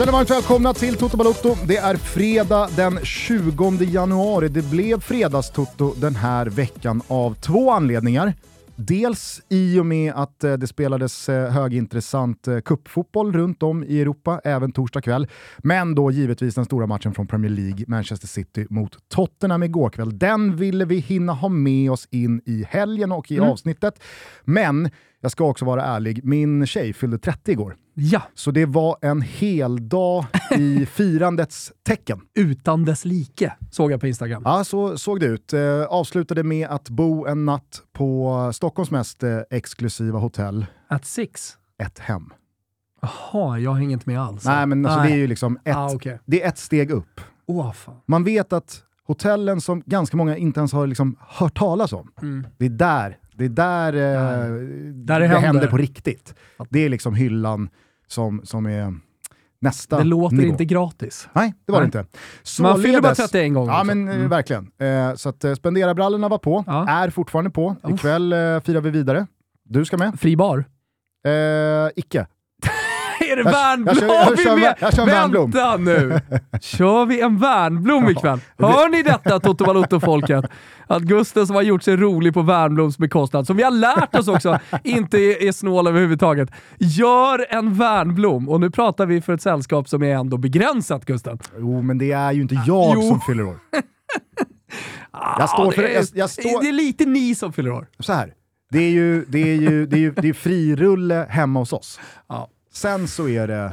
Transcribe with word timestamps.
Känner 0.00 0.12
varmt 0.12 0.30
välkomna 0.30 0.74
till 0.74 0.96
Toto 0.96 1.16
Balotto. 1.16 1.56
Det 1.64 1.76
är 1.76 1.96
fredag 1.96 2.68
den 2.76 2.98
20 3.02 3.84
januari. 3.84 4.48
Det 4.48 4.62
blev 4.62 5.00
fredagstoto 5.00 5.94
den 5.96 6.14
här 6.14 6.46
veckan 6.46 7.02
av 7.08 7.34
två 7.34 7.70
anledningar. 7.70 8.34
Dels 8.86 9.42
i 9.48 9.78
och 9.80 9.86
med 9.86 10.12
att 10.16 10.44
eh, 10.44 10.52
det 10.52 10.66
spelades 10.66 11.28
eh, 11.28 11.50
högintressant 11.50 12.48
eh, 12.48 12.60
kuppfotboll 12.60 13.32
runt 13.32 13.62
om 13.62 13.84
i 13.84 14.00
Europa, 14.00 14.40
även 14.44 14.72
torsdag 14.72 15.00
kväll. 15.02 15.26
Men 15.58 15.94
då 15.94 16.10
givetvis 16.10 16.54
den 16.54 16.64
stora 16.64 16.86
matchen 16.86 17.14
från 17.14 17.26
Premier 17.26 17.50
League, 17.52 17.84
Manchester 17.88 18.28
City 18.28 18.66
mot 18.70 18.96
Tottenham 19.08 19.62
igår 19.62 19.90
kväll. 19.90 20.18
Den 20.18 20.56
ville 20.56 20.84
vi 20.84 20.98
hinna 20.98 21.32
ha 21.32 21.48
med 21.48 21.90
oss 21.90 22.08
in 22.10 22.40
i 22.46 22.64
helgen 22.68 23.12
och 23.12 23.30
i 23.30 23.36
Mm. 23.36 23.50
avsnittet. 23.50 24.02
Men 24.44 24.90
jag 25.20 25.32
ska 25.32 25.44
också 25.44 25.64
vara 25.64 25.84
ärlig, 25.84 26.20
min 26.24 26.66
tjej 26.66 26.92
fyllde 26.92 27.18
30 27.18 27.52
igår. 27.52 27.76
Ja, 27.94 28.22
Så 28.34 28.50
det 28.50 28.66
var 28.66 28.96
en 29.02 29.22
hel 29.22 29.88
dag 29.88 30.24
i 30.58 30.86
firandets 30.86 31.72
tecken. 31.82 32.20
utan 32.34 32.84
dess 32.84 33.04
like, 33.04 33.52
såg 33.70 33.92
jag 33.92 34.00
på 34.00 34.06
Instagram. 34.06 34.42
Ja, 34.44 34.64
så 34.64 34.98
såg 34.98 35.20
det 35.20 35.26
ut. 35.26 35.52
Eh, 35.52 35.82
avslutade 35.88 36.42
med 36.42 36.68
att 36.68 36.88
bo 36.90 37.26
en 37.26 37.44
natt 37.44 37.82
på 37.92 38.50
Stockholms 38.54 38.90
mest 38.90 39.22
eh, 39.22 39.38
exklusiva 39.50 40.18
hotell, 40.18 40.66
At 40.88 41.04
six. 41.04 41.56
ett 41.82 41.98
hem. 41.98 42.30
Jaha, 43.02 43.58
jag 43.58 43.70
har 43.70 43.80
inget 43.80 44.06
med 44.06 44.20
alls. 44.20 44.44
Nej, 44.44 44.66
men 44.66 44.86
alltså, 44.86 45.00
det 45.08 45.10
är 45.14 45.16
ju 45.16 45.26
liksom 45.26 45.58
ett, 45.64 45.76
Ah, 45.76 45.94
okej. 45.94 46.18
det 46.26 46.42
är 46.42 46.48
ett 46.48 46.58
steg 46.58 46.90
upp. 46.90 47.20
Åh, 47.46 47.72
fan. 47.72 47.94
Man 48.06 48.24
vet 48.24 48.52
att 48.52 48.82
hotellen 49.06 49.60
som 49.60 49.82
ganska 49.86 50.16
många 50.16 50.36
inte 50.36 50.60
ens 50.60 50.72
har 50.72 50.86
liksom 50.86 51.16
hört 51.28 51.58
talas 51.58 51.92
om, 51.92 52.10
Mm. 52.22 52.46
det 52.58 52.64
är 52.64 52.68
där 52.70 53.18
det, 53.34 53.44
är 53.44 53.48
där, 53.48 53.92
eh, 53.92 54.00
Där 54.00 54.54
det 54.94 55.04
det 55.04 55.12
händer. 55.26 55.38
händer 55.40 55.66
på 55.68 55.76
riktigt. 55.76 56.34
Det 56.70 56.80
är 56.84 56.88
liksom 56.88 57.14
hyllan 57.14 57.68
som, 58.06 58.40
som 58.44 58.66
är 58.66 58.94
nästa 59.60 59.98
Det 59.98 60.04
låter 60.04 60.36
nivå. 60.36 60.48
inte 60.50 60.64
gratis. 60.64 61.28
Nej, 61.32 61.54
det 61.66 61.72
var 61.72 61.80
Nej. 61.80 61.90
det 61.90 61.98
inte. 61.98 62.62
Man 62.62 62.82
fyller 62.82 63.00
bara 63.00 63.14
Således- 63.14 63.30
31 63.30 63.54
gånger 63.54 63.72
Ja, 63.72 63.80
också. 63.80 63.86
men 63.86 64.08
eh, 64.08 64.14
Mm. 64.16 64.28
verkligen. 64.28 64.70
Eh, 64.80 65.14
så 65.14 65.28
att 65.28 65.44
eh, 65.44 65.54
spendera-brallorna 65.54 66.28
var 66.28 66.38
på, 66.38 66.64
Ja. 66.66 66.88
är 66.88 67.10
fortfarande 67.10 67.50
på. 67.50 67.76
Ikväll 67.88 68.32
eh, 68.32 68.38
firar 68.60 68.80
vi 68.80 68.90
vidare. 68.90 69.26
Du 69.64 69.84
ska 69.84 69.96
med? 69.96 70.20
Fri 70.20 70.36
bar. 70.36 70.64
Eh, 71.26 71.90
icke. 71.96 72.26
Jag- 73.44 73.52
Värnblom 73.52 73.96
jag 74.08 74.38
kör- 74.38 74.74
jag 74.80 74.94
kör. 74.94 75.06
Vänta 75.06 75.76
nu! 75.76 76.20
Kör 76.60 77.06
vi 77.06 77.20
en 77.20 77.38
Värnblom 77.38 78.08
ikväll? 78.10 78.40
Hör 78.58 78.88
ni 78.88 79.02
detta 79.02 79.40
Toto 79.40 79.64
Balotto-folket? 79.64 80.44
Att 80.86 81.02
Gusten 81.02 81.46
som 81.46 81.56
har 81.56 81.62
gjort 81.62 81.82
sig 81.82 81.96
rolig 81.96 82.34
på 82.34 82.42
Värnbloms 82.42 82.98
bekostnad, 82.98 83.46
som 83.46 83.56
vi 83.56 83.62
har 83.62 83.70
lärt 83.70 84.16
oss 84.16 84.28
också 84.28 84.58
inte 84.84 85.18
är, 85.18 85.42
är 85.48 85.52
snål 85.52 85.86
överhuvudtaget. 85.86 86.50
Gör 86.78 87.46
en 87.50 87.74
Värnblom! 87.74 88.48
Och 88.48 88.60
nu 88.60 88.70
pratar 88.70 89.06
vi 89.06 89.20
för 89.20 89.32
ett 89.32 89.42
sällskap 89.42 89.88
som 89.88 90.02
är 90.02 90.14
ändå 90.14 90.36
begränsat 90.36 91.04
Gusten. 91.04 91.38
Jo, 91.58 91.82
men 91.82 91.98
det 91.98 92.12
är 92.12 92.32
ju 92.32 92.42
inte 92.42 92.54
jag 92.66 92.92
Jo. 92.96 93.02
som 93.02 93.20
fyller 93.20 93.44
år. 93.46 93.58
Jag 95.38 95.48
står 95.50 95.72
för- 95.72 95.82
det, 95.82 95.88
är, 95.88 95.94
jag- 95.94 96.06
jag 96.14 96.30
står- 96.30 96.62
det 96.62 96.68
är 96.68 96.72
lite 96.72 97.06
ni 97.06 97.34
som 97.34 97.52
fyller 97.52 97.70
år. 97.70 97.86
Så 97.98 98.12
här. 98.12 98.32
Det 98.70 98.78
är 98.78 98.90
ju, 98.90 99.24
det 99.28 99.38
är 99.42 99.54
ju, 99.54 99.86
det 99.86 99.96
är 99.96 100.00
ju 100.00 100.10
det 100.16 100.28
är 100.28 100.32
frirulle 100.32 101.26
hemma 101.30 101.58
hos 101.60 101.72
oss. 101.72 102.00
Ja. 102.28 102.48
Sen 102.72 103.08
så 103.08 103.28
är 103.28 103.46
det... 103.48 103.64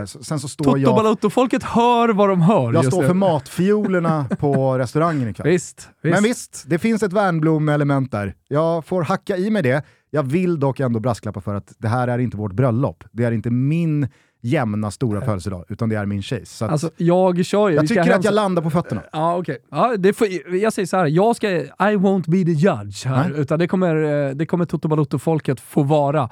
Eh, 0.00 0.06
sen 0.22 0.40
så 0.40 0.48
står 0.48 0.64
Toto 0.64 0.78
jag, 0.78 0.96
Balotto-folket 0.96 1.62
hör 1.62 2.08
vad 2.08 2.28
de 2.28 2.40
hör 2.40 2.72
jag 2.72 2.84
står 2.84 3.02
för 3.02 3.14
matfiolerna 3.58 4.26
på 4.38 4.78
restaurangen 4.78 5.28
ikväll. 5.28 5.48
Visst, 5.48 5.88
visst. 6.02 6.14
Men 6.14 6.22
visst, 6.22 6.64
det 6.66 6.78
finns 6.78 7.02
ett 7.02 7.12
Värnblom-element 7.12 8.10
där. 8.10 8.34
Jag 8.48 8.84
får 8.86 9.02
hacka 9.02 9.36
i 9.36 9.50
mig 9.50 9.62
det. 9.62 9.82
Jag 10.10 10.22
vill 10.22 10.60
dock 10.60 10.80
ändå 10.80 11.00
brasklappa 11.00 11.40
för 11.40 11.54
att 11.54 11.72
det 11.78 11.88
här 11.88 12.08
är 12.08 12.18
inte 12.18 12.36
vårt 12.36 12.52
bröllop. 12.52 13.04
Det 13.12 13.24
är 13.24 13.32
inte 13.32 13.50
min 13.50 14.08
jämna 14.42 14.90
stora 14.90 15.20
födelsedag, 15.20 15.64
utan 15.68 15.88
det 15.88 15.96
är 15.96 16.06
min 16.06 16.22
tjejs. 16.22 16.50
Så 16.50 16.64
att 16.64 16.70
Alltså, 16.70 16.90
jag 16.96 17.44
kör 17.44 17.68
ju. 17.68 17.74
jag 17.74 17.88
tycker 17.88 18.00
att 18.00 18.06
hälsa- 18.06 18.26
jag 18.28 18.34
landar 18.34 18.62
på 18.62 18.70
fötterna. 18.70 19.02
Ja, 19.12 19.36
okej. 19.36 19.58
Ja, 19.70 19.94
det 19.98 20.12
får, 20.12 20.28
jag 20.54 20.72
säger 20.72 20.86
så 20.86 20.96
här, 20.96 21.06
jag 21.06 21.36
ska, 21.36 21.48
I 21.50 21.66
won't 21.78 22.30
be 22.30 22.44
the 22.44 22.52
judge 22.52 23.06
här, 23.06 23.28
Nej. 23.28 23.40
utan 23.40 23.58
det 23.58 23.68
kommer, 23.68 24.26
eh, 24.28 24.34
det 24.34 24.46
kommer 24.46 24.64
Toto 24.64 24.88
Balotto-folket 24.88 25.60
få 25.60 25.82
vara. 25.82 26.30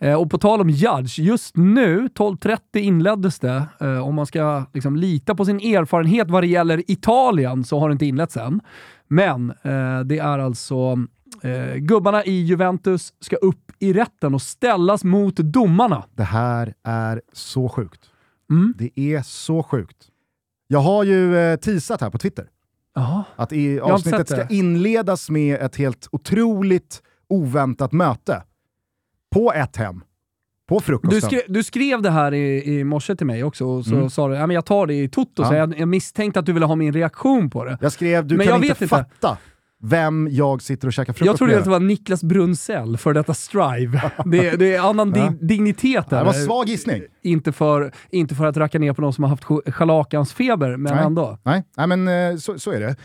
Eh, 0.00 0.14
och 0.14 0.30
på 0.30 0.38
tal 0.38 0.60
om 0.60 0.70
judge, 0.70 1.18
just 1.18 1.56
nu, 1.56 2.08
12.30 2.14 2.58
inleddes 2.72 3.38
det. 3.38 3.62
Eh, 3.80 4.06
om 4.08 4.14
man 4.14 4.26
ska 4.26 4.64
liksom 4.74 4.96
lita 4.96 5.34
på 5.34 5.44
sin 5.44 5.56
erfarenhet 5.56 6.30
vad 6.30 6.42
det 6.42 6.46
gäller 6.46 6.90
Italien 6.90 7.64
så 7.64 7.78
har 7.78 7.88
det 7.88 7.92
inte 7.92 8.06
inletts 8.06 8.36
än. 8.36 8.60
Men 9.08 9.50
eh, 9.50 10.00
det 10.00 10.18
är 10.18 10.38
alltså 10.38 10.98
eh, 11.42 11.74
gubbarna 11.74 12.24
i 12.24 12.42
Juventus 12.42 13.14
ska 13.20 13.36
upp 13.36 13.72
i 13.78 13.92
rätten 13.92 14.34
och 14.34 14.42
ställas 14.42 15.04
mot 15.04 15.36
domarna. 15.36 16.04
Det 16.14 16.24
här 16.24 16.74
är 16.84 17.22
så 17.32 17.68
sjukt. 17.68 18.00
Mm. 18.50 18.74
Det 18.78 19.00
är 19.00 19.22
så 19.22 19.62
sjukt. 19.62 20.08
Jag 20.68 20.78
har 20.78 21.04
ju 21.04 21.36
eh, 21.36 21.56
teasat 21.56 22.00
här 22.00 22.10
på 22.10 22.18
Twitter 22.18 22.48
Jaha. 22.94 23.24
att 23.36 23.52
i 23.52 23.80
avsnittet 23.80 24.28
ska 24.28 24.48
inledas 24.48 25.30
med 25.30 25.60
ett 25.60 25.76
helt 25.76 26.08
otroligt 26.12 27.02
oväntat 27.28 27.92
möte. 27.92 28.42
På 29.36 29.52
ett 29.52 29.76
hem. 29.76 30.00
På 30.68 30.78
Du, 30.78 30.84
frukosten. 30.84 31.20
skrev, 31.20 31.40
du 31.48 31.62
skrev 31.64 32.02
det 32.02 32.10
här 32.10 32.34
i, 32.34 32.78
i 32.78 32.84
morse 32.84 33.16
till 33.16 33.26
mig 33.26 33.44
också 33.44 33.64
och 33.66 33.84
så 33.84 33.94
Mm. 33.94 34.10
sa 34.10 34.28
du 34.28 34.34
ja, 34.34 34.46
men 34.46 34.54
jag 34.54 34.64
tar 34.64 34.86
det 34.86 34.94
i 34.94 35.08
Toto, 35.08 35.42
Ja. 35.42 35.48
så 35.48 35.54
jag, 35.54 35.78
jag 35.78 35.88
misstänkte 35.88 36.40
att 36.40 36.46
du 36.46 36.52
ville 36.52 36.66
ha 36.66 36.76
min 36.76 36.92
reaktion 36.92 37.50
på 37.50 37.64
det. 37.64 37.78
Jag 37.80 37.92
skrev, 37.92 38.26
du 38.26 38.36
Men 38.36 38.46
kan 38.46 38.52
jag 38.54 38.64
inte 38.64 38.84
vet 38.84 38.92
inte. 38.92 39.36
Vem 39.82 40.28
jag 40.30 40.62
sitter 40.62 40.86
och 40.88 40.92
käkar 40.92 41.12
frukost 41.12 41.26
Jag 41.26 41.36
trodde 41.36 41.52
med. 41.52 41.58
att 41.58 41.64
det 41.64 41.70
var 41.70 41.80
Niklas 41.80 42.22
Brunsell 42.24 42.96
för 42.96 43.14
detta 43.14 43.34
Strive. 43.34 44.10
Det, 44.24 44.56
det 44.56 44.74
är 44.76 44.80
annan 44.90 45.12
Ja. 45.16 45.30
di- 45.40 45.46
dignitet 45.46 46.10
där. 46.10 46.18
Det 46.18 46.24
var 46.24 46.32
svag 46.32 46.68
gissning. 46.68 47.02
Inte 47.22 47.52
för, 47.52 47.92
inte 48.10 48.34
för 48.34 48.46
att 48.46 48.56
racka 48.56 48.78
ner 48.78 48.92
på 48.92 49.02
någon 49.02 49.12
som 49.12 49.24
har 49.24 49.28
haft 49.28 49.44
sch- 49.44 49.70
scharlakansfeber, 49.72 50.76
men 50.76 50.94
Nej. 50.94 51.04
ändå. 51.04 51.38
Nej, 51.42 51.64
nej 51.76 51.86
men 51.86 52.08
eh, 52.08 52.36
så, 52.36 52.58
så 52.58 52.70
är 52.70 52.80
det. 52.80 52.96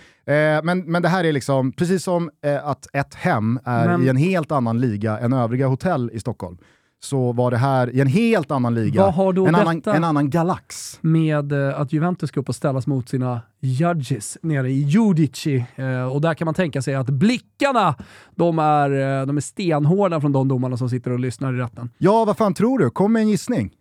Eh, 0.58 0.64
men, 0.64 0.92
men 0.92 1.02
det 1.02 1.10
här 1.10 1.24
är 1.24 1.32
liksom, 1.34 1.72
precis 1.72 2.04
som 2.04 2.30
eh, 2.46 2.68
att 2.68 2.88
ett 2.96 3.14
hem 3.16 3.60
är 3.66 3.88
Men- 3.88 4.04
i 4.04 4.08
en 4.08 4.18
helt 4.18 4.52
annan 4.52 4.80
liga 4.82 5.20
än 5.20 5.34
övriga 5.34 5.68
hotell 5.68 6.10
i 6.14 6.20
Stockholm, 6.20 6.58
så 7.04 7.32
var 7.32 7.52
det 7.52 7.58
här 7.58 7.96
i 7.96 8.02
en 8.02 8.08
helt 8.08 8.52
annan 8.52 8.74
liga, 8.74 9.02
Vad 9.02 9.14
har 9.14 9.34
då 9.34 9.48
en, 9.48 9.56
annan, 9.56 9.82
en 9.86 10.04
annan 10.04 10.30
galax. 10.30 11.00
Med 11.02 11.52
eh, 11.52 11.80
att 11.80 11.94
Juventus 11.94 12.30
ska 12.30 12.40
upp 12.40 12.50
och 12.50 12.56
ställas 12.56 12.88
mot 12.88 13.10
sina 13.10 13.42
judges 13.60 14.38
nere 14.42 14.70
i 14.70 14.82
Giudici. 14.82 15.66
Eh, 15.76 16.04
och 16.04 16.22
där 16.22 16.34
kan 16.34 16.46
man 16.46 16.54
tänka 16.54 16.82
sig 16.82 16.96
att 16.96 17.10
blickarna, 17.10 17.96
de 18.36 18.60
är, 18.60 19.20
eh, 19.22 19.26
de 19.26 19.38
är 19.38 19.42
stenhårda 19.42 20.22
från 20.22 20.32
de 20.32 20.48
domarna 20.48 20.78
som 20.78 20.90
sitter 20.90 21.12
och 21.12 21.20
lyssnar 21.20 21.54
i 21.54 21.58
rätten. 21.58 21.90
Ja, 21.98 22.26
vad 22.26 22.38
fan 22.38 22.54
tror 22.54 22.80
du? 22.80 22.90
Kom 22.90 23.14
med 23.14 23.22
en 23.22 23.30
gissning. 23.30 23.72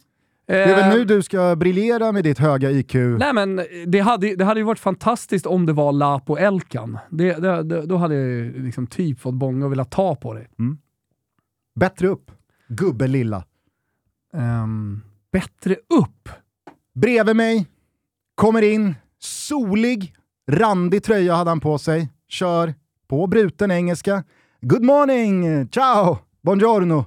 Det 0.47 0.63
är 0.63 0.77
väl 0.77 0.99
nu 0.99 1.05
du 1.05 1.23
ska 1.23 1.57
briljera 1.57 2.13
med 2.13 2.25
ditt 2.25 2.39
höga 2.39 2.71
IQ? 2.71 2.95
Nej 2.95 3.35
men 3.35 3.61
det 3.87 4.01
hade, 4.01 4.37
det 4.37 4.45
hade 4.45 4.61
ju 4.61 4.67
varit 4.67 4.79
fantastiskt 4.79 5.47
om 5.47 5.67
det 5.67 5.73
var 5.73 5.93
Lapo 5.93 6.37
Elkan. 6.37 6.99
Det, 7.11 7.33
det, 7.33 7.63
det, 7.63 7.87
då 7.87 7.97
hade 7.97 8.15
jag 8.15 8.53
liksom 8.65 8.87
typ 8.87 9.21
fått 9.21 9.35
bånga 9.35 9.67
och 9.67 9.73
velat 9.73 9.91
ta 9.91 10.15
på 10.15 10.35
det. 10.35 10.47
Bättre 11.81 12.09
upp, 12.09 12.31
gubbe 12.71 13.07
lilla. 13.07 13.45
Ehm, 14.33 15.01
bättre 15.33 15.75
upp. 15.75 16.29
Bredvid 16.95 17.37
mig, 17.37 17.67
kommer 18.35 18.63
in, 18.63 18.95
solig, 19.19 20.17
randig 20.51 21.05
tröja 21.05 21.35
hade 21.35 21.51
han 21.51 21.61
på 21.61 21.79
sig, 21.79 22.09
kör 22.29 22.75
på 23.09 23.27
bruten 23.27 23.71
engelska. 23.71 24.25
Good 24.61 24.83
morning, 24.85 25.69
ciao, 25.69 26.19
buongiorno, 26.43 27.05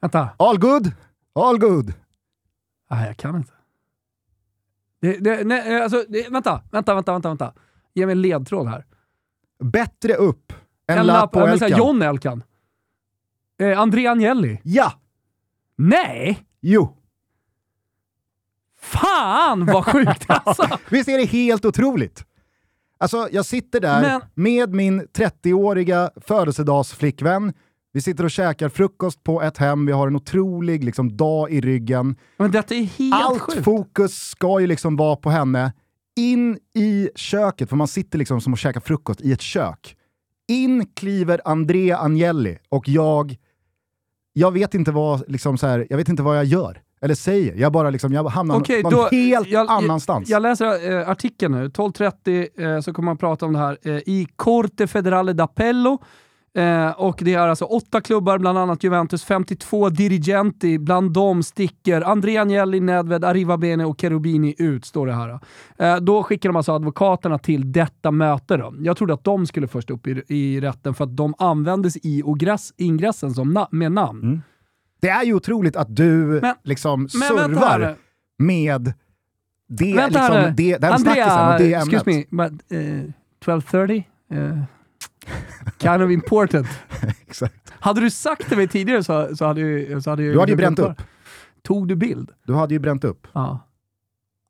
Vänta, 0.00 0.28
all 0.36 0.58
good, 0.58 0.92
all 1.34 1.58
good. 1.58 1.92
nej 2.90 3.06
jag 3.06 3.16
kan 3.16 3.36
inte. 3.36 3.52
Det, 5.00 5.16
det, 5.18 5.44
nej, 5.44 5.82
alltså, 5.82 6.04
det, 6.08 6.28
vänta, 6.30 6.62
vänta, 6.72 6.94
vänta, 6.94 7.12
vänta, 7.12 7.28
vänta. 7.28 7.52
Ge 7.94 8.06
mig 8.06 8.12
en 8.12 8.22
ledtråd 8.22 8.68
här. 8.68 8.86
Bättre 9.64 10.14
upp 10.14 10.52
än 10.88 11.06
lapp- 11.06 11.34
här, 11.36 11.48
Elkan. 11.48 11.78
John 11.78 12.02
Elkan. 12.02 12.42
Eh, 13.60 13.80
André 13.80 14.06
Agnelli. 14.06 14.60
Ja, 14.64 14.92
Nej! 15.88 16.44
jo. 16.60 16.96
Fan 18.80 19.66
vad 19.66 19.84
sjukt 19.86 20.24
alltså! 20.28 20.78
Visst 20.90 21.08
är 21.08 21.18
det 21.18 21.24
helt 21.24 21.64
otroligt? 21.64 22.24
Alltså, 22.98 23.28
jag 23.32 23.46
sitter 23.46 23.80
där 23.80 24.00
Men- 24.02 24.20
med 24.34 24.74
min 24.74 25.02
30-åriga 25.02 26.10
födelsedagsflickvän. 26.16 27.52
Vi 27.92 28.00
sitter 28.00 28.24
och 28.24 28.30
käkar 28.30 28.68
frukost 28.68 29.22
på 29.24 29.42
ett 29.42 29.58
hem, 29.58 29.86
vi 29.86 29.92
har 29.92 30.06
en 30.08 30.16
otrolig 30.16 30.84
liksom, 30.84 31.16
dag 31.16 31.50
i 31.50 31.60
ryggen. 31.60 32.16
Men 32.36 32.50
detta 32.50 32.74
är 32.74 32.82
helt 32.82 33.14
Allt 33.14 33.40
sjukt. 33.40 33.64
fokus 33.64 34.14
ska 34.28 34.60
ju 34.60 34.66
liksom 34.66 34.96
vara 34.96 35.16
på 35.16 35.30
henne. 35.30 35.72
In 36.16 36.58
i 36.74 37.10
köket, 37.14 37.68
för 37.68 37.76
man 37.76 37.88
sitter 37.88 38.18
liksom 38.18 38.40
som 38.40 38.52
och 38.52 38.58
käkar 38.58 38.80
frukost 38.80 39.20
i 39.20 39.32
ett 39.32 39.40
kök. 39.40 39.96
In 40.48 40.86
kliver 40.94 41.40
Andrea 41.44 41.98
Agnelli 41.98 42.58
och 42.68 42.88
jag, 42.88 43.36
jag 44.40 44.50
vet 44.52 44.74
inte 44.74 44.90
vad, 44.92 45.22
liksom 45.28 45.58
så 45.58 45.66
här, 45.66 45.86
jag 45.90 45.96
vet 45.96 46.08
inte 46.08 46.22
vad 46.22 46.36
jag 46.36 46.44
gör. 46.44 46.80
Eller 47.02 47.14
säger. 47.14 47.54
Jag 47.56 47.72
bara 47.72 47.90
liksom, 47.90 48.12
jag 48.12 48.24
hamnar 48.24 48.56
Okej, 48.56 48.82
någon 48.82 48.92
då- 48.92 49.08
helt 49.12 49.48
jag- 49.48 49.70
annanstans. 49.70 50.28
Jag 50.28 50.42
läser 50.42 50.92
eh, 51.00 51.08
artikeln 51.08 51.52
nu. 51.54 51.68
12.30 51.68 52.74
eh, 52.76 52.80
så 52.80 52.92
kommer 52.92 53.06
man 53.06 53.16
prata 53.16 53.46
om 53.46 53.52
det 53.52 53.58
här. 53.58 53.78
Eh, 53.82 53.92
I 53.96 54.26
Corte 54.36 54.86
Federale 54.86 55.32
d'Appello 55.32 55.98
Eh, 56.54 56.90
och 56.90 57.20
det 57.24 57.34
är 57.34 57.38
alltså 57.48 57.64
åtta 57.64 58.00
klubbar, 58.00 58.38
bland 58.38 58.58
annat 58.58 58.84
Juventus, 58.84 59.24
52 59.24 59.88
dirigenti. 59.88 60.78
Bland 60.78 61.12
dem 61.12 61.42
sticker 61.42 62.00
Andrea 62.02 62.42
Agnelli, 62.42 62.80
Nedved, 62.80 63.24
Arrivabene 63.24 63.84
och 63.84 64.00
Cherubini 64.00 64.54
ut, 64.58 64.84
står 64.84 65.06
det 65.06 65.12
här. 65.12 65.40
Eh, 65.78 65.96
då 65.96 66.22
skickar 66.22 66.48
de 66.48 66.56
alltså 66.56 66.72
advokaterna 66.72 67.38
till 67.38 67.72
detta 67.72 68.10
möte. 68.10 68.56
Då. 68.56 68.74
Jag 68.80 68.96
trodde 68.96 69.14
att 69.14 69.24
de 69.24 69.46
skulle 69.46 69.68
först 69.68 69.90
upp 69.90 70.06
i, 70.06 70.22
i 70.28 70.60
rätten 70.60 70.94
för 70.94 71.04
att 71.04 71.16
de 71.16 71.34
användes 71.38 71.96
i 72.02 72.22
ogress, 72.24 72.72
ingressen 72.76 73.34
som 73.34 73.52
na 73.52 73.68
med 73.70 73.92
namn. 73.92 74.22
Mm. 74.22 74.40
Det 75.00 75.08
är 75.08 75.24
ju 75.24 75.34
otroligt 75.34 75.76
att 75.76 75.96
du 75.96 76.40
Men- 76.42 76.54
liksom 76.62 77.08
servar 77.08 77.96
med 78.38 78.92
det, 79.68 79.94
Vänta 79.94 80.28
liksom, 80.28 80.54
det, 80.56 80.76
den 80.78 80.92
Andrea, 80.92 81.14
snackisen 81.14 81.48
och 81.52 81.58
det 81.58 81.74
ämnet. 81.74 81.94
excuse 81.94 82.26
me, 82.30 82.48
but, 82.48 82.62
eh, 82.72 83.10
12.30? 83.44 84.04
Eh, 84.30 84.58
kind 85.78 86.02
of 86.02 86.10
important. 86.10 86.66
Exakt. 87.26 87.72
Hade 87.80 88.00
du 88.00 88.10
sagt 88.10 88.50
det 88.50 88.56
mig 88.56 88.68
tidigare 88.68 89.04
så, 89.04 89.36
så 89.36 89.44
hade 89.46 89.60
ju... 89.60 90.00
Så 90.00 90.10
hade 90.10 90.32
Du 90.32 90.40
hade 90.40 90.52
ju 90.52 90.56
bränt 90.56 90.78
upp. 90.78 91.02
Tog 91.62 91.88
du 91.88 91.96
bild? 91.96 92.30
Du 92.46 92.54
hade 92.54 92.74
ju 92.74 92.78
bränt 92.78 93.04
upp. 93.04 93.26
Ja. 93.32 93.66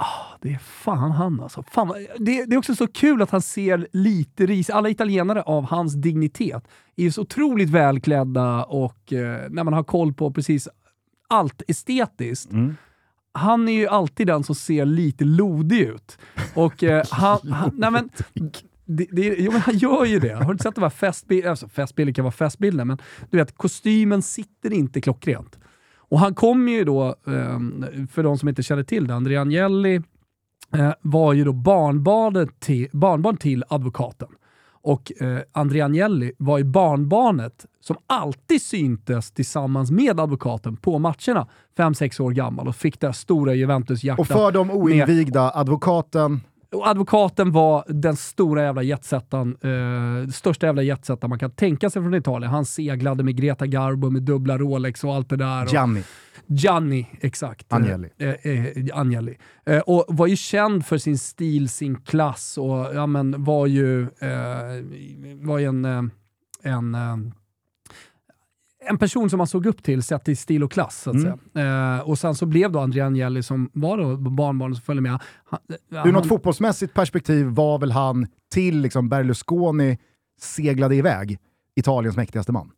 Ah, 0.02 0.36
det 0.40 0.52
är 0.52 0.58
fan 0.58 1.10
han 1.10 1.40
alltså. 1.40 1.64
Fan, 1.70 1.92
det, 2.18 2.44
det 2.44 2.54
är 2.54 2.58
också 2.58 2.74
så 2.74 2.86
kul 2.86 3.22
att 3.22 3.30
han 3.30 3.42
ser 3.42 3.88
lite 3.92 4.46
ris. 4.46 4.70
Alla 4.70 4.88
italienare 4.88 5.42
av 5.42 5.64
hans 5.64 5.94
dignitet 5.94 6.68
är 6.96 7.02
ju 7.02 7.12
så 7.12 7.22
otroligt 7.22 7.70
välklädda 7.70 8.64
och 8.64 9.12
eh, 9.12 9.50
när 9.50 9.64
man 9.64 9.72
har 9.72 9.84
koll 9.84 10.12
på 10.12 10.32
precis 10.32 10.68
allt 11.28 11.62
estetiskt. 11.68 12.52
Mm. 12.52 12.76
Han 13.32 13.68
är 13.68 13.72
ju 13.72 13.88
alltid 13.88 14.26
den 14.26 14.44
som 14.44 14.54
ser 14.54 14.84
lite 14.84 15.24
lodig 15.24 15.80
ut. 15.80 16.18
Och 16.54 16.84
eh, 16.84 17.04
han, 17.10 17.52
han, 17.52 17.70
nej 17.74 17.90
men, 17.90 18.10
det, 18.96 19.06
det, 19.10 19.34
jo, 19.38 19.52
men 19.52 19.60
han 19.60 19.78
gör 19.78 20.04
ju 20.04 20.18
det. 20.18 20.34
Har 20.34 20.44
du 20.44 20.52
inte 20.52 20.62
sett 20.62 20.74
de 20.74 20.82
här 20.82 20.90
festbilderna? 20.90 21.50
Alltså, 21.50 21.68
festbilder 21.68 22.12
kan 22.12 22.24
vara 22.24 22.32
festbilder, 22.32 22.84
men 22.84 22.98
du 23.30 23.38
vet, 23.38 23.56
kostymen 23.56 24.22
sitter 24.22 24.72
inte 24.72 25.00
klockrent. 25.00 25.58
Och 25.96 26.18
han 26.18 26.34
kom 26.34 26.68
ju 26.68 26.84
då, 26.84 27.06
eh, 27.06 27.58
för 28.10 28.22
de 28.22 28.38
som 28.38 28.48
inte 28.48 28.62
känner 28.62 28.82
till 28.82 29.06
det, 29.06 29.14
Andrea 29.14 29.40
Agnelli 29.40 30.02
eh, 30.74 30.92
var 31.02 31.32
ju 31.32 31.44
då 31.44 31.52
barnbarnet 31.52 32.60
till, 32.60 32.88
barnbarn 32.92 33.36
till 33.36 33.64
advokaten. 33.68 34.28
Och 34.82 35.12
eh, 35.22 35.38
Andrea 35.52 35.84
Agnelli 35.84 36.32
var 36.38 36.58
ju 36.58 36.64
barnbarnet 36.64 37.66
som 37.80 37.96
alltid 38.06 38.62
syntes 38.62 39.30
tillsammans 39.30 39.90
med 39.90 40.20
advokaten 40.20 40.76
på 40.76 40.98
matcherna. 40.98 41.48
Fem 41.76 41.94
sex 41.94 42.20
år 42.20 42.30
gammal 42.30 42.68
och 42.68 42.76
fick 42.76 43.00
det 43.00 43.12
stora 43.12 43.54
Juventus-hjärtat. 43.54 44.20
Och 44.20 44.26
för 44.26 44.52
de 44.52 44.70
oinvigda, 44.70 45.50
advokaten, 45.54 46.40
Och 46.72 46.88
advokaten 46.88 47.52
var 47.52 47.84
den 47.88 48.16
stora 48.16 48.62
jävla 48.62 48.82
jetsättaren, 48.82 49.56
eh, 49.60 50.30
största 50.30 50.66
jävla 50.66 50.82
jetsättaren 50.82 51.28
man 51.28 51.38
kan 51.38 51.50
tänka 51.50 51.90
sig 51.90 52.02
från 52.02 52.14
Italien. 52.14 52.52
Han 52.52 52.64
seglade 52.64 53.22
med 53.22 53.36
Greta 53.36 53.66
Garbo 53.66 54.10
med 54.10 54.22
dubbla 54.22 54.58
Rolex 54.58 55.04
och 55.04 55.14
allt 55.14 55.28
det 55.28 55.36
där. 55.36 55.64
Och 55.64 55.72
Gianni. 55.72 56.02
Gianni, 56.46 57.06
exakt. 57.20 57.72
Agnelli. 57.72 58.08
Eh, 58.18 58.28
eh, 58.28 58.98
Agnelli. 58.98 59.38
Eh, 59.66 59.78
och 59.78 60.04
var 60.08 60.26
ju 60.26 60.36
känd 60.36 60.86
för 60.86 60.98
sin 60.98 61.18
stil, 61.18 61.68
sin 61.68 61.96
klass 61.96 62.58
och 62.58 62.94
ja, 62.94 63.06
men, 63.06 63.44
var 63.44 63.66
ju, 63.66 64.02
eh, 64.02 64.84
var 65.40 65.58
ju 65.58 65.66
en, 65.66 65.84
eh, 65.84 66.02
en, 66.62 66.94
eh, 66.94 67.16
en 68.88 68.98
person 68.98 69.30
som 69.30 69.38
man 69.38 69.46
såg 69.46 69.66
upp 69.66 69.82
till 69.82 70.02
sett 70.02 70.28
i 70.28 70.36
stil 70.36 70.62
och 70.62 70.72
klass. 70.72 71.02
Så 71.02 71.10
att 71.10 71.16
Mm. 71.16 71.38
säga. 71.54 71.96
Eh, 71.96 72.00
och 72.08 72.18
sen 72.18 72.34
så 72.34 72.46
blev 72.46 72.72
då 72.72 72.78
Andrea 72.80 73.06
Agnelli, 73.06 73.42
som 73.42 73.70
var 73.72 73.98
då 73.98 74.16
barnbarnet 74.16 74.76
som 74.76 74.84
följde 74.84 75.02
med, 75.02 75.18
han, 75.44 75.60
Ur 76.08 76.12
något 76.12 76.28
fotbollsmässigt 76.28 76.94
perspektiv 76.94 77.46
var 77.46 77.78
väl 77.78 77.92
han 77.92 78.26
till 78.52 78.80
liksom 78.80 79.08
Berlusconi 79.08 79.98
seglade 80.40 80.94
iväg 80.96 81.38
Italiens 81.76 82.16
mäktigaste 82.16 82.52
man. 82.52 82.70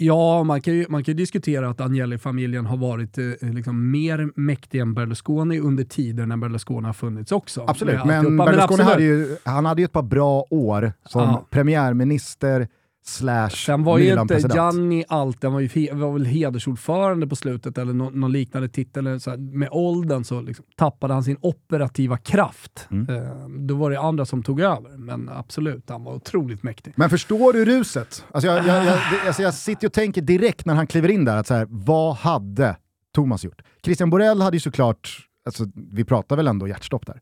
Ja, 0.00 0.42
man 0.44 0.60
kan 0.60 0.74
ju, 0.74 0.86
man 0.88 1.04
kan 1.04 1.12
ju 1.12 1.16
diskutera 1.16 1.68
att 1.70 1.80
Agnelli-familjen 1.80 2.66
har 2.66 2.76
varit 2.76 3.18
eh, 3.18 3.24
liksom 3.40 3.90
mer 3.90 4.30
mäktig 4.40 4.80
än 4.80 4.94
Berlusconi 4.94 5.60
under 5.60 5.84
tider 5.84 6.26
när 6.26 6.36
Berlusconi 6.36 6.86
har 6.86 6.92
funnits 6.92 7.32
också. 7.32 7.64
Absolut, 7.68 8.04
Med 8.04 8.24
men. 8.24 8.36
Berlusconi 8.36 8.62
absolut. 8.64 8.86
hade 8.86 9.02
ju, 9.02 9.36
han 9.44 9.64
hade 9.66 9.80
ju 9.82 9.84
ett 9.84 9.92
par 9.92 10.02
bra 10.02 10.44
år 10.50 10.92
som 11.04 11.20
Ja. 11.22 11.46
premiärminister 11.50 12.68
slash 13.04 13.48
Sen 13.50 13.84
var 13.84 13.98
ju 13.98 14.20
inte. 14.20 14.38
Gianni 14.54 15.04
alltid, 15.08 15.44
han 15.44 15.52
var, 15.52 15.60
ju, 15.60 15.94
var 15.94 16.12
väl 16.12 16.24
hedersordförande 16.24 17.26
på 17.26 17.36
slutet 17.36 17.78
eller 17.78 17.92
nå- 17.92 18.10
någon 18.10 18.32
liknande 18.32 18.68
titel. 18.68 19.20
Så 19.20 19.30
här. 19.30 19.36
Med 19.38 19.68
åldern 19.72 20.24
så 20.24 20.40
liksom 20.40 20.64
tappade 20.76 21.14
han 21.14 21.24
sin 21.24 21.36
operativa 21.40 22.16
kraft. 22.16 22.88
Mm. 22.90 23.16
Eh, 23.16 23.48
då 23.48 23.74
var 23.74 23.90
det 23.90 24.00
andra 24.00 24.26
som 24.26 24.42
tog 24.42 24.60
över, 24.60 24.96
men 24.96 25.28
absolut, 25.28 25.90
han 25.90 26.04
var 26.04 26.14
otroligt 26.14 26.62
mäktig. 26.62 26.92
Men 26.96 27.10
förstår 27.10 27.52
du 27.52 27.64
ruset? 27.64 28.24
Alltså 28.30 28.48
jag, 28.48 28.66
jag, 28.66 28.84
jag, 28.86 28.98
alltså 29.26 29.42
jag 29.42 29.54
sitter 29.54 29.86
och 29.86 29.92
tänker 29.92 30.22
direkt 30.22 30.66
när 30.66 30.74
han 30.74 30.86
kliver 30.86 31.08
in 31.08 31.24
där, 31.24 31.36
att 31.36 31.46
så 31.46 31.54
här, 31.54 31.66
vad 31.70 32.16
hade 32.16 32.76
Thomas 33.14 33.44
gjort? 33.44 33.62
Christian 33.84 34.10
Borell 34.10 34.40
hade 34.40 34.56
ju 34.56 34.60
såklart, 34.60 35.26
alltså, 35.46 35.64
vi 35.74 36.04
pratar 36.04 36.36
väl 36.36 36.48
ändå 36.48 36.68
hjärtstopp 36.68 37.06
där? 37.06 37.20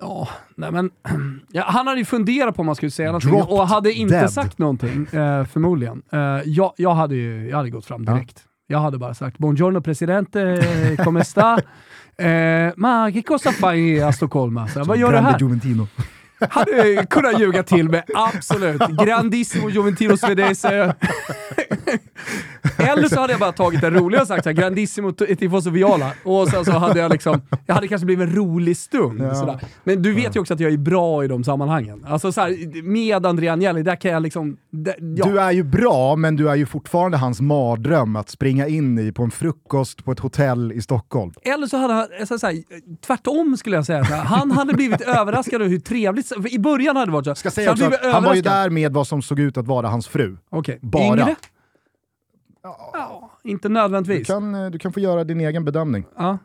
Ja, 0.00 0.28
nej 0.56 0.72
men, 0.72 0.90
ja, 1.52 1.64
han 1.66 1.86
hade 1.86 1.98
ju 1.98 2.04
funderat 2.04 2.56
på 2.56 2.60
om 2.62 2.66
man 2.66 2.74
skulle 2.74 2.90
säga 2.90 3.08
någonting 3.08 3.30
Dropped 3.30 3.58
och 3.58 3.68
hade 3.68 3.92
inte 3.92 4.14
dead. 4.14 4.32
sagt 4.32 4.58
någonting, 4.58 5.06
eh, 5.12 5.44
förmodligen. 5.44 6.02
Eh, 6.12 6.18
jag, 6.44 6.72
jag, 6.76 6.94
hade 6.94 7.14
ju, 7.14 7.48
jag 7.48 7.56
hade 7.56 7.70
gått 7.70 7.84
fram 7.86 8.04
Ja. 8.06 8.12
direkt. 8.12 8.44
Jag 8.66 8.78
hade 8.78 8.98
bara 8.98 9.14
sagt 9.14 9.38
“Buongiorno 9.38 9.80
presidente, 9.80 10.96
come 11.04 11.24
sta?” 11.24 11.58
eh, 12.18 12.72
“Ma 12.76 13.10
che 13.12 13.22
cosa 13.22 13.52
fai 13.52 14.00
a 14.00 14.12
Stoccolma?” 14.12 14.68
så, 14.68 14.84
“Vad 14.84 14.98
gör 14.98 15.12
du 15.12 15.18
här?” 15.18 15.38
Juventino. 15.40 15.86
Hade 16.50 17.06
kunnat 17.10 17.40
ljuga 17.40 17.62
till 17.62 17.88
med, 17.88 18.02
absolut. 18.14 18.82
Grandissimo 19.04 19.70
Juventino 19.70 20.16
Svedese. 20.16 20.94
Eller 22.78 23.08
så 23.08 23.20
hade 23.20 23.32
jag 23.32 23.40
bara 23.40 23.52
tagit 23.52 23.80
det 23.80 23.90
roliga 23.90 24.20
och 24.20 24.26
sagt 24.26 24.44
såhär, 24.44 24.56
Grandissimo 24.56 25.12
Tifoso 25.12 25.70
Viola. 25.70 26.12
Och 26.24 26.48
sen 26.48 26.64
så 26.64 26.72
hade 26.72 27.00
jag 27.00 27.12
liksom, 27.12 27.40
jag 27.66 27.74
hade 27.74 27.88
kanske 27.88 28.06
blivit 28.06 28.28
en 28.28 28.34
rolig 28.34 28.76
stund. 28.76 29.20
Ja. 29.20 29.34
Sådär. 29.34 29.60
Men 29.84 30.02
du 30.02 30.14
vet 30.14 30.36
ju 30.36 30.40
också 30.40 30.54
att 30.54 30.60
jag 30.60 30.72
är 30.72 30.76
bra 30.76 31.24
i 31.24 31.28
de 31.28 31.44
sammanhangen. 31.44 32.04
Alltså 32.08 32.32
såhär, 32.32 32.82
med 32.82 33.26
Andrea 33.26 33.52
Agnelli, 33.52 33.82
där 33.82 33.96
kan 33.96 34.10
jag 34.10 34.22
liksom... 34.22 34.56
Där, 34.70 34.94
ja. 34.98 35.26
Du 35.26 35.40
är 35.40 35.52
ju 35.52 35.62
bra, 35.64 36.16
men 36.16 36.36
du 36.36 36.50
är 36.50 36.54
ju 36.54 36.66
fortfarande 36.66 37.16
hans 37.16 37.40
mardröm 37.40 38.16
att 38.16 38.30
springa 38.30 38.66
in 38.66 38.98
i 38.98 39.12
på 39.12 39.22
en 39.22 39.30
frukost 39.30 40.04
på 40.04 40.12
ett 40.12 40.20
hotell 40.20 40.72
i 40.72 40.82
Stockholm. 40.82 41.32
Eller 41.42 41.66
så 41.66 41.76
hade 41.76 41.94
han, 41.94 42.06
alltså, 42.20 42.38
så 42.38 42.46
här, 42.46 42.56
tvärtom 43.06 43.56
skulle 43.56 43.76
jag 43.76 43.86
säga. 43.86 44.04
Så 44.04 44.14
här, 44.14 44.24
han 44.24 44.50
hade 44.50 44.74
blivit 44.74 45.00
överraskad 45.00 45.60
över 45.60 45.70
hur 45.70 45.80
trevligt... 45.80 46.32
I 46.50 46.58
början 46.58 46.96
hade 46.96 47.06
det 47.06 47.12
varit 47.12 47.24
så. 47.24 47.34
Ska 47.34 47.50
så 47.50 47.54
säga 47.54 47.74
blivit 47.74 47.94
att 47.94 48.12
han 48.12 48.24
var 48.24 48.34
ju 48.34 48.42
där 48.42 48.70
med 48.70 48.92
vad 48.92 49.06
som 49.06 49.22
såg 49.22 49.40
ut 49.40 49.56
att 49.56 49.66
vara 49.66 49.88
hans 49.88 50.08
fru. 50.08 50.36
Okej. 50.50 50.78
Bara. 50.82 51.04
Yngre? 51.04 51.36
Ja, 52.62 53.30
inte 53.44 53.68
Du 53.68 53.72
nödvändigtvis. 53.74 54.26
kan, 54.26 54.54
eh, 54.54 54.70
du 54.70 54.78
kan 54.78 54.92
få 54.92 55.00
göra 55.00 55.24
din 55.24 55.40
egen 55.40 55.64
bedömning. 55.64 56.04
Ja. 56.16 56.38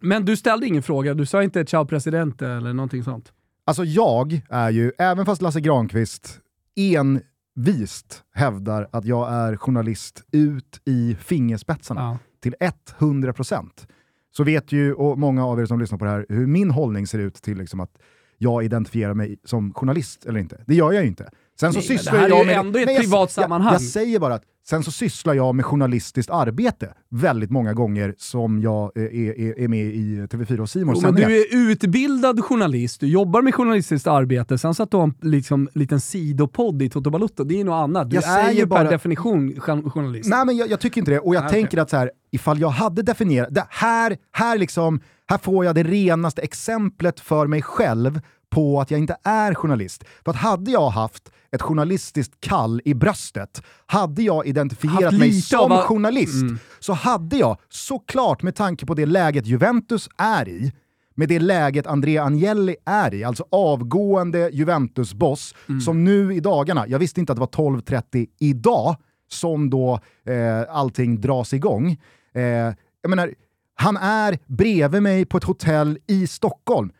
Men 0.00 0.24
du 0.24 0.36
ställde 0.36 0.66
ingen 0.66 0.82
fråga, 0.82 1.14
du 1.14 1.26
sa 1.26 1.42
inte 1.42 1.64
“ciao 1.66 1.84
presidente” 1.86 2.48
eller 2.48 2.72
någonting 2.72 3.04
sånt? 3.04 3.32
Alltså 3.64 3.84
jag 3.84 4.40
är 4.50 4.70
ju, 4.70 4.92
även 4.98 5.26
fast 5.26 5.42
Lasse 5.42 5.60
Granqvist 5.60 6.40
envist 7.56 8.22
hävdar 8.34 8.88
att 8.92 9.04
jag 9.04 9.32
är 9.32 9.56
journalist 9.56 10.24
ut 10.32 10.80
i 10.84 11.16
fingerspetsarna 11.20 12.00
Ja. 12.00 12.18
till 12.40 12.54
100%, 12.98 13.86
så 14.36 14.44
vet 14.44 14.72
ju, 14.72 14.92
och 14.94 15.18
många 15.18 15.46
av 15.46 15.60
er 15.60 15.66
som 15.66 15.80
lyssnar 15.80 15.98
på 15.98 16.04
det 16.04 16.10
här, 16.10 16.26
hur 16.28 16.46
min 16.46 16.70
hållning 16.70 17.06
ser 17.06 17.18
ut 17.18 17.34
till 17.34 17.58
liksom 17.58 17.80
att 17.80 17.98
jag 18.38 18.64
identifierar 18.64 19.14
mig 19.14 19.38
som 19.44 19.74
journalist 19.74 20.24
eller 20.26 20.40
inte. 20.40 20.64
Det 20.66 20.74
gör 20.74 20.92
jag 20.92 21.02
ju 21.02 21.08
inte. 21.08 21.30
Sen 21.60 21.72
så 21.72 21.78
Nej, 21.78 21.88
sysslar 21.88 22.12
det 22.12 22.18
här 22.18 22.26
är 22.26 22.30
jag 22.30 22.38
ju 22.40 22.46
med... 22.46 22.56
ändå 22.58 22.78
i 22.78 22.82
ett 22.82 22.86
Nej, 22.86 22.94
jag- 22.94 23.02
privat 23.04 23.20
jag, 23.20 23.30
sammanhang. 23.44 23.72
Jag 23.72 23.82
säger 23.82 24.18
bara 24.18 24.34
att 24.34 24.42
sen 24.68 24.82
så 24.84 24.90
sysslar 24.90 25.34
jag 25.34 25.54
med 25.54 25.64
journalistiskt 25.64 26.30
arbete 26.30 26.94
väldigt 27.10 27.50
många 27.50 27.72
gånger 27.74 28.14
som 28.18 28.60
jag 28.62 28.92
eh, 28.96 29.02
är, 29.02 29.40
är, 29.40 29.58
är 29.60 29.68
med 29.68 29.86
i 29.86 30.20
TV4 30.30 30.58
och 30.60 30.70
Simons 30.70 30.98
Jo, 31.02 31.12
men 31.12 31.14
du 31.14 31.40
är 31.42 31.70
utbildad 31.70 32.44
journalist, 32.44 33.00
du 33.00 33.06
jobbar 33.06 33.42
med 33.42 33.54
journalistiskt 33.54 34.06
arbete, 34.06 34.58
sen 34.58 34.74
så 34.74 34.82
att 34.82 34.90
du 34.90 34.96
har 34.96 35.04
en 35.04 35.14
liksom, 35.22 35.68
liten 35.74 36.00
sidopodd 36.00 36.82
i 36.82 36.88
Toto 36.90 37.10
Balutto, 37.10 37.44
det 37.44 37.60
är 37.60 37.64
något 37.64 37.82
annat. 37.84 38.10
Du 38.10 38.16
Jag 38.16 38.24
är 38.24 38.44
säger 38.44 38.60
ju 38.60 38.66
bara- 38.66 38.84
per 38.84 38.90
definition 38.90 39.48
jour- 39.60 39.90
journalist. 39.90 40.30
Nej 40.30 40.46
men 40.46 40.56
jag, 40.56 40.70
jag 40.70 40.80
tycker 40.80 41.00
inte 41.00 41.10
det, 41.10 41.18
och 41.18 41.34
jag 41.34 41.42
Ah, 41.42 41.46
okej. 41.46 41.62
tänker 41.62 41.78
att 41.78 41.90
så 41.90 41.96
här, 41.96 42.10
ifall 42.32 42.60
jag 42.60 42.68
hade 42.68 43.02
definierat, 43.02 43.48
det 43.54 43.66
här, 43.70 44.16
här, 44.32 44.58
liksom, 44.58 45.00
här 45.26 45.38
får 45.38 45.64
jag 45.64 45.74
det 45.74 45.82
renaste 45.82 46.42
exemplet 46.42 47.20
för 47.20 47.46
mig 47.46 47.62
själv 47.62 48.20
på 48.50 48.80
att 48.80 48.90
jag 48.90 49.00
inte 49.00 49.16
är 49.22 49.54
journalist. 49.54 50.04
För 50.24 50.30
att 50.30 50.36
hade 50.36 50.70
jag 50.70 50.90
haft 50.90 51.30
ett 51.52 51.62
journalistiskt 51.62 52.40
kall 52.40 52.80
i 52.84 52.94
bröstet, 52.94 53.62
hade 53.86 54.22
jag 54.22 54.46
identifierat 54.46 55.14
mig 55.18 55.32
som 55.32 55.72
av 55.72 55.78
journalist, 55.82 56.42
Mm. 56.42 56.58
så 56.80 56.92
hade 56.92 57.36
jag 57.36 57.56
såklart 57.68 58.42
med 58.42 58.54
tanke 58.54 58.86
på 58.86 58.94
det 58.94 59.06
läget 59.06 59.46
Juventus 59.46 60.08
är 60.18 60.48
i, 60.48 60.72
med 61.14 61.28
det 61.28 61.38
läget 61.38 61.86
Andrea 61.86 62.24
Agnelli 62.24 62.76
är 62.86 63.14
i, 63.14 63.24
alltså 63.24 63.44
avgående 63.50 64.50
Juventus-boss, 64.52 65.54
Mm. 65.68 65.80
som 65.80 66.04
nu 66.04 66.34
i 66.34 66.40
dagarna, 66.40 66.84
jag 66.88 66.98
visste 66.98 67.20
inte 67.20 67.32
att 67.32 67.36
det 67.36 67.40
var 67.40 67.46
12.30 67.80 68.26
idag, 68.40 68.96
som 69.28 69.70
då 69.70 70.00
eh, 70.26 70.76
allting 70.76 71.20
dras 71.20 71.52
igång. 71.54 71.96
Eh, 72.34 72.42
jag 73.02 73.08
menar, 73.10 73.34
han 73.74 73.96
är 73.96 74.38
bredvid 74.46 75.02
mig 75.02 75.24
på 75.24 75.36
ett 75.36 75.44
hotell 75.44 75.98
i 76.06 76.26
Stockholm. 76.26 76.90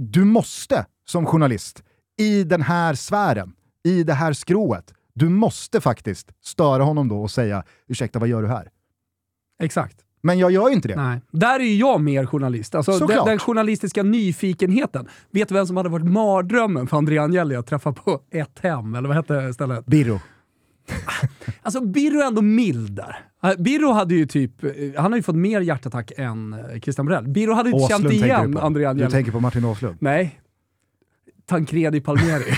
Du 0.00 0.24
måste 0.24 0.86
som 1.04 1.26
journalist 1.26 1.82
i 2.18 2.44
den 2.44 2.62
här 2.62 2.94
sfären, 2.94 3.52
i 3.84 4.02
det 4.02 4.14
här 4.14 4.32
skrået, 4.32 4.94
Du 5.14 5.28
måste 5.28 5.80
faktiskt 5.80 6.32
störa 6.44 6.82
honom 6.82 7.08
då 7.08 7.22
och 7.22 7.30
säga 7.30 7.64
“ursäkta, 7.88 8.18
vad 8.18 8.28
gör 8.28 8.42
du 8.42 8.48
här?” 8.48 8.70
Exakt. 9.62 10.04
Men 10.22 10.38
jag 10.38 10.50
gör 10.50 10.68
ju 10.68 10.74
inte 10.74 10.88
det. 10.88 10.96
Nej. 10.96 11.20
Där 11.30 11.60
är 11.60 11.64
ju 11.64 11.76
jag 11.76 12.00
mer 12.00 12.26
journalist. 12.26 12.74
Alltså 12.74 13.06
den, 13.06 13.24
den 13.24 13.38
journalistiska 13.38 14.02
nyfikenheten. 14.02 15.08
Vet 15.30 15.48
du 15.48 15.54
vem 15.54 15.66
som 15.66 15.76
hade 15.76 15.88
varit 15.88 16.06
mardrömmen 16.06 16.86
för 16.86 16.96
André 16.96 17.18
Agnelli 17.18 17.56
att 17.56 17.66
träffa 17.66 17.92
på 17.92 18.20
ett 18.30 18.58
hem? 18.58 18.94
Eller 18.94 19.08
vad 19.08 19.16
hette 19.16 19.54
stället? 19.54 19.86
Birro. 19.86 20.20
Alltså 21.62 21.80
Birro 21.80 22.20
är 22.20 22.26
ändå 22.26 22.42
mild 22.42 22.92
där. 22.92 23.16
Eh, 23.44 23.56
Birro 23.58 23.92
hade 23.92 24.14
ju 24.14 24.26
typ, 24.26 24.64
eh, 24.64 24.70
han 24.96 25.12
har 25.12 25.16
ju 25.16 25.22
fått 25.22 25.36
mer 25.36 25.60
hjärtattack 25.60 26.12
än 26.16 26.52
eh, 26.52 26.80
Christian 26.80 27.06
Borell. 27.06 27.28
Birro 27.28 27.52
hade 27.52 27.70
ju 27.70 27.74
inte 27.76 27.88
känt 27.94 28.12
igen 28.12 28.50
du 28.50 28.56
på. 28.58 28.60
André 28.66 28.82
Du 28.82 28.86
Agnelli. 28.88 29.10
tänker 29.10 29.32
på 29.32 29.40
Martin 29.40 29.64
Åslund. 29.64 29.96
Nej. 30.00 30.40
Tancredi 31.46 32.00
Palmieri. 32.00 32.44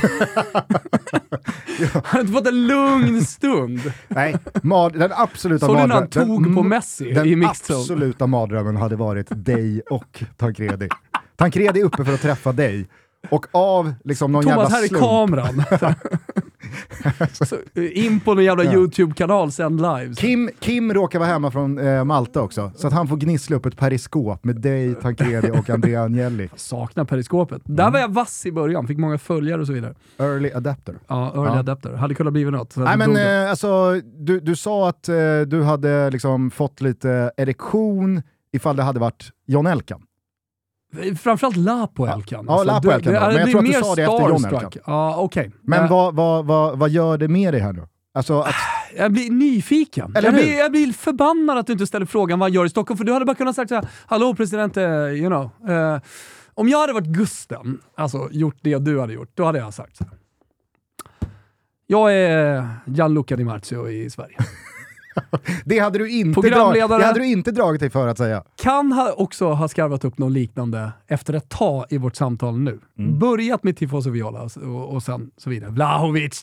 Han 1.92 2.02
har 2.04 2.20
inte 2.20 2.32
fått 2.32 2.46
en 2.46 2.66
lugn 2.66 3.20
stund. 3.24 3.80
Nej, 4.08 4.36
mad, 4.62 4.92
den 4.98 5.12
absoluta 5.14 5.66
Såg 5.66 5.76
du 5.76 5.86
när 5.86 5.94
han 5.94 6.08
tog 6.08 6.54
på 6.54 6.60
den- 6.60 6.68
Messi 6.68 7.12
Den 7.12 7.26
i 7.26 7.32
zone? 7.32 7.46
absoluta 7.48 8.26
mardrömmen 8.26 8.76
hade 8.76 8.96
varit 8.96 9.26
dig 9.30 9.80
och 9.90 10.24
Tancredi. 10.36 10.88
Tancredi 11.36 11.80
är 11.80 11.84
uppe 11.84 12.04
för 12.04 12.14
att 12.14 12.20
träffa 12.22 12.52
dig. 12.52 12.88
Och 13.30 13.46
av 13.52 13.92
liksom 14.04 14.32
någon 14.32 14.42
Thomas, 14.42 14.56
jävla 14.58 14.68
här 14.76 14.82
är 14.84 14.88
slump. 14.88 15.04
kameran. 15.04 15.64
Så, 17.32 17.56
eh, 17.74 18.06
in 18.06 18.20
på 18.20 18.34
någon 18.34 18.44
jävla 18.44 18.64
Ja. 18.64 18.72
YouTube-kanal, 18.72 19.52
sänd 19.52 19.80
live. 19.80 20.14
Kim, 20.14 20.50
Kim 20.60 20.94
råkar 20.94 21.18
vara 21.18 21.28
hemma 21.28 21.50
från 21.50 21.78
eh, 21.78 22.04
Malta 22.04 22.42
också, 22.42 22.72
så 22.76 22.86
att 22.86 22.92
han 22.92 23.08
får 23.08 23.16
gnissla 23.16 23.56
upp 23.56 23.66
ett 23.66 23.76
periskop 23.76 24.44
med 24.44 24.56
dig, 24.60 24.94
Tancredi 24.94 25.50
och 25.50 25.70
Andrea 25.70 26.02
Agnelli. 26.02 26.48
Saknar 26.56 27.04
periskopet. 27.04 27.62
Där 27.64 27.82
Mm. 27.82 27.92
var 27.92 28.00
jag 28.00 28.08
vass 28.12 28.46
i 28.46 28.52
början, 28.52 28.86
fick 28.86 28.98
många 28.98 29.18
följare 29.18 29.60
och 29.60 29.66
så 29.66 29.72
vidare. 29.72 29.94
Early 30.18 30.52
adapter. 30.52 30.94
Ja, 31.08 31.32
early 31.34 31.46
Ja. 31.50 31.58
adapter. 31.58 31.92
Hade 31.92 32.14
kunnat 32.14 32.32
bli 32.32 32.44
något. 32.44 32.76
Nej 32.76 32.96
men 32.96 33.16
eh, 33.16 33.50
alltså, 33.50 34.00
du, 34.18 34.40
du 34.40 34.56
sa 34.56 34.88
att 34.88 35.08
eh, 35.08 35.14
du 35.46 35.62
hade 35.62 36.10
liksom 36.10 36.50
fått 36.50 36.80
lite 36.80 37.30
erektion 37.36 38.22
ifall 38.52 38.76
det 38.76 38.82
hade 38.82 39.00
varit 39.00 39.28
John 39.46 39.66
Elkan. 39.66 40.02
Framförallt 41.20 41.56
Lapo 41.56 42.06
Elkan. 42.06 42.44
Ja, 42.48 42.62
Lapo 42.64 42.88
det- 42.88 42.94
Elkan. 42.94 43.12
Men 43.12 43.36
jag 43.36 43.50
tror 43.50 43.60
att 43.60 43.66
du 43.66 43.72
sa 43.72 43.94
det 43.94 44.02
efter 44.02 44.28
John. 44.28 44.44
Elkan. 44.44 44.82
Ja, 44.86 45.16
okej. 45.16 45.50
Men 45.62 45.84
Eh, 45.84 45.90
vad, 45.90 46.14
vad, 46.14 46.46
vad, 46.46 46.78
vad 46.78 46.90
gör 46.90 47.18
det 47.18 47.28
med 47.28 47.54
dig 47.54 47.60
här 47.60 47.72
nu? 47.72 47.86
Alltså 48.14 48.40
att, 48.40 48.54
Jag 48.96 49.12
blir 49.12 49.30
nyfiken. 49.30 50.16
Eller 50.16 50.28
Jag 50.28 50.34
blir, 50.34 50.58
jag 50.58 50.70
blir 50.72 50.92
förbannad 50.92 51.58
att 51.58 51.66
du 51.66 51.72
inte 51.72 51.86
ställer 51.86 52.06
frågan 52.06 52.38
vad 52.38 52.44
han 52.48 52.52
gör 52.54 52.64
i 52.64 52.68
Stockholm, 52.68 52.98
för 52.98 53.04
du 53.04 53.12
hade 53.12 53.24
bara 53.24 53.34
kunnat 53.36 53.54
säga 53.56 53.68
såhär, 53.68 53.88
hallå 54.06 54.34
president, 54.34 54.76
eh, 54.76 54.84
you 54.84 55.26
know. 55.26 55.70
eh, 55.76 56.00
om 56.54 56.68
jag 56.68 56.80
hade 56.80 56.92
varit 56.92 57.06
Gusten, 57.06 57.78
alltså 57.94 58.28
gjort 58.30 58.56
det 58.60 58.78
du 58.78 59.00
hade 59.00 59.12
gjort, 59.12 59.30
då 59.34 59.44
hade 59.44 59.58
jag 59.58 59.74
sagt 59.74 59.96
så 59.96 60.04
här. 60.04 60.12
Jag 61.86 62.14
är 62.14 62.68
Gianluca 62.86 63.36
Di 63.36 63.44
Marzio 63.44 63.88
i 63.90 64.10
Sverige. 64.10 64.36
det, 65.64 65.78
hade 65.78 65.98
du 65.98 66.10
inte 66.10 66.40
drag, 66.40 66.74
det 66.74 67.04
hade 67.04 67.20
du 67.20 67.26
inte 67.26 67.50
dragit 67.50 67.80
dig 67.80 67.90
för 67.90 68.08
att 68.08 68.18
säga. 68.18 68.44
Kan 68.62 68.92
ha 68.92 69.12
också 69.12 69.52
ha 69.52 69.68
skarvat 69.68 70.04
upp 70.04 70.18
något 70.18 70.32
liknande 70.32 70.92
efter 71.08 71.34
ett 71.34 71.48
tag 71.48 71.84
i 71.90 71.98
vårt 71.98 72.16
samtal 72.16 72.58
nu. 72.58 72.78
Mm. 72.98 73.18
Börjat 73.18 73.62
med 73.62 73.76
Tifoso 73.76 74.10
Viola 74.10 74.42
och, 74.42 74.56
och, 74.56 74.94
och 74.94 75.02
sen 75.02 75.30
så 75.36 75.50
vidare. 75.50 75.70
Vlahovic, 75.70 76.42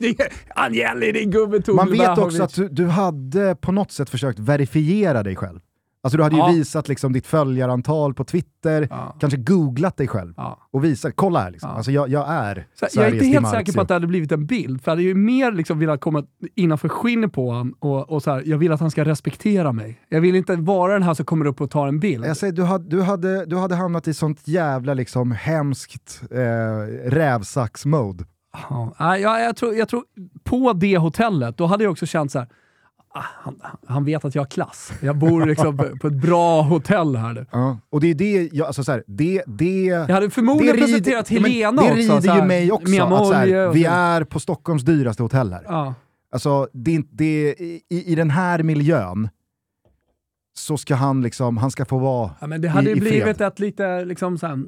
Agnelli, 0.56 1.12
din 1.12 1.32
gubbe 1.32 1.62
tog 1.62 1.76
Man 1.76 1.92
vet 1.92 2.00
Vlahovic. 2.00 2.40
också 2.40 2.44
att 2.44 2.56
du, 2.56 2.70
du 2.70 2.88
hade 2.88 3.56
på 3.56 3.72
något 3.72 3.92
sätt 3.92 4.10
försökt 4.10 4.40
verifiera 4.40 5.24
dig 5.24 5.36
själv. 5.36 5.60
Alltså 6.08 6.18
du 6.18 6.24
hade 6.24 6.36
ju 6.36 6.42
Ja. 6.42 6.48
visat 6.48 6.88
liksom 6.88 7.14
ditt 7.14 7.28
följarantal 7.28 8.14
på 8.14 8.24
Twitter, 8.24 8.88
Ja. 8.92 9.16
kanske 9.20 9.38
googlat 9.38 9.98
dig 9.98 10.08
själv 10.08 10.34
Ja. 10.38 10.60
och 10.72 10.84
visat, 10.84 11.12
kolla 11.16 11.40
här 11.40 11.52
liksom. 11.52 11.70
Alltså 11.70 11.92
jag, 11.92 12.10
jag 12.10 12.26
är 12.30 12.68
Så 12.76 12.88
jag 13.00 13.08
är 13.08 13.14
inte 13.14 13.26
helt 13.26 13.50
säker 13.50 13.74
på 13.74 13.82
att 13.82 13.88
det 13.88 13.94
hade 13.94 14.08
blivit 14.08 14.32
en 14.32 14.46
bild, 14.46 14.82
för 14.84 14.92
jag 14.92 14.96
hade 14.96 15.04
ju 15.04 15.16
mer 15.16 15.52
liksom 15.52 15.80
velat 15.80 16.02
komma 16.02 16.24
innanför 16.56 16.90
skinnet 16.90 17.34
på 17.34 17.50
honom 17.52 17.76
och, 17.80 18.10
och 18.10 18.24
så 18.24 18.32
här, 18.32 18.44
jag 18.46 18.58
vill 18.58 18.72
att 18.72 18.80
han 18.80 18.92
ska 18.92 19.06
respektera 19.06 19.72
mig. 19.72 20.00
Jag 20.10 20.22
vill 20.22 20.36
inte 20.36 20.56
vara 20.56 20.94
den 20.94 21.04
här 21.04 21.14
som 21.14 21.26
kommer 21.26 21.46
upp 21.46 21.62
och 21.62 21.72
tar 21.72 21.88
en 21.88 22.00
bild. 22.00 22.26
Jag 22.26 22.38
säger, 22.38 22.54
du, 22.54 22.64
hade, 22.64 22.90
du, 22.90 23.02
hade, 23.02 23.46
du 23.46 23.56
hade 23.58 23.76
hamnat 23.76 24.08
i 24.08 24.14
sånt 24.14 24.48
jävla 24.48 24.94
liksom 24.94 25.32
hemskt 25.32 26.22
eh, 26.32 27.10
rävsax-mode. 27.10 28.24
Ja, 28.70 29.18
jag, 29.18 29.42
jag, 29.42 29.56
tror, 29.56 29.76
jag 29.76 29.90
tror 29.90 30.04
på 30.44 30.74
det 30.74 30.98
hotellet, 30.98 31.58
då 31.58 31.66
hade 31.66 31.84
jag 31.84 31.92
också 31.92 32.06
känt 32.06 32.32
så 32.32 32.40
här. 32.40 32.48
Ah, 33.18 33.24
han, 33.44 33.62
han 33.88 34.06
vet 34.06 34.26
att 34.26 34.36
jag 34.36 34.42
har 34.42 34.48
klass. 34.48 34.92
Jag 35.02 35.18
bor 35.18 35.46
liksom 35.46 35.78
på, 36.02 36.08
ett 36.08 36.14
bra 36.22 36.62
hotell 36.62 37.16
här 37.16 37.34
nu. 37.34 37.46
Ja. 37.52 37.78
Och 37.90 38.02
det 38.02 38.08
är 38.08 38.16
det, 38.16 38.50
jag, 38.54 38.68
alltså 38.68 38.84
så 38.84 38.92
här, 38.92 39.04
det, 39.08 39.44
det, 39.48 39.84
Jag 39.86 40.08
hade 40.10 40.30
förmodligen 40.30 40.76
det 40.76 40.82
rider- 40.82 40.88
presenterat 40.88 41.30
men 41.32 41.44
Helena 41.44 41.82
Det 41.82 41.88
också. 41.88 41.96
rider 41.98 42.22
så 42.22 42.30
här, 42.32 42.42
ju 42.42 42.48
mig 42.48 42.72
också, 42.72 43.04
att 43.04 43.28
så 43.28 43.34
här, 43.34 43.70
vi 43.74 43.86
är 43.86 44.24
på 44.24 44.40
Stockholms 44.40 44.84
dyraste 44.84 45.24
hotell 45.24 45.54
här. 45.54 45.64
Ja. 45.68 45.94
Alltså, 46.32 46.68
det, 46.74 47.02
det, 47.12 47.56
i, 47.60 47.82
i 47.90 48.16
den 48.16 48.30
här 48.30 48.64
miljön 48.64 49.30
så 50.58 50.78
ska 50.78 50.96
han 50.96 51.22
liksom, 51.22 51.58
han 51.58 51.72
ska 51.72 51.86
få 51.86 51.98
vara 51.98 52.32
Ja, 52.40 52.48
men 52.48 52.62
det 52.62 52.68
hade 52.70 52.90
i, 52.90 52.94
i 52.94 53.00
blivit 53.00 53.42
ett 53.42 53.60
lite, 53.60 54.06
liksom 54.06 54.38
såhär, 54.38 54.60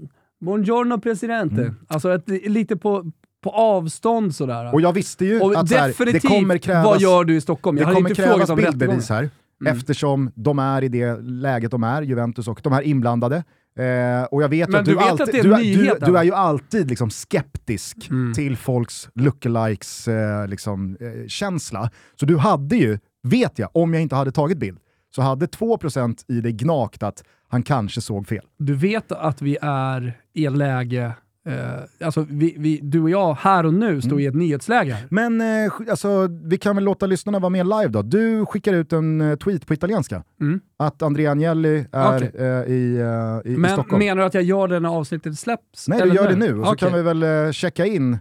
Buongiorno 0.41 0.99
presidente. 0.99 1.61
Mm. 1.61 1.75
Alltså 1.87 2.13
ett, 2.13 2.29
lite 2.29 2.77
på, 2.77 3.11
på 3.43 3.49
avstånd 3.49 4.35
sådär. 4.35 4.73
Och 4.73 4.81
jag 4.81 4.93
visste 4.93 5.25
ju 5.25 5.39
Och 5.39 5.55
att 5.59 5.71
här, 5.71 6.11
det 6.11 6.19
kommer 6.19 6.57
krävas, 6.57 6.85
vad 6.85 7.01
gör 7.01 7.23
du 7.23 7.35
i 7.35 7.41
Stockholm? 7.41 7.77
Jag 7.77 7.87
det 7.87 7.93
kommer 7.93 8.09
inte 8.09 8.21
krävas 8.21 8.55
bildbevis 8.55 9.09
här, 9.09 9.29
Mm. 9.61 9.77
eftersom 9.77 10.31
de 10.35 10.59
är 10.59 10.83
i 10.83 10.87
det 10.87 11.15
läget 11.21 11.71
de 11.71 11.83
är, 11.83 12.01
Juventus 12.01 12.47
och 12.47 12.59
de 12.63 12.73
är 12.73 12.81
inblandade. 12.81 13.35
Eh, 13.79 14.23
och 14.31 14.43
jag 14.43 14.49
vet 14.49 14.69
Men 14.69 14.79
att 14.79 14.85
du 14.85 14.91
du, 14.91 14.97
vet 14.97 15.07
alltid, 15.07 15.21
att 15.23 15.31
det 15.31 15.39
är 15.39 15.43
du, 15.43 15.53
en 15.53 15.61
nyhet, 15.61 15.97
du, 15.99 16.05
du 16.05 16.17
är 16.17 16.23
ju 16.23 16.33
alltid 16.33 16.89
liksom 16.89 17.09
skeptisk 17.09 18.09
Mm. 18.09 18.33
till 18.33 18.57
folks 18.57 19.09
lookalikes 19.15 20.07
eh, 20.07 20.47
liksom, 20.47 20.97
eh, 20.99 21.27
känsla. 21.27 21.89
Så 22.19 22.25
du 22.25 22.37
hade 22.37 22.75
ju, 22.75 22.99
vet 23.23 23.59
jag, 23.59 23.69
om 23.73 23.93
jag 23.93 24.01
inte 24.03 24.15
hade 24.15 24.31
tagit 24.31 24.57
bild, 24.57 24.79
så 25.15 25.21
hade 25.21 25.45
2% 25.45 26.25
i 26.27 26.41
dig 26.41 26.51
gnagt 26.51 27.03
att 27.03 27.23
han 27.49 27.63
kanske 27.63 28.01
såg 28.01 28.27
fel. 28.27 28.45
Du 28.59 28.75
vet 28.75 29.11
att 29.11 29.41
vi 29.41 29.57
är 29.61 30.17
i 30.33 30.45
ett 30.45 30.57
läge, 30.57 31.11
eh, 31.49 32.05
alltså 32.05 32.25
vi, 32.29 32.55
vi, 32.57 32.79
du 32.83 33.01
och 33.01 33.09
jag 33.09 33.33
här 33.33 33.65
och 33.65 33.73
nu 33.73 34.01
står 34.01 34.21
i 34.21 34.25
ett 34.25 34.35
nyhetsläge. 34.35 34.97
Men 35.09 35.41
eh, 35.41 35.71
alltså, 35.89 36.27
vi 36.43 36.57
kan 36.57 36.75
väl 36.75 36.83
låta 36.85 37.05
lyssnarna 37.05 37.39
vara 37.39 37.49
med 37.49 37.67
live 37.67 37.87
då. 37.87 38.01
Du 38.01 38.45
skickar 38.45 38.73
ut 38.73 38.93
en 38.93 39.21
eh, 39.21 39.35
tweet 39.35 39.67
på 39.67 39.73
italienska, 39.73 40.23
Mm. 40.41 40.59
att 40.77 41.01
Andrea 41.01 41.31
Agnelli 41.31 41.85
är 41.91 42.17
Okej. 42.17 42.31
eh, 42.35 42.45
i, 42.45 42.97
eh, 42.97 43.51
i, 43.51 43.53
i 43.53 43.57
Men 43.57 43.71
Stockholm. 43.71 43.99
menar 43.99 44.15
du 44.21 44.23
att 44.23 44.33
jag 44.33 44.43
gör 44.43 44.67
det 44.67 44.79
när 44.79 44.89
avsnittet 44.89 45.39
släpps? 45.39 45.87
Nej, 45.87 46.01
du 46.01 46.13
gör 46.13 46.29
det 46.29 46.35
nu 46.35 46.59
och 46.59 46.65
så 46.65 46.73
Okej. 46.73 46.89
kan 46.89 46.97
vi 46.97 47.03
väl 47.03 47.23
eh, 47.23 47.51
checka 47.51 47.85
in 47.85 48.17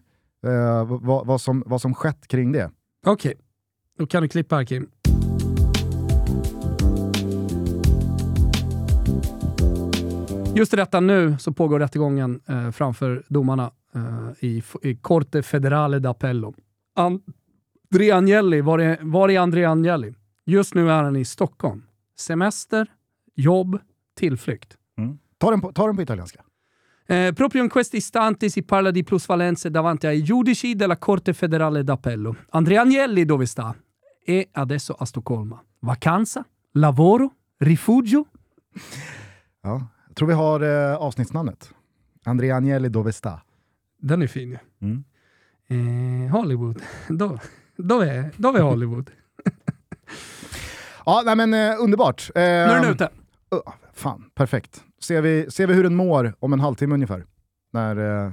vad, 1.00 1.26
vad, 1.26 1.40
som, 1.40 1.62
vad 1.66 1.80
som 1.80 1.94
skett 1.94 2.28
kring 2.28 2.52
det. 2.52 2.70
Okej, 3.06 3.34
då 3.98 4.06
kan 4.06 4.22
du 4.22 4.28
klippa 4.28 4.56
här 4.56 4.64
Kim. 4.64 4.88
Just 10.58 10.72
i 10.72 10.76
detta 10.76 11.00
nu 11.00 11.36
så 11.38 11.52
pågår 11.52 11.78
rättegången 11.78 12.40
eh, 12.46 12.70
framför 12.70 13.22
domarna 13.28 13.70
eh, 13.94 14.44
i, 14.44 14.62
i 14.82 14.94
Corte 14.96 15.42
Federale 15.42 15.98
d'Appello. 15.98 16.54
Andrea 16.94 18.16
Agnelli, 18.16 18.60
var 18.60 18.78
är, 18.78 18.98
var 19.02 19.28
är 19.30 19.38
Andrea 19.40 19.70
Agnelli? 19.70 20.14
Just 20.44 20.74
nu 20.74 20.90
är 20.90 21.02
han 21.02 21.16
i 21.16 21.24
Stockholm. 21.24 21.82
Semester, 22.16 22.90
jobb, 23.34 23.78
tillflykt. 24.14 24.76
Ta 25.38 25.50
den 25.50 25.60
på, 25.60 25.72
ta 25.72 25.86
den 25.86 25.96
på 25.96 26.02
italienska. 26.02 26.44
Eh, 27.06 27.32
proprio 27.32 27.68
questi 27.68 27.96
istanti 27.96 28.50
si 28.50 28.62
parla 28.62 28.90
di 28.90 29.04
plusvalenze 29.04 29.70
davanti 29.70 30.06
ai 30.06 30.22
giudici 30.22 30.74
della 30.74 30.96
Corte 30.96 31.32
Federale 31.32 31.82
d'Appello. 31.82 32.36
Andrea 32.48 32.80
Agnelli 32.80 33.24
dove 33.24 33.46
sta? 33.46 33.76
È 34.24 34.48
adesso 34.52 34.92
a 34.98 35.04
Stoccolma. 35.04 35.64
Vacanza? 35.78 36.46
Lavoro? 36.72 37.34
Rifugio? 37.58 38.26
Ja. 39.62 39.88
Tror 40.18 40.28
vi 40.28 40.34
har 40.34 40.60
eh, 40.60 40.96
avsnittsnamnet. 40.96 41.70
Andrea 42.24 42.56
Agnelli 42.56 42.88
dove 42.88 43.12
sta? 43.12 43.40
Den 44.00 44.22
är 44.22 44.26
fin. 44.26 44.58
Mm. 44.82 45.04
Eh, 45.68 46.32
Hollywood. 46.32 46.82
Dove, 47.08 47.40
dove 47.76 48.06
är 48.58 48.62
Hollywood? 48.62 49.10
Ja, 51.06 51.22
nej 51.24 51.36
men 51.36 51.54
eh, 51.54 51.76
underbart. 51.82 52.30
Nu 52.34 52.40
är 52.40 52.80
den 52.82 52.92
ute. 52.92 53.04
uh, 53.54 53.60
fan, 53.94 54.24
perfekt. 54.34 54.84
Ser 55.02 55.22
vi, 55.22 55.50
ser 55.50 55.66
vi 55.66 55.74
hur 55.74 55.82
den 55.82 55.96
mår 55.96 56.34
om 56.38 56.52
en 56.52 56.60
halvtimme 56.60 56.94
ungefär. 56.94 57.24
När 57.72 58.24
eh, 58.26 58.32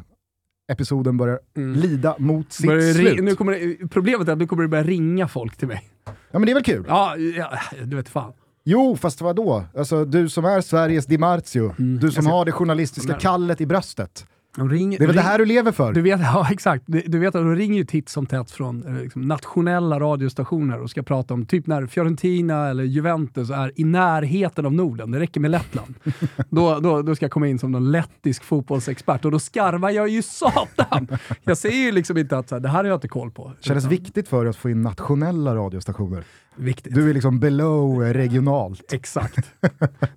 episoden 0.72 1.18
börjar 1.18 1.40
Mm. 1.58 1.74
lida 1.80 2.16
mot 2.20 2.54
sitt 2.54 2.66
Börjar 2.68 2.94
slut. 2.94 3.24
nu 3.24 3.36
kommer 3.36 3.52
det, 3.52 3.88
problemet 3.88 4.28
är 4.28 4.32
att 4.32 4.38
nu 4.38 4.48
kommer 4.48 4.64
det 4.64 4.70
börja 4.70 4.84
ringa 4.84 5.28
folk 5.28 5.58
till 5.58 5.68
mig. 5.68 5.90
Ja 6.06 6.40
men 6.40 6.42
det 6.46 6.52
är 6.52 6.54
väl 6.54 6.64
kul? 6.64 6.86
Ja, 6.88 7.18
ja 7.18 7.52
du 7.86 7.96
vet 7.96 8.10
fan. 8.10 8.34
Jo, 8.68 8.98
fast 8.98 9.22
vadå? 9.22 9.64
Alltså, 9.78 10.06
du 10.06 10.30
som 10.30 10.46
är 10.46 10.62
Sveriges 10.62 11.06
Di 11.06 11.18
Marzio, 11.18 11.74
Mm, 11.80 12.00
du 12.00 12.12
som 12.12 12.24
ska- 12.24 12.32
har 12.34 12.46
det 12.46 12.52
journalistiska 12.52 13.12
Men- 13.12 13.20
kallet 13.20 13.62
i 13.62 13.66
bröstet. 13.66 14.26
De 14.58 14.70
ringer, 14.70 14.98
Det 15.00 15.04
är 15.06 15.08
väl 15.08 15.16
det 15.16 15.22
ring- 15.22 15.28
här 15.28 15.38
du 15.40 15.46
lever 15.46 15.72
för? 15.72 15.94
Du 15.94 16.02
vet, 16.02 16.20
ja, 16.24 16.48
exakt. 16.52 16.84
Du, 16.88 17.20
vet 17.20 17.28
att 17.36 17.42
de 17.42 17.56
ringer 17.56 17.78
ju 17.78 17.86
titt 17.86 18.10
som 18.10 18.26
tätt 18.26 18.52
från 18.52 18.88
eh, 18.98 19.04
liksom, 19.04 19.22
nationella 19.22 20.00
radiostationer 20.00 20.80
och 20.82 20.90
ska 20.90 21.04
prata 21.04 21.34
om 21.34 21.46
typ 21.46 21.68
när 21.68 21.86
Fiorentina 21.88 22.68
eller 22.70 22.84
Juventus 22.84 23.50
är 23.50 23.72
i 23.76 23.84
närheten 23.84 24.66
av 24.66 24.74
Norden. 24.74 25.12
Det 25.12 25.20
räcker 25.20 25.40
med 25.40 25.52
Lettland. 25.52 25.96
då, 26.50 26.80
då, 26.80 27.02
då 27.02 27.16
ska 27.16 27.26
jag 27.26 27.32
komma 27.32 27.48
in 27.48 27.60
som 27.60 27.72
någon 27.72 27.92
lettisk 27.92 28.44
fotbollsexpert 28.44 29.26
och 29.26 29.32
då 29.32 29.40
skarvar 29.40 29.90
jag 29.90 30.10
ju 30.10 30.22
satan! 30.22 31.08
Jag 31.44 31.58
säger 31.58 31.86
ju 31.86 31.92
liksom 31.92 32.18
inte 32.18 32.38
att 32.38 32.50
så 32.50 32.56
här, 32.56 32.60
det 32.60 32.70
här 32.70 32.78
har 32.78 32.86
jag 32.86 32.98
inte 32.98 33.08
koll 33.08 33.32
på. 33.32 33.52
Kändes 33.62 33.86
viktigt 33.86 34.28
för 34.28 34.44
dig 34.44 34.50
att 34.50 34.56
få 34.58 34.70
in 34.70 34.82
nationella 34.82 35.56
radiostationer. 35.56 36.24
Viktigt. 36.58 36.96
Du 36.96 37.10
är 37.10 37.14
liksom 37.14 37.40
below 37.40 38.04
eh, 38.04 38.14
regionalt. 38.14 38.94
Exakt. 38.94 39.38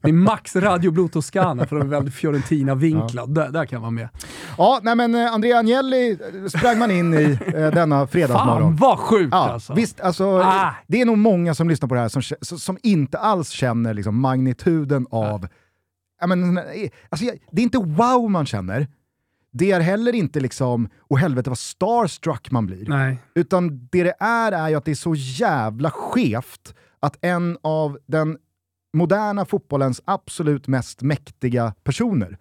Det 0.03 0.09
är 0.09 0.13
max 0.13 0.57
Radio 0.57 0.91
Blue 0.91 1.09
Toscana 1.09 1.67
för 1.67 1.77
att 1.77 1.83
vara 1.87 1.91
väldigt 1.99 2.15
Fiorentina-vinklad. 2.15 3.35
Där, 3.35 3.49
där 3.51 3.67
kan 3.67 3.81
vara 3.81 3.91
med. 3.91 4.09
Ja, 4.59 4.81
nej 4.83 4.95
men 4.97 5.15
eh, 5.15 5.33
Andrea 5.35 5.59
Agnelli 5.59 6.11
eh, 6.11 6.47
sprang 6.49 6.79
man 6.79 6.91
in 6.91 7.15
i 7.15 7.39
eh, 7.47 7.53
denna 7.53 8.07
fredagsmorgon. 8.07 8.63
Fan 8.63 8.77
vad 8.77 8.99
sjukt 8.99 9.29
Ja, 9.33 9.51
alltså! 9.51 9.75
Visst, 9.75 10.01
alltså, 10.01 10.25
Ah. 10.45 10.71
det 10.87 11.01
är 11.01 11.05
nog 11.07 11.19
många 11.19 11.55
som 11.55 11.69
lyssnar 11.69 11.89
på 11.89 11.95
det 11.95 12.01
här 12.01 12.09
som, 12.09 12.23
som- 12.59 12.79
inte 12.83 13.19
alls 13.19 13.49
känner 13.51 13.95
liksom, 13.95 14.21
magnituden 14.21 15.07
av... 15.11 15.49
Ja, 16.21 16.27
men, 16.27 16.59
alltså, 17.09 17.27
det 17.51 17.61
är 17.61 17.65
inte 17.65 17.79
wow 17.79 18.31
man 18.31 18.47
känner, 18.47 18.87
det 19.51 19.71
är 19.71 19.81
heller 19.81 20.15
inte 20.15 20.41
liksom, 20.41 20.89
och 20.99 21.19
helvete 21.19 21.51
vad 21.51 21.59
starstruck 21.59 22.51
man 22.51 22.67
blir. 22.67 22.89
Nej. 22.89 23.19
Utan 23.35 23.89
det 23.93 24.03
det 24.03 24.15
är 24.21 24.53
är 24.53 24.69
ju 24.69 24.75
att 24.75 24.85
det 24.85 24.91
är 24.91 24.95
så 24.95 25.15
jävla 25.15 25.91
skevt 25.91 26.75
att 27.01 27.19
en 27.21 27.59
av 27.63 27.99
den 28.07 28.39
moderna 28.93 29.45
fotbollens 29.45 30.01
absolut 30.05 30.67
mest 30.69 31.03
mäktiga 31.03 31.75
personer 31.85 32.39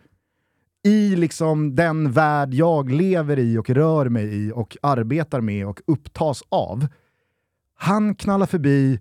i 0.84 1.16
liksom 1.16 1.76
den 1.76 2.12
värld 2.12 2.54
jag 2.54 2.92
lever 2.92 3.40
i 3.40 3.58
och 3.58 3.70
rör 3.70 4.10
mig 4.10 4.48
i 4.48 4.52
och 4.52 4.78
arbetar 4.82 5.42
med 5.42 5.68
och 5.68 5.82
upptas 5.88 6.44
av. 6.50 6.88
Han 7.76 8.16
knallar 8.16 8.46
förbi 8.46 9.00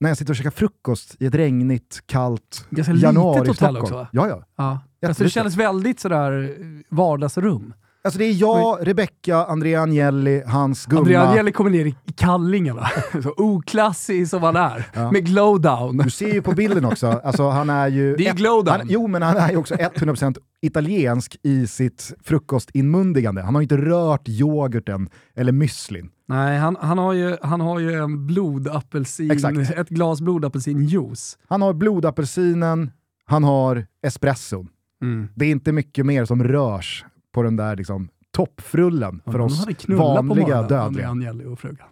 när 0.00 0.10
jag 0.10 0.18
sitter 0.18 0.32
och 0.32 0.36
käkar 0.36 0.50
frukost 0.50 1.16
i 1.18 1.26
ett 1.26 1.34
regnigt, 1.34 2.02
kallt 2.06 2.66
Ganska 2.70 2.92
litet 2.92 3.02
januari 3.02 3.36
i 3.36 3.38
hotell 3.38 3.54
Stockholm. 3.54 3.76
också, 3.82 3.94
va? 3.94 4.08
Ja, 4.12 4.28
ja. 4.28 4.42
Ja. 4.56 5.08
Alltså, 5.08 5.24
det 5.24 5.30
kändes 5.30 5.56
väldigt 5.56 6.00
sådär 6.00 6.42
eh, 6.60 6.66
vardagsrum. 6.96 7.74
Alltså 8.04 8.18
det 8.18 8.24
är 8.24 8.32
jag, 8.32 8.78
Rebecca, 8.86 9.44
Andrea 9.44 9.82
Agnelli, 9.82 10.42
hans 10.46 10.86
gumma. 10.86 11.00
Andrea 11.00 11.22
Agnelli 11.28 11.52
kommer 11.52 11.70
ner 11.70 11.84
i 11.86 11.94
kallingarna, 12.16 12.86
så 13.22 13.34
oklassig 13.36 14.28
som 14.28 14.42
han 14.42 14.56
är, 14.56 15.12
med 15.12 15.26
glowdown. 15.26 15.96
Du 15.96 16.10
ser 16.10 16.32
ju 16.34 16.42
på 16.42 16.52
bilden 16.52 16.84
också, 16.84 17.06
alltså 17.24 17.48
han 17.48 17.70
är 17.70 17.88
ju... 17.88 18.16
Det 18.16 18.26
är 18.26 18.30
ett- 18.30 18.36
glowdown. 18.36 18.76
han, 18.78 18.86
Jo, 18.90 19.06
men 19.06 19.22
han 19.22 19.36
är 19.36 19.50
ju 19.50 19.56
också 19.56 19.74
100% 19.74 20.36
italiensk 20.62 21.36
i 21.42 21.66
sitt 21.66 22.12
frukostinmundigande. 22.24 23.42
Han 23.42 23.54
har 23.54 23.62
ju 23.62 23.64
inte 23.64 23.76
rört 23.76 24.28
yoghurten 24.28 25.08
eller 25.36 25.52
müslin. 25.52 26.10
Nej, 26.30 26.58
han, 26.58 26.76
han, 26.80 26.98
har 26.98 27.12
ju, 27.12 27.36
han 27.42 27.60
har 27.60 27.78
ju 27.78 27.94
en 27.94 28.26
blodapelsin, 28.26 29.30
Exakt. 29.30 29.58
ett 29.58 29.88
glas 29.88 30.20
blodapelsinjuice. 30.20 31.38
Han 31.48 31.62
har 31.62 31.72
blodapelsinen, 31.72 32.90
han 33.24 33.44
har 33.44 33.86
espresson. 34.02 34.68
Mm. 35.02 35.28
Det 35.34 35.44
är 35.44 35.50
inte 35.50 35.72
mycket 35.72 36.06
mer 36.06 36.24
som 36.24 36.44
rörs 36.44 37.04
på 37.32 37.42
den 37.42 37.56
där 37.56 37.76
liksom, 37.76 38.08
toppfrullen 38.32 39.22
för 39.24 39.38
De 39.38 39.40
oss 39.40 39.66
vanliga 39.88 40.62
dödliga. 40.62 41.08
Agnelli 41.08 41.44
och 41.44 41.58
frugan. 41.60 41.88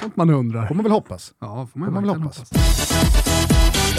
Sånt 0.00 0.16
man 0.16 0.30
undrar. 0.30 0.66
Får 0.66 0.74
man 0.74 0.82
väl 0.82 0.92
hoppas. 0.92 1.34
Ja, 1.40 1.46
får 1.46 1.78
man, 1.78 1.86
Får 1.88 1.92
man 1.92 2.02
väl 2.02 2.10
verkligen 2.10 2.22
hoppas. 2.22 2.52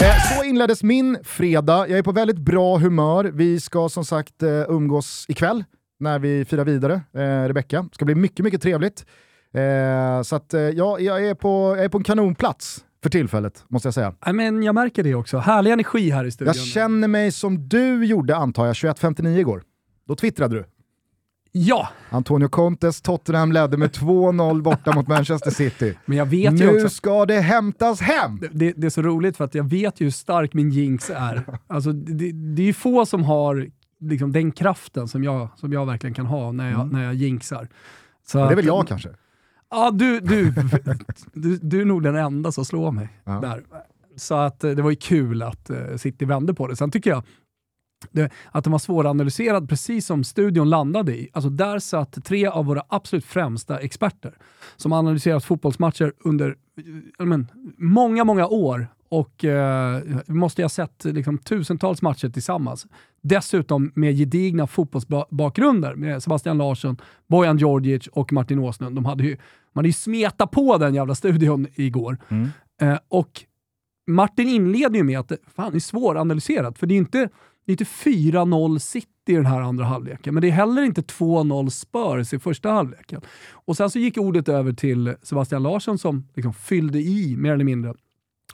Eh, 0.00 0.36
så 0.36 0.44
inleddes 0.44 0.82
min 0.82 1.18
fredag. 1.24 1.88
Jag 1.88 1.98
är 1.98 2.02
på 2.02 2.12
väldigt 2.12 2.38
bra 2.38 2.78
humör. 2.78 3.24
Vi 3.24 3.60
ska 3.60 3.88
som 3.88 4.04
sagt 4.04 4.42
eh, 4.42 4.48
umgås 4.68 5.26
ikväll 5.28 5.64
när 6.00 6.18
vi 6.18 6.44
firar 6.44 6.64
vidare, 6.64 6.94
eh, 7.12 7.48
Rebecca. 7.48 7.82
Det 7.82 7.94
ska 7.94 8.04
bli 8.04 8.14
mycket, 8.14 8.44
mycket 8.44 8.62
trevligt. 8.62 9.06
Eh, 9.54 10.22
så 10.22 10.36
att, 10.36 10.54
eh, 10.54 10.60
ja, 10.60 10.98
jag, 10.98 11.26
är 11.26 11.34
på, 11.34 11.74
jag 11.76 11.84
är 11.84 11.88
på 11.88 11.98
en 11.98 12.04
kanonplats 12.04 12.84
för 13.02 13.10
tillfället, 13.10 13.64
måste 13.68 13.86
jag 13.86 13.94
säga. 13.94 14.14
Nej, 14.26 14.34
men 14.34 14.62
jag 14.62 14.74
märker 14.74 15.02
det 15.02 15.14
också. 15.14 15.38
Härlig 15.38 15.70
energi 15.72 16.10
här 16.10 16.24
i 16.24 16.30
studion. 16.30 16.54
Jag 16.56 16.64
känner 16.66 17.08
mig 17.08 17.32
som 17.32 17.68
du 17.68 18.04
gjorde, 18.04 18.36
antar 18.36 18.66
jag, 18.66 18.72
21.59 18.72 19.38
igår. 19.38 19.62
Då 20.08 20.16
twittrade 20.16 20.54
du. 20.54 20.64
Ja, 21.54 21.88
Antonio 22.10 22.48
Contes 22.48 23.02
Tottenham 23.02 23.52
ledde 23.52 23.76
med 23.76 23.90
2-0 23.90 24.62
borta 24.62 24.92
mot 24.94 25.08
Manchester 25.08 25.50
City. 25.50 25.94
men 26.04 26.18
jag 26.18 26.26
vet 26.26 26.52
Nu 26.52 26.74
också... 26.74 26.88
ska 26.88 27.26
det 27.26 27.40
hämtas 27.40 28.00
hem! 28.00 28.38
Det- 28.40 28.48
Det, 28.52 28.72
det 28.76 28.86
är 28.86 28.90
så 28.90 29.02
roligt 29.02 29.36
för 29.36 29.44
att 29.44 29.54
jag 29.54 29.64
vet 29.70 30.00
ju 30.00 30.04
hur 30.04 30.10
stark 30.10 30.54
min 30.54 30.70
jinx 30.70 31.10
är. 31.10 31.44
Alltså, 31.66 31.92
det, 31.92 32.32
det 32.32 32.62
är 32.62 32.66
ju 32.66 32.72
få 32.72 33.06
som 33.06 33.24
har 33.24 33.66
liksom, 34.00 34.32
den 34.32 34.52
kraften 34.52 35.08
som 35.08 35.24
jag, 35.24 35.48
som 35.56 35.72
jag 35.72 35.86
verkligen 35.86 36.14
kan 36.14 36.26
ha 36.26 36.52
när 36.52 36.70
jag, 36.70 36.92
när 36.92 37.04
jag 37.04 37.14
jinxar. 37.14 37.68
Så 38.26 38.38
Mm. 38.38 38.48
Det 38.48 38.54
är 38.54 38.56
väl 38.56 38.66
jag 38.66 38.88
kanske? 38.88 39.08
Ja, 39.72 39.90
du, 39.90 40.20
du, 40.20 40.54
du, 41.32 41.56
du 41.56 41.80
är 41.80 41.84
nog 41.84 42.02
den 42.02 42.16
enda 42.16 42.52
som 42.52 42.64
slår 42.64 42.92
mig 42.92 43.08
Ja. 43.24 43.32
där. 43.32 43.62
Så 44.16 44.34
att 44.34 44.64
eh, 44.64 44.70
det 44.70 44.82
var 44.82 44.90
ju 44.90 44.96
kul 44.96 45.42
att 45.42 45.70
uh, 45.70 45.96
City 45.96 46.24
vände 46.24 46.54
på 46.54 46.66
det. 46.66 46.76
Sen 46.76 46.90
tycker 46.90 47.10
jag 47.10 47.22
det, 48.10 48.30
att 48.50 48.64
de 48.64 48.70
var 48.70 48.78
svåranalyserad 48.78 49.68
precis 49.68 50.06
som 50.06 50.24
studion 50.24 50.70
landade 50.70 51.16
i. 51.16 51.28
Alltså 51.32 51.50
där 51.50 51.78
satt 51.78 52.24
tre 52.24 52.46
av 52.46 52.64
våra 52.66 52.82
absolut 52.88 53.24
främsta 53.24 53.78
experter 53.78 54.34
som 54.76 54.92
analyserat 54.92 55.44
fotbollsmatcher 55.44 56.12
under 56.24 56.56
eh, 57.18 57.26
men, 57.26 57.48
många, 57.78 58.24
många 58.24 58.46
år 58.46 58.86
och 59.08 59.44
eh, 59.44 60.02
måste 60.26 60.62
ha 60.62 60.68
sett 60.68 61.04
liksom, 61.04 61.38
tusentals 61.38 62.02
matcher 62.02 62.28
tillsammans. 62.28 62.86
Dessutom 63.22 63.92
med 63.94 64.14
gedigna 64.16 64.66
fotbollsbakgrunder 64.66 65.94
med 65.94 66.22
Sebastian 66.22 66.58
Larsson, 66.58 66.96
Bojan 67.28 67.58
Djordjic 67.58 68.06
och 68.06 68.32
Martin 68.32 68.58
Åslund. 68.58 68.96
De 68.96 69.04
hade 69.04 69.24
ju, 69.24 69.36
man 69.72 69.82
hade 69.82 69.88
ju 69.88 69.92
smetat 69.92 70.50
på 70.50 70.78
den 70.78 70.94
jävla 70.94 71.14
studion 71.14 71.66
igår. 71.74 72.18
Mm. 72.28 72.48
Eh, 72.80 72.98
och 73.08 73.44
Martin 74.06 74.48
inleder 74.48 74.96
ju 74.96 75.02
med 75.02 75.18
att 75.18 75.32
fan, 75.56 75.70
det 75.70 75.78
är 75.78 75.80
svåranalyserat, 75.80 76.78
för 76.78 76.86
det 76.86 76.94
är 76.94 76.98
inte, 76.98 77.18
det 77.66 77.70
är 77.70 77.72
inte 77.72 77.84
4-0 77.84 78.78
City 78.78 79.08
i 79.28 79.34
den 79.34 79.46
här 79.46 79.60
andra 79.60 79.84
halvleken, 79.84 80.34
men 80.34 80.40
det 80.40 80.48
är 80.48 80.52
heller 80.52 80.82
inte 80.82 81.00
2-0 81.00 81.68
Spurs 81.68 82.32
i 82.32 82.38
första 82.38 82.70
halvleken. 82.70 83.20
Och 83.50 83.76
sen 83.76 83.90
så 83.90 83.98
gick 83.98 84.18
ordet 84.18 84.48
över 84.48 84.72
till 84.72 85.14
Sebastian 85.22 85.62
Larsson 85.62 85.98
som 85.98 86.28
liksom 86.34 86.54
fyllde 86.54 86.98
i 86.98 87.36
mer 87.36 87.52
eller 87.52 87.64
mindre 87.64 87.94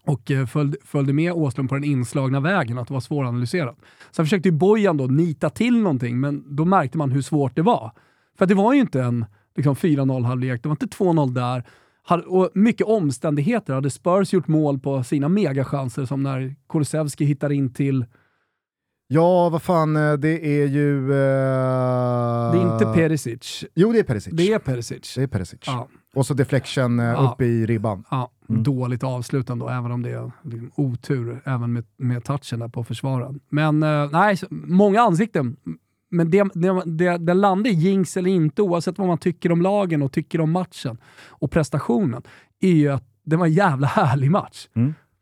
och 0.03 0.31
eh, 0.31 0.47
följde, 0.47 0.77
följde 0.85 1.13
med 1.13 1.33
Åström 1.33 1.69
på 1.69 1.75
den 1.75 1.85
inslagna 1.85 2.41
vägen, 2.41 2.79
att 2.79 2.89
det 2.89 2.95
var 2.95 3.01
svåranalyserat. 3.01 3.77
Sen 4.11 4.25
försökte 4.25 4.49
ju 4.49 4.53
Bojan 4.53 4.97
då 4.97 5.07
nita 5.07 5.51
till 5.51 5.79
någonting, 5.79 6.21
men 6.21 6.57
då 6.57 6.65
märkte 6.65 6.99
man 6.99 7.11
hur 7.11 7.23
svårt 7.23 7.57
det 7.57 7.63
var. 7.63 7.93
För 8.39 8.47
det 8.47 8.55
var 8.55 8.73
ju 8.73 8.81
inte 8.81 9.03
en 9.03 9.27
liksom, 9.59 9.75
4-0 9.75 10.25
halvlek, 10.25 10.63
det 10.63 10.69
var 10.69 10.75
inte 10.83 10.87
2-0 10.87 11.33
där. 11.35 11.65
Och 12.27 12.51
mycket 12.55 12.87
omständigheter. 12.87 13.75
Hade 13.75 13.91
Spurs 13.91 14.33
gjort 14.33 14.49
mål 14.49 14.79
på 14.79 15.05
sina 15.05 15.29
megachanser, 15.29 16.05
som 16.05 16.23
när 16.23 16.55
Kulusevski 16.69 17.25
hittar 17.25 17.53
in 17.53 17.73
till... 17.73 18.07
Ja, 19.11 19.49
vad 19.49 19.63
fan, 19.63 19.97
eh, 19.97 20.13
det 20.13 20.61
är 20.63 20.67
ju... 20.67 21.13
eh, 21.13 22.53
Det 22.53 22.59
är 22.59 22.73
inte 22.73 22.85
Perisic, 22.95 23.65
Jo, 23.75 23.93
det 23.93 23.99
är 23.99 24.03
Perisic. 24.03 24.33
det 24.37 24.53
är 24.53 24.59
Perisic. 24.59 25.15
Det 25.17 25.23
är 25.23 25.27
Perisic. 25.27 25.61
Ja, 25.67 25.89
Och 26.15 26.27
så 26.27 26.35
deflection 26.35 27.01
eh, 27.01 27.07
Ja. 27.07 27.33
upp 27.35 27.41
i 27.43 27.67
ribban. 27.67 28.05
ja, 28.11 28.31
Mm. 28.51 28.63
Dåligt 28.63 29.05
avslutande 29.05 29.65
då, 29.65 29.69
även 29.71 29.93
om 29.93 30.03
det 30.03 30.11
är 30.11 30.33
liksom 30.43 30.71
otur, 30.77 31.41
även 31.45 31.73
med, 31.73 31.85
med 31.97 32.25
touchen 32.25 32.59
där 32.59 32.69
på 32.69 32.85
försvararen. 32.85 33.41
Men 33.49 33.83
eh, 33.83 34.11
nej, 34.13 34.37
många 34.51 35.01
ansikten. 35.01 35.57
Men 36.11 36.31
det, 36.31 36.45
det, 36.55 36.83
det, 36.87 37.19
det 37.19 37.35
landar 37.35 37.71
i 37.71 37.75
jinx 37.75 38.17
eller 38.17 38.31
inte, 38.31 38.63
oavsett 38.63 38.99
vad 38.99 39.07
man 39.09 39.19
tycker 39.19 39.53
om 39.53 39.63
lagen 39.63 40.03
och 40.03 40.13
tycker 40.13 40.41
om 40.41 40.51
matchen 40.51 40.99
och 41.29 41.51
prestationen, 41.51 42.23
är 42.61 42.73
ju 42.73 42.89
att 42.89 43.05
det 43.25 43.37
var 43.37 43.47
en 43.47 43.53
jävla 43.53 43.87
härlig 43.87 44.31
match. 44.31 44.69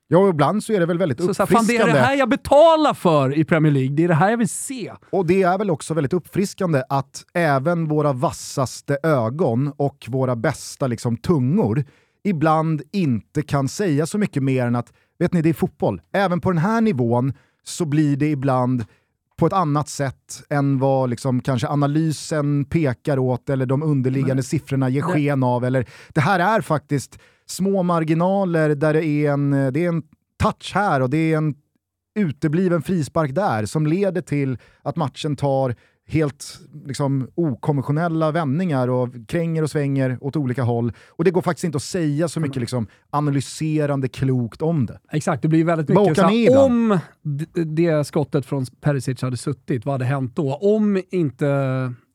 Ja, 0.09 0.19
och 0.19 0.29
ibland 0.29 0.65
så 0.65 0.73
är 0.73 0.81
det 0.81 0.87
väl 0.87 0.99
väldigt 0.99 1.21
Så, 1.23 1.35
så 1.35 1.43
här, 1.43 1.47
fan, 1.47 1.55
det 1.55 1.73
uppfriskande. 1.73 1.93
är 1.93 1.95
det 1.95 2.07
här 2.07 2.15
jag 2.15 2.29
betalar 2.29 2.95
för 2.95 3.39
i 3.39 3.45
Premier 3.45 3.73
League. 3.73 3.97
Det 3.97 4.05
är 4.05 4.09
det 4.09 4.15
här 4.15 4.31
jag 4.31 4.39
vill 4.39 4.49
se. 4.49 4.93
Och 5.11 5.27
det 5.27 5.43
är 5.43 5.59
väl 5.59 5.71
också 5.71 5.95
väldigt 5.95 6.13
uppfriskande 6.13 6.83
att 6.89 7.25
även 7.35 7.89
våra 7.89 8.13
vassaste 8.13 8.99
ögon 9.03 9.73
och 9.77 10.07
våra 10.09 10.37
bästa 10.37 10.87
liksom, 10.87 11.17
tungor 11.17 11.85
ibland 12.25 12.83
inte 12.93 13.43
kan 13.43 13.69
säga 13.69 14.07
så 14.07 14.19
mycket 14.19 14.43
mer 14.43 14.67
än 14.67 14.77
att, 14.77 14.93
vet 15.19 15.33
ni, 15.33 15.43
det 15.43 15.49
är 15.49 15.55
fotboll. 15.55 16.01
Även 16.13 16.41
på 16.41 16.51
den 16.51 16.59
här 16.59 16.81
nivån 16.81 17.33
så 17.65 17.85
blir 17.85 18.17
det 18.17 18.31
ibland 18.31 18.85
på 19.37 19.47
ett 19.47 19.53
annat 19.53 19.89
sätt 19.89 20.43
än 20.51 20.79
vad 20.79 21.11
liksom 21.11 21.41
kanske 21.41 21.69
analysen 21.69 22.65
pekar 22.65 23.19
åt 23.19 23.51
eller 23.51 23.67
de 23.67 23.83
underliggande 23.83 24.43
siffrorna 24.43 24.89
ger 24.89 25.03
sken 25.03 25.43
av. 25.43 25.65
Eller, 25.65 25.87
det 26.09 26.21
här 26.21 26.39
är 26.39 26.61
faktiskt 26.61 27.19
små 27.47 27.83
marginaler 27.83 28.75
där 28.75 28.93
det 28.93 29.07
är 29.07 29.33
en, 29.33 29.51
det 29.51 29.85
är 29.85 29.89
en 29.89 30.03
touch 30.43 30.73
här 30.75 31.03
och 31.03 31.11
det 31.11 31.33
är 31.33 31.37
en 31.37 31.55
utebliven 32.19 32.83
frispark 32.83 33.35
där 33.35 33.67
som 33.67 33.87
leder 33.87 34.21
till 34.21 34.59
att 34.83 34.97
matchen 34.97 35.37
tar 35.37 35.75
helt 36.09 36.61
liksom, 36.85 37.29
okonventionella 37.35 38.31
vändningar 38.31 38.89
och 38.89 39.09
kränger 39.29 39.63
och 39.63 39.71
svänger 39.71 40.19
åt 40.21 40.37
olika 40.37 40.63
håll. 40.63 40.93
Och 41.09 41.25
det 41.25 41.31
går 41.31 41.43
faktiskt 41.43 41.65
inte 41.65 41.77
att 41.77 41.83
säga 41.83 42.29
så 42.29 42.41
mycket 42.41 42.57
liksom, 42.57 42.87
analyserande 43.11 44.09
klokt 44.09 44.63
om 44.63 44.87
det. 44.87 45.01
Exakt, 45.13 45.43
det 45.43 45.49
blir 45.49 45.65
väldigt 45.65 45.89
mycket 45.89 46.17
så 46.17 46.65
om 46.65 46.99
det 47.53 48.07
skottet 48.07 48.47
från 48.47 48.67
Perisic 48.81 49.23
hade 49.23 49.37
suttit, 49.37 49.87
vad 49.87 49.95
hade 49.95 50.05
hänt 50.05 50.37
då? 50.37 50.55
Om 50.55 51.03
inte 51.11 51.49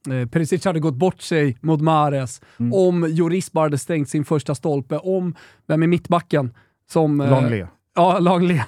eh, 0.09 0.27
Perisic 0.27 0.65
hade 0.65 0.79
gått 0.79 0.95
bort 0.95 1.21
sig 1.21 1.57
mot 1.61 1.81
Mares, 1.81 2.41
mm. 2.59 2.73
om 2.73 3.07
Joris 3.09 3.51
bara 3.51 3.65
hade 3.65 3.77
stängt 3.77 4.09
sin 4.09 4.25
första 4.25 4.55
stolpe, 4.55 4.97
om, 4.97 5.35
vem 5.67 5.83
är 5.83 5.87
mittbacken? 5.87 6.53
Som, 6.91 7.21
eh, 7.21 7.29
Langley. 7.29 7.65
Ja, 7.95 8.19
Langley. 8.19 8.61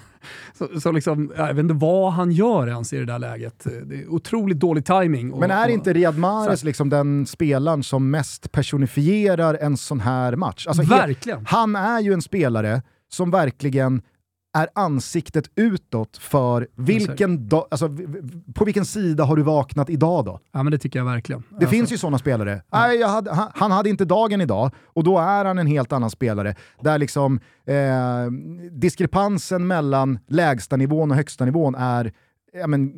Så, 0.54 0.80
så 0.80 0.92
liksom, 0.92 1.32
jag 1.38 1.48
vet 1.48 1.58
inte 1.58 1.74
vad 1.74 2.14
han 2.14 2.32
gör 2.32 2.68
ens 2.68 2.94
i 2.94 2.98
det 2.98 3.06
där 3.06 3.20
läget. 3.20 3.68
Det 3.86 3.96
är 3.96 4.08
otroligt 4.08 4.60
dålig 4.60 4.86
timing. 4.86 5.40
Men 5.40 5.52
är 5.52 5.68
inte 5.68 5.94
Riyad 5.94 6.18
Mahrez 6.18 6.64
liksom 6.64 6.90
den 6.90 7.26
spelaren 7.26 7.84
som 7.84 8.12
mest 8.12 8.52
personifierar 8.52 9.58
en 9.62 9.78
sån 9.78 10.00
här 10.00 10.36
match? 10.36 10.68
Alltså, 10.68 10.84
verkligen! 10.84 11.46
Han 11.46 11.76
är 11.76 12.00
ju 12.00 12.14
en 12.14 12.22
spelare 12.22 12.82
som 13.10 13.32
verkligen 13.32 14.02
är 14.54 14.70
ansiktet 14.76 15.50
utåt 15.56 16.18
för 16.18 16.68
vilken 16.76 17.50
dag, 17.50 17.68
alltså, 17.72 17.90
på 18.54 18.66
vilken 18.66 18.86
sida 18.86 19.24
har 19.24 19.36
du 19.36 19.44
vaknat 19.44 19.90
idag 19.90 20.26
då? 20.26 20.40
Ja 20.52 20.64
men 20.64 20.72
det 20.72 20.78
tycker 20.78 21.00
jag 21.00 21.06
verkligen. 21.06 21.44
Det 21.50 21.56
alltså. 21.56 21.70
finns 21.70 21.92
ju 21.92 21.98
sådana 21.98 22.18
spelare. 22.18 22.62
Ja. 22.72 22.80
Nej, 22.80 23.04
hade, 23.04 23.34
han, 23.34 23.52
han, 23.56 23.72
hade 23.72 23.90
inte 23.90 24.06
dagen 24.06 24.42
idag 24.42 24.72
och 24.86 25.04
då 25.04 25.20
är 25.20 25.46
han 25.46 25.60
en 25.60 25.68
helt 25.68 25.92
annan 25.92 26.10
spelare. 26.10 26.56
Där 26.82 26.98
liksom 26.98 27.40
eh, 27.66 28.32
diskrepansen 28.72 29.68
mellan 29.68 30.20
lägsta 30.28 30.76
nivån 30.76 31.12
och 31.12 31.18
högsta 31.18 31.46
nivån 31.46 31.76
är 31.76 32.14
ja, 32.54 32.68
men, 32.68 32.92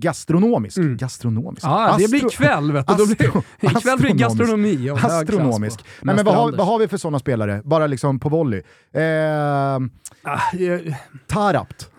gastronomisk. 0.00 0.78
Mm. 0.78 0.96
Gastronomisk? 0.96 1.64
Ja, 1.66 1.88
Astro 1.88 2.02
det 2.02 2.10
blir 2.10 2.30
kväll 2.30 2.72
vet 2.72 2.86
du. 2.86 3.06
Blir, 3.06 3.42
ikväll 3.60 3.98
blir 3.98 4.14
gastronomi. 4.14 4.90
Astronomisk. 4.90 5.84
Nej, 6.02 6.16
men 6.16 6.24
vad, 6.24 6.34
har, 6.34 6.52
vad 6.52 6.66
har 6.66 6.78
vi 6.78 6.88
för 6.88 6.96
sådana 6.96 7.18
spelare? 7.18 7.62
Bara 7.64 7.86
liksom 7.86 8.20
på 8.20 8.28
volley. 8.28 8.62
Eh, 8.92 9.02
ah, 10.22 10.40
jag... 10.52 10.94
Tarapt. 11.26 11.90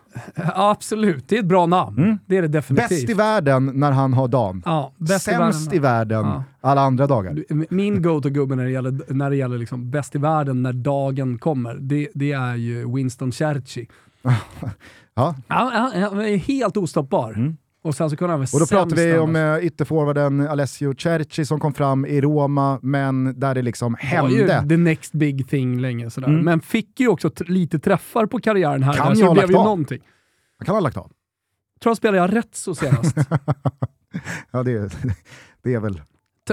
absolut, 0.56 1.28
det 1.28 1.36
är 1.36 1.40
ett 1.40 1.46
bra 1.46 1.66
namn. 1.66 1.98
Mm. 1.98 2.20
Det 2.26 2.38
är 2.38 2.42
det 2.42 2.48
definitivt. 2.48 2.90
Bäst 2.90 3.10
i 3.10 3.14
världen 3.14 3.72
när 3.74 3.92
han 3.92 4.14
har 4.14 4.28
dagen. 4.28 4.64
Ja, 4.66 4.94
Sämst 5.20 5.28
i 5.28 5.32
världen, 5.32 5.74
i 5.74 5.80
världen 5.80 6.26
ja. 6.26 6.44
alla 6.62 6.82
andra 6.82 7.08
dagar. 7.08 7.44
Min 7.70 8.02
go-to-gubbe 8.02 8.56
när 8.56 8.64
det 8.64 8.72
gäller, 8.72 9.14
när 9.14 9.30
det 9.30 9.36
gäller 9.36 9.58
liksom 9.58 9.92
bäst 9.92 10.16
i 10.16 10.18
världen 10.18 10.64
när 10.64 10.74
dagen 10.74 11.40
kommer, 11.40 11.76
det, 11.76 12.08
det 12.14 12.32
är 12.32 12.56
ju 12.56 12.96
Winston 12.96 13.32
Churchill. 13.32 13.88
Ja. 15.20 15.36
Ja, 15.48 15.92
han 16.12 16.20
är 16.22 16.38
helt 16.38 16.78
ostoppbar. 16.78 17.34
Mm. 17.34 17.58
Och 17.82 17.96
sen 17.96 18.10
så 18.10 18.16
kunde 18.18 18.34
han 18.34 18.42
Och 18.42 18.60
då 18.60 18.66
pratar 18.66 18.96
vi 18.96 19.18
om 19.18 19.36
uh, 19.36 19.66
ytterforwarden 19.66 20.48
Alessio 20.48 20.94
Cerci 20.98 21.46
som 21.46 21.60
kom 21.60 21.74
fram 21.74 22.06
i 22.06 22.22
Roma, 22.22 22.80
men 22.82 23.40
där 23.40 23.56
det 23.56 23.62
liksom 23.62 23.96
hände. 24.00 24.38
Det 24.38 24.54
var 24.56 24.62
ju 24.62 24.70
the 24.70 24.78
next 24.78 25.14
big 25.14 25.50
thing 25.50 25.80
länge 25.80 26.10
sådär. 26.10 26.28
Mm. 26.28 26.46
Men 26.46 26.62
fick 26.62 27.00
ju 27.00 27.08
också 27.08 27.32
lite 27.40 27.80
träffar 27.80 28.26
på 28.26 28.40
karriären 28.40 28.84
här. 28.84 28.94
Kan 28.94 29.08
där, 29.08 29.16
så 29.16 29.26
det 29.26 29.34
blev 29.34 29.50
ju 29.52 29.58
av. 29.58 29.64
någonting. 29.64 30.02
Han 30.58 30.66
kan 30.66 30.76
ha 30.76 30.80
lagt 30.80 30.98
av. 30.98 31.12
Tror 31.82 31.90
han 31.90 31.96
spelade 31.96 32.18
jag 32.18 32.36
rätt 32.36 32.56
så 32.56 32.76
senast. 32.76 33.18
ja, 34.52 34.64
det, 34.64 34.98
det 35.64 35.74
är 35.74 35.80
väl... 35.80 36.02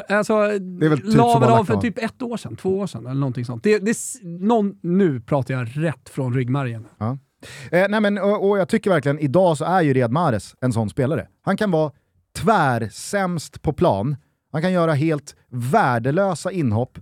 Alltså, 0.08 0.34
det 0.58 0.86
är 0.86 0.88
väl 0.88 1.00
typ 1.00 1.14
la 1.14 1.38
väl 1.38 1.50
av 1.50 1.64
för 1.64 1.76
typ 1.76 1.98
ett 1.98 2.22
år 2.22 2.36
sedan, 2.36 2.56
två 2.56 2.78
år 2.78 2.86
sedan 2.86 3.06
eller 3.06 3.20
någonting 3.20 3.44
sånt. 3.44 3.62
Det, 3.62 3.78
det, 3.78 3.96
någon, 4.22 4.78
nu 4.82 5.20
pratar 5.20 5.54
jag 5.54 5.68
rätt 5.72 6.08
från 6.08 6.34
ryggmärgen. 6.34 6.86
Ja. 6.98 7.18
Eh, 7.70 7.86
nej 7.88 8.00
men, 8.00 8.18
och, 8.18 8.48
och, 8.48 8.58
jag 8.58 8.68
tycker 8.68 8.90
verkligen, 8.90 9.18
idag 9.18 9.58
så 9.58 9.64
är 9.64 9.82
ju 9.82 9.94
Riyad 9.94 10.12
Mahrez 10.12 10.54
en 10.60 10.72
sån 10.72 10.90
spelare. 10.90 11.28
Han 11.42 11.56
kan 11.56 11.70
vara 11.70 11.92
tvärsämst 12.34 13.62
på 13.62 13.72
plan, 13.72 14.16
han 14.52 14.62
kan 14.62 14.72
göra 14.72 14.92
helt 14.92 15.36
värdelösa 15.48 16.52
inhopp, 16.52 16.98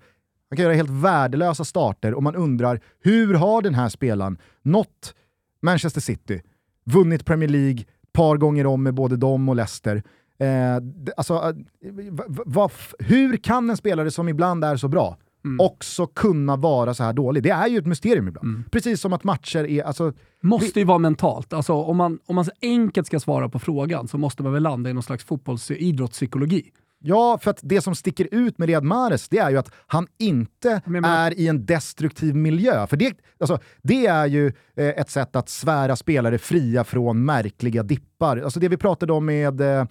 han 0.50 0.56
kan 0.56 0.64
göra 0.64 0.74
helt 0.74 0.90
värdelösa 0.90 1.64
starter 1.64 2.14
och 2.14 2.22
man 2.22 2.36
undrar 2.36 2.80
hur 3.02 3.34
har 3.34 3.62
den 3.62 3.74
här 3.74 3.88
spelaren 3.88 4.38
nått 4.62 5.14
Manchester 5.62 6.00
City, 6.00 6.42
vunnit 6.84 7.24
Premier 7.24 7.48
League 7.48 7.84
par 8.12 8.36
gånger 8.36 8.66
om 8.66 8.82
med 8.82 8.94
både 8.94 9.16
dem 9.16 9.48
och 9.48 9.56
Leicester. 9.56 10.02
Eh, 10.38 10.76
alltså, 11.16 11.34
eh, 11.34 12.68
hur 12.98 13.36
kan 13.36 13.70
en 13.70 13.76
spelare 13.76 14.10
som 14.10 14.28
ibland 14.28 14.64
är 14.64 14.76
så 14.76 14.88
bra 14.88 15.16
mm. 15.44 15.60
också 15.60 16.06
kunna 16.06 16.56
vara 16.56 16.94
så 16.94 17.04
här 17.04 17.12
dålig. 17.12 17.42
Det 17.42 17.50
är 17.50 17.66
ju 17.66 17.78
ett 17.78 17.86
mysterium 17.86 18.28
ibland. 18.28 18.48
Mm. 18.48 18.64
Precis 18.70 19.00
som 19.00 19.12
att 19.12 19.24
matcher 19.24 19.64
är... 19.64 19.82
Alltså, 19.82 20.12
måste 20.42 20.78
ju 20.80 20.84
vara 20.84 20.98
mentalt. 20.98 21.52
Alltså, 21.52 21.72
om, 21.72 21.96
man, 21.96 22.18
om 22.26 22.34
man 22.34 22.44
så 22.44 22.52
enkelt 22.62 23.06
ska 23.06 23.20
svara 23.20 23.48
på 23.48 23.58
frågan 23.58 24.08
så 24.08 24.18
måste 24.18 24.42
man 24.42 24.52
väl 24.52 24.62
landa 24.62 24.90
i 24.90 24.92
någon 24.92 25.02
slags 25.02 25.24
fotbollsidrottspsykologi. 25.24 26.70
Ja, 27.06 27.38
för 27.42 27.50
att 27.50 27.58
det 27.62 27.80
som 27.80 27.94
sticker 27.94 28.28
ut 28.30 28.58
med 28.58 28.66
Riyad 28.66 28.84
Mahrez, 28.84 29.28
det 29.28 29.38
är 29.38 29.50
ju 29.50 29.58
att 29.58 29.70
han 29.86 30.06
inte 30.18 30.82
men, 30.84 31.02
men... 31.02 31.04
är 31.04 31.38
i 31.38 31.48
en 31.48 31.66
destruktiv 31.66 32.34
miljö. 32.34 32.86
För 32.86 32.96
det, 32.96 33.16
alltså, 33.40 33.58
det 33.82 34.06
är 34.06 34.26
ju 34.26 34.46
eh, 34.76 34.88
ett 34.88 35.10
sätt 35.10 35.36
att 35.36 35.48
svära 35.48 35.96
spelare 35.96 36.38
fria 36.38 36.84
från 36.84 37.24
märkliga 37.24 37.82
dippar. 37.82 38.13
Alltså 38.20 38.60
det 38.60 38.68
vi 38.68 38.76
pratade 38.76 39.12
om 39.12 39.26
med 39.26 39.60
eh, 39.60 39.84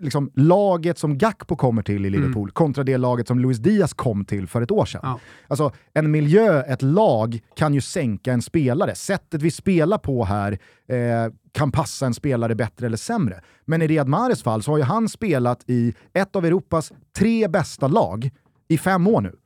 liksom, 0.00 0.30
laget 0.34 0.98
som 0.98 1.18
Gakpo 1.18 1.56
kommer 1.56 1.82
till 1.82 2.04
i 2.04 2.08
mm. 2.08 2.12
Liverpool 2.12 2.42
mm. 2.42 2.52
kontra 2.52 2.84
det 2.84 2.96
laget 2.96 3.28
som 3.28 3.38
Luis 3.38 3.58
Diaz 3.58 3.94
kom 3.94 4.24
till 4.24 4.46
för 4.46 4.62
ett 4.62 4.70
år 4.70 4.84
sedan. 4.84 5.00
Ja. 5.02 5.20
Alltså, 5.48 5.72
en 5.94 6.10
miljö, 6.10 6.62
ett 6.62 6.82
lag, 6.82 7.40
kan 7.56 7.74
ju 7.74 7.80
sänka 7.80 8.32
en 8.32 8.42
spelare. 8.42 8.94
Sättet 8.94 9.42
vi 9.42 9.50
spelar 9.50 9.98
på 9.98 10.24
här 10.24 10.58
eh, 10.88 11.32
kan 11.52 11.72
passa 11.72 12.06
en 12.06 12.14
spelare 12.14 12.54
bättre 12.54 12.86
eller 12.86 12.96
sämre. 12.96 13.40
Men 13.64 13.82
i 13.82 13.86
Riyad 13.86 14.08
Mahrez 14.08 14.42
fall 14.42 14.62
så 14.62 14.70
har 14.70 14.78
ju 14.78 14.84
han 14.84 15.08
spelat 15.08 15.64
i 15.66 15.94
ett 16.12 16.36
av 16.36 16.46
Europas 16.46 16.92
tre 17.16 17.48
bästa 17.48 17.88
lag 17.88 18.30
i 18.68 18.78
fem 18.78 19.06
år 19.06 19.20
nu. 19.20 19.36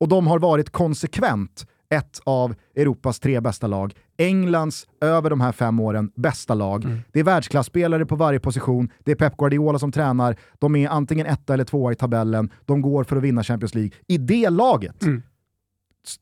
Och 0.00 0.08
de 0.08 0.26
har 0.26 0.38
varit 0.38 0.70
konsekvent 0.70 1.66
ett 1.90 2.20
av 2.24 2.54
Europas 2.76 3.20
tre 3.20 3.40
bästa 3.40 3.66
lag. 3.66 3.94
Englands, 4.18 4.86
över 5.00 5.30
de 5.30 5.40
här 5.40 5.52
fem 5.52 5.80
åren, 5.80 6.10
bästa 6.14 6.54
lag. 6.54 6.84
Mm. 6.84 6.98
Det 7.12 7.20
är 7.20 7.24
världsklasspelare 7.24 8.06
på 8.06 8.16
varje 8.16 8.40
position, 8.40 8.88
det 9.04 9.10
är 9.10 9.16
Pep 9.16 9.36
Guardiola 9.36 9.78
som 9.78 9.92
tränar, 9.92 10.36
de 10.58 10.76
är 10.76 10.88
antingen 10.88 11.26
etta 11.26 11.54
eller 11.54 11.64
tvåa 11.64 11.92
i 11.92 11.94
tabellen, 11.94 12.50
de 12.64 12.80
går 12.80 13.04
för 13.04 13.16
att 13.16 13.22
vinna 13.22 13.42
Champions 13.42 13.74
League. 13.74 13.90
I 14.06 14.18
det 14.18 14.50
laget, 14.50 15.02
mm. 15.02 15.22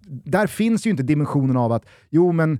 där 0.07 0.47
finns 0.47 0.87
ju 0.87 0.91
inte 0.91 1.03
dimensionen 1.03 1.57
av 1.57 1.73
att, 1.73 1.87
jo 2.11 2.33
men, 2.33 2.59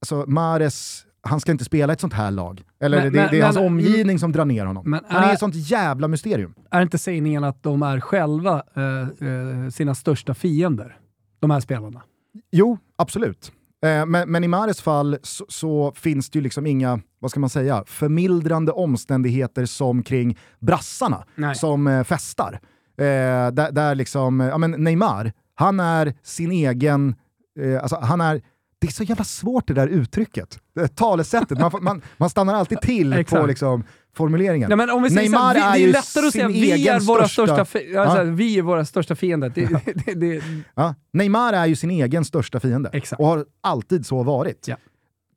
alltså 0.00 0.24
Mares 0.26 1.06
han 1.24 1.40
ska 1.40 1.52
inte 1.52 1.64
spela 1.64 1.92
ett 1.92 2.00
sånt 2.00 2.12
här 2.12 2.30
lag. 2.30 2.62
Eller 2.80 3.02
men, 3.02 3.12
det, 3.12 3.18
men, 3.18 3.30
det, 3.30 3.36
är 3.36 3.38
men, 3.38 3.42
hans 3.42 3.56
omgivning 3.56 4.18
som 4.18 4.32
drar 4.32 4.44
ner 4.44 4.66
honom. 4.66 5.00
han 5.08 5.22
är, 5.22 5.28
är 5.28 5.32
ett 5.32 5.38
sånt 5.38 5.54
jävla 5.54 6.08
mysterium. 6.08 6.54
Är 6.70 6.82
inte 6.82 6.98
sägningen 6.98 7.44
att 7.44 7.62
de 7.62 7.82
är 7.82 8.00
själva 8.00 8.62
eh, 8.74 9.28
eh, 9.28 9.70
sina 9.70 9.94
största 9.94 10.34
fiender? 10.34 10.96
De 11.40 11.50
här 11.50 11.60
spelarna. 11.60 12.02
Jo, 12.50 12.78
absolut. 12.96 13.52
Eh, 13.84 14.06
men, 14.06 14.30
men, 14.30 14.44
i 14.44 14.48
Mares 14.48 14.82
fall 14.82 15.18
så, 15.22 15.46
så, 15.48 15.92
finns 15.96 16.30
det 16.30 16.38
ju 16.38 16.42
liksom 16.42 16.66
inga, 16.66 17.00
vad 17.18 17.30
ska 17.30 17.40
man 17.40 17.50
säga, 17.50 17.84
förmildrande 17.86 18.72
omständigheter 18.72 19.66
som 19.66 20.02
kring 20.02 20.38
brassarna 20.60 21.24
Nej. 21.34 21.54
som 21.54 21.86
eh, 21.86 22.04
festar. 22.04 22.60
Eh, 22.98 23.04
där, 23.52 23.72
där 23.72 23.94
liksom, 23.94 24.40
ja 24.40 24.58
men 24.58 24.70
Neymar, 24.70 25.32
han 25.54 25.80
är 25.80 26.14
sin 26.22 26.52
egen, 26.52 27.14
eh, 27.60 27.82
alltså 27.82 27.96
han 27.96 28.20
är 28.20 28.42
det 28.78 28.86
är 28.88 28.92
så 28.92 29.02
jävla 29.02 29.24
svårt 29.24 29.66
det 29.66 29.74
där 29.74 29.86
uttrycket. 29.86 30.58
Det 30.74 30.96
talesättet, 30.96 31.58
man, 31.58 31.70
man, 31.80 32.02
man 32.16 32.30
stannar 32.30 32.54
alltid 32.54 32.80
till 32.80 33.24
på 33.30 33.46
liksom, 33.46 33.84
formuleringen. 34.14 34.68
Nej, 34.68 34.76
men 34.76 34.90
om 34.90 35.02
vi 35.02 35.10
säger 35.10 35.30
Neymar 35.30 35.54
så, 35.54 35.60
vi, 35.60 35.64
är, 35.64 35.72
det 35.72 35.84
är 35.84 35.92
lättare 35.92 36.26
att 36.26 36.32
säga 36.32 36.48
vi 36.48 36.88
är 36.88 37.00
våra 37.00 37.28
största, 37.28 37.64
största 37.64 37.80
ja. 37.92 38.22
vi 38.22 38.58
är 38.58 38.62
våra 38.62 38.84
största 38.84 39.14
fiender. 39.14 39.52
Det, 39.54 39.68
ja. 39.70 39.80
det, 40.06 40.14
det, 40.14 40.42
ja. 40.74 40.94
Neymar 41.12 41.52
är 41.52 41.66
ju 41.66 41.76
sin 41.76 41.90
egen 41.90 42.24
största 42.24 42.60
fiende 42.60 42.90
Exakt. 42.92 43.20
och 43.20 43.26
har 43.26 43.46
alltid 43.60 44.06
så 44.06 44.22
varit. 44.22 44.68
Ja. 44.68 44.76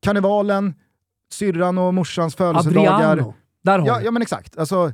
Karnevalen, 0.01 0.73
syrran 1.33 1.77
och 1.77 1.93
morsans 1.93 2.35
födelsedagar. 2.35 3.11
Adriano. 3.11 3.33
Där 3.63 3.79
har 3.79 3.87
ja, 3.87 4.01
ja 4.01 4.11
men 4.11 4.21
exakt. 4.21 4.57
Alltså, 4.57 4.91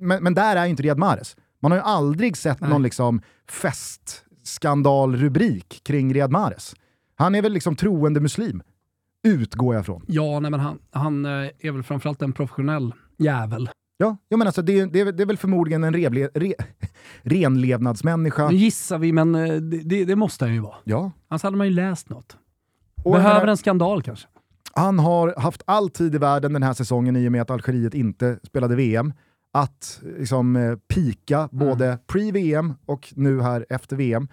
men, 0.00 0.22
men 0.22 0.34
där 0.34 0.56
är 0.56 0.64
ju 0.64 0.70
inte 0.70 0.82
Riyad 0.82 0.98
Mahrez. 0.98 1.36
Man 1.62 1.72
har 1.72 1.78
ju 1.78 1.84
aldrig 1.84 2.36
sett 2.36 2.60
Nej. 2.60 2.70
någon 2.70 2.82
liksom 2.82 3.20
festskandalrubrik 3.50 5.80
kring 5.84 6.14
Riyad 6.14 6.30
Mahrez. 6.30 6.74
Han 7.16 7.34
är 7.34 7.42
väl 7.42 7.52
liksom 7.52 7.76
troende 7.76 8.20
muslim, 8.20 8.62
utgår 9.26 9.74
jag 9.74 9.86
från. 9.86 10.02
Ja, 10.06 10.40
nej, 10.40 10.50
men 10.50 10.60
han, 10.60 10.78
han 10.90 11.24
eh, 11.24 11.30
är 11.58 11.70
väl 11.70 11.82
framförallt 11.82 12.22
en 12.22 12.32
professionell 12.32 12.94
jävel. 13.18 13.70
Ja, 13.98 14.16
jag 14.28 14.38
menar 14.38 14.48
alltså, 14.48 14.62
det, 14.62 14.84
det, 14.84 15.12
det 15.12 15.22
är 15.22 15.26
väl 15.26 15.36
förmodligen 15.36 15.84
en 15.84 15.92
revle, 15.92 16.28
re, 16.34 16.54
renlevnadsmänniska. 17.22 18.48
Nu 18.48 18.56
gissar 18.56 18.98
vi, 18.98 19.12
men 19.12 19.34
eh, 19.34 19.54
det, 19.56 20.04
det, 20.04 20.16
måste 20.16 20.44
han 20.44 20.54
ju 20.54 20.60
vara. 20.60 20.76
Ja. 20.84 21.10
Annars 21.28 21.42
hade 21.42 21.56
man 21.56 21.66
ju 21.66 21.72
läst 21.72 22.08
något. 22.08 22.36
Och 23.04 23.12
Behöver 23.12 23.34
menar, 23.34 23.46
en 23.46 23.56
skandal 23.56 24.02
kanske. 24.02 24.28
Han 24.72 24.98
har 24.98 25.34
haft 25.36 25.62
all 25.64 25.90
tid 25.90 26.14
i 26.14 26.18
världen 26.18 26.52
den 26.52 26.62
här 26.62 26.72
säsongen 26.72 27.16
i 27.16 27.28
och 27.28 27.32
med 27.32 27.42
att 27.42 27.50
Algeriet 27.50 27.94
inte 27.94 28.38
spelade 28.42 28.76
VM 28.76 29.12
att 29.52 30.02
liksom, 30.18 30.56
eh, 30.56 30.76
pika 30.76 31.38
mm. 31.38 31.48
både 31.52 31.98
pre-VM 32.06 32.74
och 32.86 33.12
nu 33.16 33.40
här 33.40 33.66
efter 33.68 33.96
VM. 33.96 34.28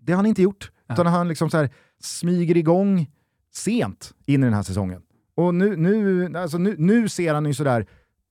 Det 0.00 0.12
har 0.12 0.16
han 0.16 0.26
inte 0.26 0.42
gjort. 0.42 0.70
Ja. 0.86 0.94
Utan 0.94 1.06
han 1.06 1.28
liksom 1.28 1.50
så 1.50 1.56
här, 1.56 1.70
smyger 2.00 2.56
igång 2.56 3.10
sent 3.52 4.14
in 4.26 4.42
i 4.42 4.44
den 4.44 4.54
här 4.54 4.62
säsongen. 4.62 5.02
Och 5.34 5.54
nu, 5.54 5.76
nu, 5.76 6.38
alltså 6.38 6.58
nu, 6.58 6.74
nu 6.78 7.08
ser 7.08 7.34
han 7.34 7.46
ju 7.46 7.54
sådär 7.54 7.86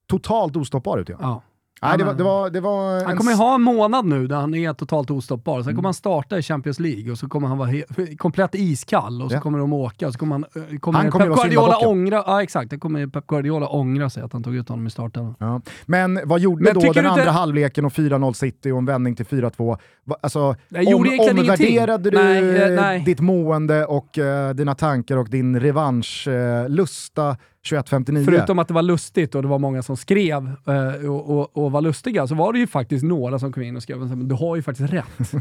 totalt 0.06 0.56
ostoppbar 0.56 0.98
ut 0.98 1.08
igen. 1.08 1.20
Ja. 1.22 1.42
Nej, 1.82 1.98
det 1.98 2.04
var, 2.04 2.14
det 2.14 2.22
var, 2.24 2.50
det 2.50 2.60
var 2.60 3.04
Han 3.04 3.16
kommer 3.16 3.30
ju 3.30 3.34
s- 3.34 3.38
ha 3.40 3.54
en 3.54 3.62
månad 3.62 4.04
nu 4.06 4.26
där 4.26 4.36
han 4.36 4.54
är 4.54 4.72
totalt 4.72 5.10
ostoppbar. 5.10 5.54
Sen 5.54 5.62
Mm. 5.62 5.76
kommer 5.76 5.86
han 5.86 5.94
starta 5.94 6.38
i 6.38 6.42
Champions 6.42 6.80
League 6.80 7.12
och 7.12 7.18
så 7.18 7.28
kommer 7.28 7.48
han 7.48 7.58
vara 7.58 7.70
komplett 8.18 8.54
iskall 8.54 9.22
och 9.22 9.30
så 9.30 9.36
Ja. 9.36 9.40
kommer 9.40 9.58
de 9.58 9.72
åka 9.72 10.06
och 10.06 10.12
så 10.12 10.18
kommer 10.18 10.34
han... 10.34 10.44
eh, 10.72 10.78
Kommer 10.78 10.98
Han 10.98 11.10
kommer 11.10 11.26
Pep 11.26 11.34
Guardiola 11.36 11.76
ångra... 11.78 12.22
Ja 12.26 12.42
exakt, 12.42 12.70
det 12.70 12.78
kommer 12.78 13.06
Pep 13.06 13.26
Guardiola 13.26 13.66
ångra 13.68 14.10
sig 14.10 14.22
att 14.22 14.32
han 14.32 14.42
tog 14.42 14.54
ut 14.56 14.68
honom 14.68 14.86
i 14.86 14.90
starten. 14.90 15.34
Ja. 15.38 15.60
Men 15.86 16.20
vad 16.24 16.40
gjorde 16.40 16.62
Men 16.64 16.74
då 16.74 16.80
den 16.80 16.92
du 16.92 16.98
inte- 16.98 17.10
andra 17.10 17.30
halvleken 17.30 17.84
och 17.84 17.92
4-0 17.92 18.32
City 18.32 18.70
och 18.70 18.78
en 18.78 18.86
vändning 18.86 19.16
till 19.16 19.26
4-2? 19.26 19.78
Va- 20.04 20.16
Alltså, 20.22 20.56
Jag 20.68 20.86
om, 20.96 21.06
omvärderade 21.30 22.10
du. 22.10 22.16
Nej, 22.18 22.62
eh, 22.62 22.70
nej. 22.82 23.00
ditt 23.00 23.20
mående 23.20 23.86
och 23.86 24.18
eh, 24.18 24.50
dina 24.54 24.74
tankar 24.74 25.16
och 25.16 25.28
din 25.30 25.60
revanschlusta 25.60 27.36
21.59? 27.64 28.24
Förutom 28.24 28.58
att 28.58 28.68
det 28.68 28.74
var 28.74 28.82
lustigt 28.82 29.34
och 29.34 29.42
det 29.42 29.48
var 29.48 29.58
många 29.58 29.82
som 29.82 29.96
skrev 29.96 30.50
eh, 30.66 31.10
och, 31.10 31.38
och, 31.38 31.56
och 31.56 31.72
var 31.72 31.80
lustiga, 31.80 32.26
så 32.26 32.34
var 32.34 32.52
det 32.52 32.58
ju 32.58 32.66
faktiskt 32.66 33.04
några 33.04 33.38
som 33.38 33.52
kom 33.52 33.62
in 33.62 33.76
och 33.76 33.82
skrev 33.82 33.98
men 33.98 34.28
du 34.28 34.34
har 34.34 34.56
ju 34.56 34.62
faktiskt 34.62 34.92
rätt. 34.92 35.32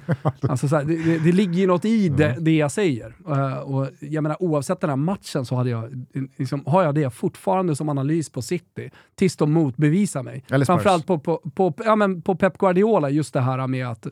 alltså, 0.41 0.67
så 0.67 0.75
här, 0.75 0.83
det, 0.83 1.19
det, 1.19 1.31
ligger 1.31 1.53
ju 1.53 1.67
något 1.67 1.85
i 1.85 2.09
det, 2.09 2.35
det 2.39 2.55
jag 2.55 2.71
säger. 2.71 3.15
Eh, 3.27 3.57
och 3.57 3.87
jag 3.99 4.23
menar, 4.23 4.43
oavsett 4.43 4.81
den 4.81 4.89
här 4.89 4.97
matchen 4.97 5.45
så 5.45 5.55
hade 5.55 5.69
jag, 5.69 6.05
liksom, 6.37 6.63
har 6.65 6.83
jag 6.83 6.95
det 6.95 7.09
fortfarande 7.09 7.75
som 7.75 7.89
analys 7.89 8.29
på 8.29 8.41
City, 8.41 8.91
tills 9.15 9.37
de 9.37 9.51
motbevisar 9.51 10.23
mig. 10.23 10.43
Eller. 10.49 10.65
Framförallt 10.65 11.05
på, 11.05 11.19
på, 11.19 11.37
på, 11.37 11.73
ja, 11.85 11.95
men 11.95 12.21
på 12.21 12.35
Pep 12.35 12.57
Guardiola, 12.57 13.09
just 13.09 13.33
det 13.33 13.41
här 13.41 13.67
med 13.67 13.87
att 13.87 14.05
eh, 14.05 14.11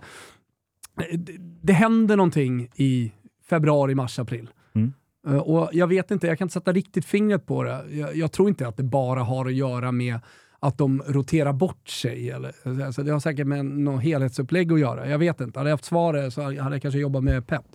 det, 1.14 1.34
det 1.62 1.74
händer 1.74 2.18
någonting 2.18 2.70
i 2.76 3.12
februari, 3.50 3.96
mars, 3.96 4.20
april. 4.20 4.50
Mm. 4.76 4.94
Eh, 5.30 5.38
Och 5.38 5.70
jag 5.74 5.88
vet 5.88 6.12
inte, 6.12 6.28
jag 6.28 6.38
kan 6.38 6.46
inte 6.46 6.54
sätta 6.54 6.72
riktigt 6.72 7.06
fingret 7.06 7.46
på 7.46 7.64
det. 7.64 7.84
Jag, 7.92 8.16
jag 8.16 8.32
tror 8.32 8.50
inte 8.50 8.68
att 8.68 8.78
det 8.78 8.84
bara 8.84 9.24
har 9.24 9.46
att 9.46 9.54
göra 9.54 9.92
med 9.92 10.20
att 10.60 10.78
de 10.78 11.02
roterar 11.08 11.54
bort 11.54 11.88
sig. 11.90 12.30
Eller, 12.30 12.84
alltså 12.86 13.04
det 13.04 13.12
har 13.12 13.20
säkert 13.20 13.48
med 13.48 13.66
något 13.66 14.04
helhetsupplägg 14.04 14.74
att 14.74 14.80
göra. 14.80 15.10
Jag 15.10 15.20
vet 15.20 15.42
inte. 15.42 15.60
Hade 15.60 15.70
jag 15.70 15.74
haft 15.74 15.86
svaret 15.86 16.34
så 16.34 16.42
hade 16.42 16.76
jag 16.76 16.82
kanske 16.82 17.00
jobbat 17.00 17.24
med 17.24 17.48
Pep. 17.48 17.66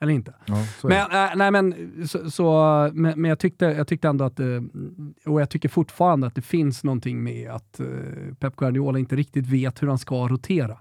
Eller 0.00 0.12
inte. 0.12 0.34
Ja. 0.46 0.54
Men, 0.82 1.10
äh, 1.30 1.36
nej, 1.36 1.50
men, 1.50 1.74
så, 2.08 2.30
så, 2.30 2.52
men, 2.92 3.20
men 3.20 3.28
jag, 3.28 3.38
tyckte, 3.38 3.64
jag 3.64 3.88
tyckte 3.88 4.08
ändå 4.08 4.24
att, 4.24 4.40
eh, 4.40 4.46
och 5.26 5.40
jag 5.40 5.50
tycker 5.50 5.68
fortfarande 5.68 6.26
att 6.26 6.34
det 6.34 6.42
finns 6.42 6.84
någonting 6.84 7.22
med 7.22 7.50
att 7.50 7.80
eh, 7.80 7.86
Pep 8.40 8.56
Guardiola 8.56 8.98
inte 8.98 9.16
riktigt 9.16 9.46
vet 9.46 9.82
hur 9.82 9.88
han 9.88 9.98
ska 9.98 10.28
rotera. 10.28 10.78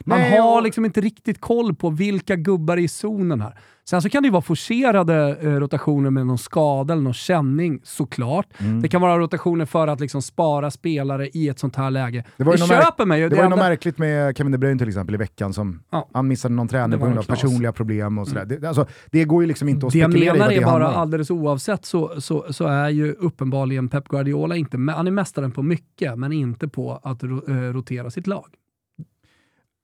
Man 0.00 0.18
Nej, 0.18 0.38
har 0.38 0.62
liksom 0.62 0.84
inte 0.84 1.00
riktigt 1.00 1.40
koll 1.40 1.74
på 1.74 1.90
vilka 1.90 2.36
gubbar 2.36 2.76
i 2.76 2.88
zonen 2.88 3.40
här. 3.40 3.58
Sen 3.84 4.02
så 4.02 4.08
kan 4.08 4.22
det 4.22 4.26
ju 4.26 4.32
vara 4.32 4.42
forcerade 4.42 5.36
eh, 5.40 5.48
rotationer 5.50 6.10
med 6.10 6.26
någon 6.26 6.38
skada 6.38 6.92
eller 6.92 7.02
någon 7.02 7.14
känning, 7.14 7.80
såklart. 7.82 8.46
Mm. 8.58 8.82
Det 8.82 8.88
kan 8.88 9.00
vara 9.00 9.18
rotationer 9.18 9.66
för 9.66 9.86
att 9.88 10.00
liksom 10.00 10.22
spara 10.22 10.70
spelare 10.70 11.28
i 11.28 11.48
ett 11.48 11.58
sånt 11.58 11.76
här 11.76 11.90
läge. 11.90 12.24
Det 12.36 12.44
var 12.44 12.52
det 12.52 12.58
köper 12.58 13.06
mig 13.06 13.20
ju. 13.20 13.28
Det 13.28 13.36
var 13.36 13.42
ju 13.42 13.44
enda- 13.44 13.56
något 13.56 13.64
märkligt 13.64 13.98
med 13.98 14.36
Kevin 14.36 14.52
De 14.52 14.58
Bruyne 14.58 14.78
till 14.78 14.88
exempel 14.88 15.14
i 15.14 15.18
veckan 15.18 15.52
som 15.52 15.82
Ja. 15.90 16.08
han 16.12 16.28
missade 16.28 16.54
någon 16.54 16.66
Det 16.66 16.70
träning 16.70 16.98
på 16.98 17.04
grund 17.06 17.18
av 17.18 17.22
personliga 17.22 17.72
problem 17.72 18.18
och 18.18 18.28
sådär. 18.28 18.44
Det, 18.44 18.68
alltså, 18.68 18.86
det 19.10 19.24
går 19.24 19.42
ju 19.42 19.48
liksom 19.48 19.68
inte 19.68 19.86
att 19.86 19.92
Det 19.92 19.98
jag 19.98 20.10
spekulera 20.10 20.34
i 20.34 20.38
menar 20.38 20.46
vad 20.46 20.54
det 20.54 20.60
är 20.60 20.64
bara 20.64 20.72
handlar 20.84 21.00
alldeles 21.00 21.30
oavsett 21.30 21.84
så, 21.84 22.20
så, 22.20 22.46
så 22.52 22.64
är 22.66 22.88
ju 22.88 23.12
uppenbarligen 23.12 23.88
Pep 23.88 24.08
Guardiola 24.08 24.56
inte, 24.56 24.76
han 24.76 25.06
är 25.06 25.10
mästaren 25.10 25.50
på 25.50 25.62
mycket, 25.62 26.18
men 26.18 26.32
inte 26.32 26.68
på 26.68 27.00
att 27.02 27.22
ro, 27.22 27.42
eh, 27.48 27.54
rotera 27.72 28.10
sitt 28.10 28.26
lag. 28.26 28.46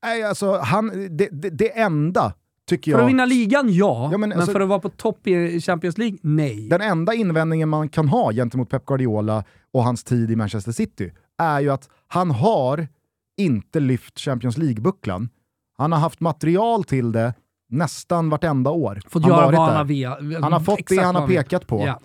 Nej, 0.06 0.22
alltså, 0.22 0.58
han, 0.58 1.08
det, 1.10 1.28
det, 1.32 1.50
det 1.50 1.78
enda 1.78 2.32
tycker 2.68 2.92
För 2.92 2.98
att 2.98 3.02
jag... 3.02 3.06
vinna 3.06 3.24
ligan, 3.24 3.72
ja. 3.72 4.08
Ja, 4.12 4.18
men 4.18 4.28
men, 4.28 4.38
alltså- 4.38 4.52
för 4.52 4.60
att 4.60 4.68
vara 4.68 4.78
på 4.78 4.88
topp 4.88 5.26
i 5.26 5.60
Champions 5.60 5.98
League, 5.98 6.18
nej. 6.22 6.68
Den 6.68 6.80
enda 6.80 7.14
invändningen 7.14 7.68
man 7.68 7.88
kan 7.88 8.08
ha 8.08 8.32
gentemot 8.32 8.70
Pep 8.70 8.86
Guardiola 8.86 9.44
och 9.72 9.84
hans 9.84 10.04
tid 10.04 10.30
i 10.30 10.36
Manchester 10.36 10.72
City 10.72 11.12
är 11.38 11.60
ju 11.60 11.70
att 11.70 11.88
han 12.08 12.30
har 12.30 12.88
inte 13.36 13.80
lyft 13.80 14.18
Champions 14.18 14.58
League-bucklan. 14.58 15.28
Han 15.78 15.92
har 15.92 15.98
haft 15.98 16.20
material 16.20 16.84
till 16.84 17.12
det 17.12 17.34
nästan 17.68 18.30
vartenda 18.30 18.70
år. 18.70 19.00
Fått 19.08 19.22
han 19.22 19.32
göra 19.32 19.50
vad 19.50 19.72
han 19.72 19.86
vill. 19.86 20.06
Han 20.42 20.52
har 20.52 20.60
fått 20.60 20.86
det 20.88 21.02
han 21.02 21.14
har 21.14 21.26
pekat 21.26 21.66
på. 21.66 21.86
Ja. 21.86 22.00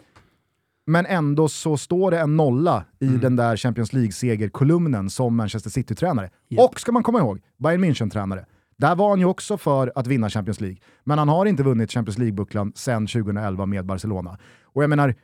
Men 0.86 1.06
ändå 1.06 1.48
så 1.48 1.78
står 1.78 2.12
det 2.12 2.20
en 2.20 2.38
nolla 2.38 2.86
i 3.00 3.08
Mm. 3.08 3.22
den 3.22 3.36
där 3.36 3.58
Champions 3.58 3.94
League-segerkolumnen 3.94 5.10
som 5.10 5.36
Manchester 5.36 5.70
City-tränare. 5.70 6.30
Japp. 6.50 6.66
Och 6.70 6.80
ska 6.80 6.92
man 6.92 7.04
komma 7.04 7.20
ihåg, 7.20 7.42
Bayern 7.58 7.84
München-tränare. 7.86 8.46
Där 8.78 8.96
var 8.96 9.10
han 9.10 9.20
ju 9.20 9.26
också 9.26 9.58
för 9.58 9.92
att 9.96 10.08
vinna 10.08 10.30
Champions 10.30 10.62
League. 10.62 10.78
Men 11.04 11.18
han 11.20 11.30
har 11.30 11.46
inte 11.46 11.64
vunnit 11.64 11.92
Champions 11.92 12.18
League-bucklan 12.18 12.72
sedan 12.76 13.08
2011 13.08 13.66
med 13.66 13.86
Barcelona. 13.86 14.38
Och 14.64 14.84
jag 14.84 14.90
menar, 14.90 15.16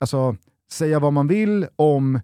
alltså, 0.00 0.36
säga 0.70 0.98
vad 1.00 1.12
man 1.12 1.26
vill 1.28 1.66
om 1.76 2.20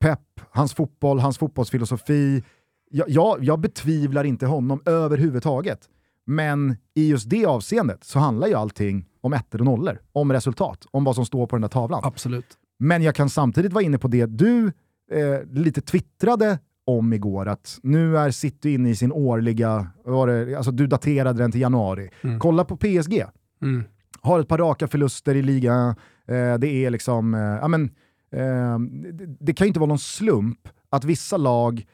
Pep, 0.00 0.20
hans 0.50 0.74
fotboll, 0.74 1.18
hans 1.20 1.38
fotbollsfilosofi. 1.38 2.42
Jag, 2.90 3.10
jag, 3.10 3.44
jag 3.44 3.58
betvivlar 3.60 4.24
inte 4.24 4.46
honom 4.46 4.82
överhuvudtaget. 4.86 5.88
Men 6.26 6.76
i 6.94 7.08
just 7.08 7.30
det 7.30 7.46
avseendet 7.46 8.04
så 8.04 8.18
handlar 8.18 8.46
ju 8.48 8.54
allting 8.54 9.06
om 9.20 9.32
ettor 9.32 9.58
och 9.58 9.64
nollor, 9.64 9.98
om 10.12 10.32
resultat, 10.32 10.86
om 10.90 11.04
vad 11.04 11.14
som 11.14 11.26
står 11.26 11.46
på 11.46 11.56
den 11.56 11.60
där 11.62 11.68
tavlan. 11.68 12.00
Absolut. 12.04 12.46
Men 12.78 13.02
jag 13.02 13.14
kan 13.14 13.30
samtidigt 13.30 13.72
vara 13.72 13.84
inne 13.84 13.98
på 13.98 14.08
det 14.08 14.26
du 14.26 14.66
eh, 15.12 15.42
lite 15.52 15.80
twittrade 15.80 16.58
om 16.84 17.12
igår, 17.12 17.48
att 17.48 17.78
nu 17.82 18.18
är 18.18 18.30
City 18.30 18.74
inne 18.74 18.90
i 18.90 18.96
sin 18.96 19.12
årliga, 19.12 19.86
var 20.04 20.26
det, 20.26 20.54
alltså 20.56 20.70
du 20.70 20.86
daterade 20.86 21.38
den 21.42 21.52
till 21.52 21.60
januari. 21.60 22.10
Mm. 22.22 22.38
Kolla 22.40 22.64
på 22.64 22.76
PSG, 22.76 23.24
Mm. 23.62 23.84
har 24.20 24.40
ett 24.40 24.48
par 24.48 24.58
raka 24.58 24.88
förluster 24.88 25.34
i 25.34 25.42
ligan, 25.42 25.88
eh, 26.26 26.54
det 26.58 26.68
är 26.68 26.90
liksom, 26.90 27.34
eh, 27.34 27.40
ja 27.40 27.68
men, 27.68 27.84
eh, 28.32 28.78
det, 29.12 29.26
det 29.40 29.52
kan 29.54 29.64
ju 29.64 29.68
inte 29.68 29.80
vara 29.80 29.88
någon 29.88 29.98
slump 29.98 30.68
att 30.90 31.04
vissa 31.04 31.36
lag, 31.36 31.86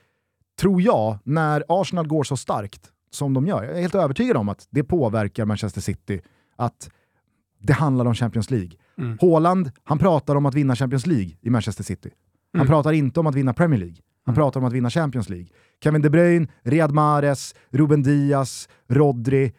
tror 0.61 0.83
jag, 0.83 1.19
när 1.25 1.65
Arsenal 1.69 2.07
går 2.07 2.25
så 2.25 2.37
starkt 2.37 2.91
som 3.11 3.35
de 3.35 3.47
gör, 3.47 3.63
jag 3.65 3.77
är 3.77 3.81
helt 3.81 3.95
övertygad 3.95 4.37
om 4.37 4.49
att 4.49 4.67
det 4.71 4.85
påverkar 4.85 5.45
Manchester 5.45 5.81
City, 5.81 6.21
att 6.57 6.91
det 7.67 7.73
handlar 7.73 8.05
om 8.05 8.15
Champions 8.15 8.51
League. 8.51 8.71
Mm. 8.99 9.19
Haaland, 9.21 9.71
han 9.85 9.99
pratar 9.99 10.37
om 10.37 10.47
att 10.47 10.55
vinna 10.55 10.77
Champions 10.77 11.07
League 11.07 11.31
i 11.41 11.51
Manchester 11.51 11.85
City. 11.85 12.11
Han 12.53 12.61
Mm. 12.61 12.69
pratar 12.71 12.93
inte 12.93 13.21
om 13.21 13.27
att 13.27 13.35
vinna 13.35 13.55
Premier 13.55 13.79
League. 13.81 13.97
Han 14.25 14.33
Mm. 14.33 14.37
pratar 14.37 14.61
om 14.61 14.67
att 14.67 14.73
vinna 14.73 14.91
Champions 14.91 15.29
League. 15.29 15.47
Kevin 15.85 16.03
De 16.03 16.11
Bruyne, 16.11 16.47
Riyad 16.63 16.93
Mahrez, 16.93 17.55
Ruben 17.71 18.03
Diaz, 18.03 18.69
Rodri. 18.89 19.53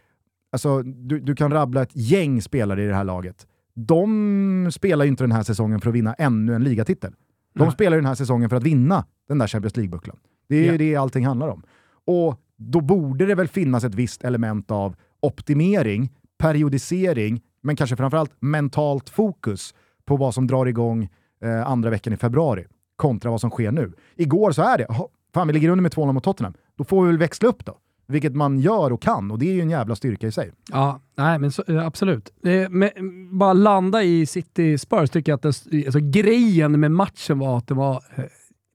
Alltså, 0.51 0.81
du, 0.83 1.19
du 1.19 1.35
kan 1.35 1.51
rabbla 1.51 1.81
ett 1.81 1.95
gäng 1.95 2.41
spelare 2.41 2.83
i 2.83 2.87
det 2.87 2.95
här 2.95 3.03
laget. 3.03 3.47
De 3.75 4.69
spelar 4.73 5.05
ju 5.05 5.09
inte 5.11 5.23
den 5.23 5.31
här 5.31 5.43
säsongen 5.43 5.81
för 5.81 5.89
att 5.89 5.95
vinna 5.95 6.13
ännu 6.13 6.55
en 6.55 6.63
ligatitel. 6.63 7.13
De 7.55 7.63
Nej. 7.63 7.71
spelar 7.71 7.97
ju 7.97 8.01
den 8.01 8.07
här 8.07 8.15
säsongen 8.15 8.49
för 8.49 8.55
att 8.55 8.63
vinna 8.63 9.05
den 9.27 9.37
där 9.37 9.47
Champions 9.47 9.77
League-bucklan. 9.77 10.17
Det 10.49 10.55
är 10.55 10.61
ju 10.63 10.71
Ja. 10.71 10.77
det 10.77 10.95
allting 10.95 11.25
handlar 11.25 11.47
om. 11.47 11.63
Och 12.05 12.41
då 12.57 12.81
borde 12.81 13.25
det 13.25 13.35
väl 13.35 13.47
finnas 13.47 13.83
ett 13.83 13.95
visst 13.95 14.23
element 14.23 14.71
av 14.71 14.95
optimering, 15.19 16.09
periodisering, 16.37 17.41
men 17.67 17.75
kanske 17.75 17.95
framförallt 17.95 18.31
mentalt 18.39 19.09
fokus 19.09 19.73
på 20.05 20.17
vad 20.17 20.33
som 20.33 20.47
drar 20.47 20.65
igång 20.65 21.09
eh, 21.43 21.67
andra 21.67 21.89
veckan 21.89 22.13
i 22.13 22.17
februari 22.17 22.65
kontra 22.95 23.31
vad 23.31 23.41
som 23.41 23.49
sker 23.49 23.71
nu. 23.71 23.93
Igår 24.15 24.51
så 24.51 24.61
är 24.61 24.77
det, 24.77 24.85
"Jaha, 24.89 25.07
fan 25.33 25.47
vi 25.47 25.53
ligger 25.53 25.69
under 25.69 25.81
med 25.81 25.91
2-0 25.91 26.13
mot 26.13 26.23
Tottenham, 26.23 26.53
då 26.77 26.83
får 26.83 27.01
vi 27.03 27.07
väl 27.07 27.17
växla 27.17 27.49
upp 27.49 27.65
då. 27.65 27.77
Vilket 28.07 28.35
man 28.35 28.59
gör 28.59 28.93
och 28.93 29.01
kan 29.01 29.31
och 29.31 29.39
det 29.39 29.49
är 29.49 29.53
ju 29.53 29.61
en 29.61 29.69
jävla 29.69 29.95
styrka 29.95 30.27
i 30.27 30.31
sig. 30.31 30.51
Ja, 30.71 31.01
nej 31.17 31.39
men 31.39 31.51
så, 31.51 31.63
eh, 31.67 31.85
absolut. 31.85 32.33
Men, 32.69 32.91
bara 33.37 33.53
landa 33.53 34.03
i 34.03 34.25
City 34.25 34.77
Spurs 34.77 35.09
tycker 35.09 35.31
jag 35.31 35.35
att 35.35 35.41
det, 35.41 35.85
alltså, 35.85 35.99
grejen 35.99 36.79
med 36.79 36.91
matchen 36.91 37.39
var 37.39 37.57
att 37.57 37.67
det 37.67 37.73
var 37.73 38.03
eh, 38.15 38.23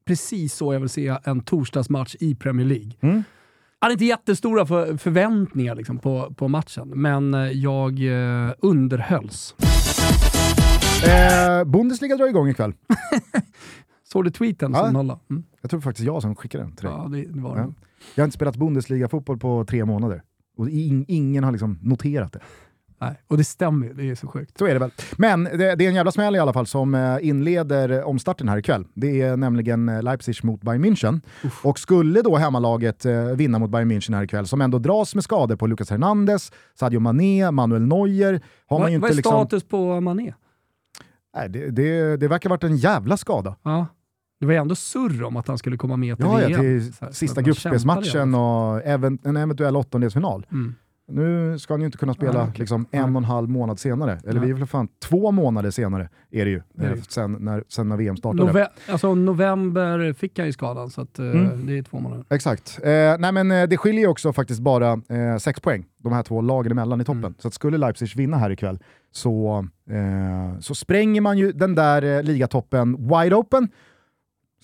precis 0.07 0.55
så 0.55 0.73
jag 0.73 0.81
vill 0.81 0.89
se 0.89 1.17
en 1.25 1.41
torsdagsmatch 1.41 2.17
i 2.21 2.35
Premier 2.35 2.67
League. 2.67 2.93
Mm. 3.01 3.23
Hade 3.83 3.93
inte 3.93 4.05
jättestora 4.05 4.67
för, 4.67 4.97
förväntningar 4.97 5.75
liksom, 5.75 5.99
på, 5.99 6.35
på 6.37 6.49
matchen, 6.49 6.89
men 6.89 7.35
eh, 7.35 7.41
jag 7.41 7.93
eh, 8.47 8.53
underhölls. 8.59 9.55
Eh, 11.05 11.65
Bundesliga 11.65 12.17
drar 12.17 12.27
igång 12.29 12.49
ikväll. 12.49 12.73
Såg 14.13 14.25
du 14.25 14.31
tweeten 14.31 14.73
Ja. 14.73 14.85
som 14.85 14.93
nolla? 14.93 15.19
Mm. 15.31 15.45
Jag 15.61 15.71
tror 15.71 15.81
faktiskt 15.81 16.07
jag 16.07 16.23
som 16.23 16.35
skickade 16.37 16.65
den 16.65 16.73
till 16.77 16.85
dig. 16.87 16.95
Ja, 16.97 17.09
det, 17.09 17.25
det 17.25 17.41
var 17.41 17.59
Ja. 17.59 17.73
Jag 18.15 18.23
har 18.23 18.25
inte 18.27 18.35
spelat 18.35 18.57
Bundesliga-fotboll 18.57 19.39
på 19.39 19.65
tre 19.65 19.85
månader. 19.85 20.23
Och 20.57 20.69
in, 20.71 21.05
ingen 21.09 21.45
har 21.45 21.53
liksom 21.53 21.79
noterat 21.83 22.33
det. 22.33 22.41
Nej. 23.03 23.21
Och 23.29 23.37
det 23.37 23.45
stämmer 23.45 23.87
ju, 23.87 23.93
det 23.93 24.11
är 24.11 24.15
så 24.15 24.27
sjukt. 24.27 24.59
Så 24.59 24.67
är 24.67 24.73
det 24.73 24.79
väl. 24.79 24.91
Men 25.17 25.45
det, 25.45 25.75
det 25.75 25.85
är 25.85 25.89
en 25.89 25.95
jävla 25.95 26.13
smäll 26.13 26.37
i 26.37 26.39
alla 26.39 26.53
fall 26.53 26.67
som 26.67 26.95
eh, 26.95 27.29
inleder 27.29 28.05
omstarten 28.05 28.49
här 28.49 28.57
ikväll. 28.57 28.87
Det 28.95 29.23
är 29.23 29.37
nämligen 29.37 29.89
eh, 29.89 30.03
Leipzig 30.03 30.45
mot 30.45 30.63
Bayern 30.63 30.85
München. 30.85 31.21
Och 31.63 31.79
skulle 31.79 32.23
då 32.23 32.37
hemmalaget 32.37 33.05
eh, 33.05 33.25
vinna 33.25 33.59
mot 33.59 33.71
Bayern 33.71 33.93
München 33.93 34.15
här 34.15 34.23
ikväll, 34.23 34.47
som 34.47 34.61
ändå 34.61 34.79
dras 34.79 35.15
med 35.15 35.25
skador 35.25 35.57
på 35.57 35.67
Lucas 35.67 35.91
Hernandez, 35.91 36.53
Sadio 36.75 37.01
Mané, 37.01 37.51
Manuel 37.51 37.83
Neuer, 37.83 38.41
har 38.67 38.79
man 38.79 39.01
Vad, 39.01 39.11
är 39.11 39.15
liksom... 39.15 39.31
status 39.31 39.65
på 39.65 40.01
Mané? 40.01 40.35
Nej, 41.37 41.49
det, 41.49 41.71
det, 41.71 42.17
det 42.17 42.29
verkar 42.29 42.51
ha 42.51 42.57
varit 42.57 42.65
en 42.65 42.77
jävla 42.77 43.17
skada. 43.17 43.57
Ja. 43.63 43.87
Det 44.41 44.47
var 44.47 44.53
ju 44.53 44.59
ändå 44.59 44.75
surr 44.75 45.23
om 45.23 45.37
att 45.37 45.49
han 45.49 45.59
skulle 45.59 45.77
komma 45.77 45.97
med 45.97 46.17
till 46.17 46.27
Ja, 46.27 46.41
ja, 46.41 46.49
VM. 46.49 46.61
till 46.61 46.93
här, 47.01 47.09
så 47.09 47.15
sista 47.15 47.43
gruppspelsmatchen 47.43 48.35
och 48.35 48.83
även, 48.85 49.19
en 49.25 49.37
eventuell 49.37 49.77
åttondelsfinal. 49.77 50.47
Mm. 50.53 50.75
Nu 51.13 51.59
ska 51.59 51.75
han 51.75 51.81
ju 51.81 51.87
inte 51.87 51.99
kunna 51.99 52.15
spela 52.15 52.41
Ah, 52.41 52.45
okej. 52.45 52.55
liksom, 52.61 52.87
en 52.91 53.17
och 53.17 53.21
en 53.23 53.25
halv 53.25 53.49
månad 53.51 53.79
senare. 53.79 54.21
Eller 54.25 54.41
Nej. 54.41 54.45
vi 54.45 54.51
är 54.51 54.55
väl 54.55 54.67
fan 54.67 54.89
två 55.03 55.31
månader 55.31 55.71
senare 55.71 56.09
är 56.31 56.45
det 56.45 56.51
ju, 56.51 56.63
eh, 56.81 56.93
sen, 57.09 57.33
när, 57.33 57.65
sen 57.69 57.89
när 57.89 57.97
VM 57.97 58.17
startade. 58.17 58.45
Nove 58.45 58.69
alltså, 58.89 59.15
november 59.15 60.13
fick 60.13 60.39
han 60.39 60.47
ju 60.47 60.53
skadan, 60.53 60.91
så 60.91 61.01
att, 61.01 61.19
eh, 61.19 61.25
Mm. 61.27 61.67
det 61.67 61.79
är 61.79 61.83
två 61.83 62.01
månader. 62.01 62.25
Exakt. 62.31 62.79
Eh, 62.83 62.91
nej 63.19 63.33
men 63.33 63.51
eh, 63.51 63.69
det 63.69 63.77
skiljer 63.77 64.01
ju 64.01 64.07
också 64.09 64.33
faktiskt 64.33 64.61
bara 64.61 64.93
eh, 64.93 65.37
sex 65.39 65.61
poäng, 65.61 65.85
de 65.99 66.13
här 66.13 66.23
två 66.23 66.41
lagen 66.41 66.73
emellan 66.73 67.01
i 67.01 67.05
toppen. 67.05 67.19
Mm. 67.25 67.35
Så 67.39 67.49
att 67.49 67.55
skulle 67.55 67.79
Leipzig 67.79 68.17
vinna 68.17 68.37
här 68.39 68.51
ikväll 68.51 68.79
så, 69.15 69.67
så 70.61 70.75
spränger 70.75 71.21
man 71.21 71.39
ju 71.39 71.53
den 71.53 71.75
där 71.75 72.23
ligatoppen 72.23 72.97
wide 73.09 73.35
open. 73.37 73.69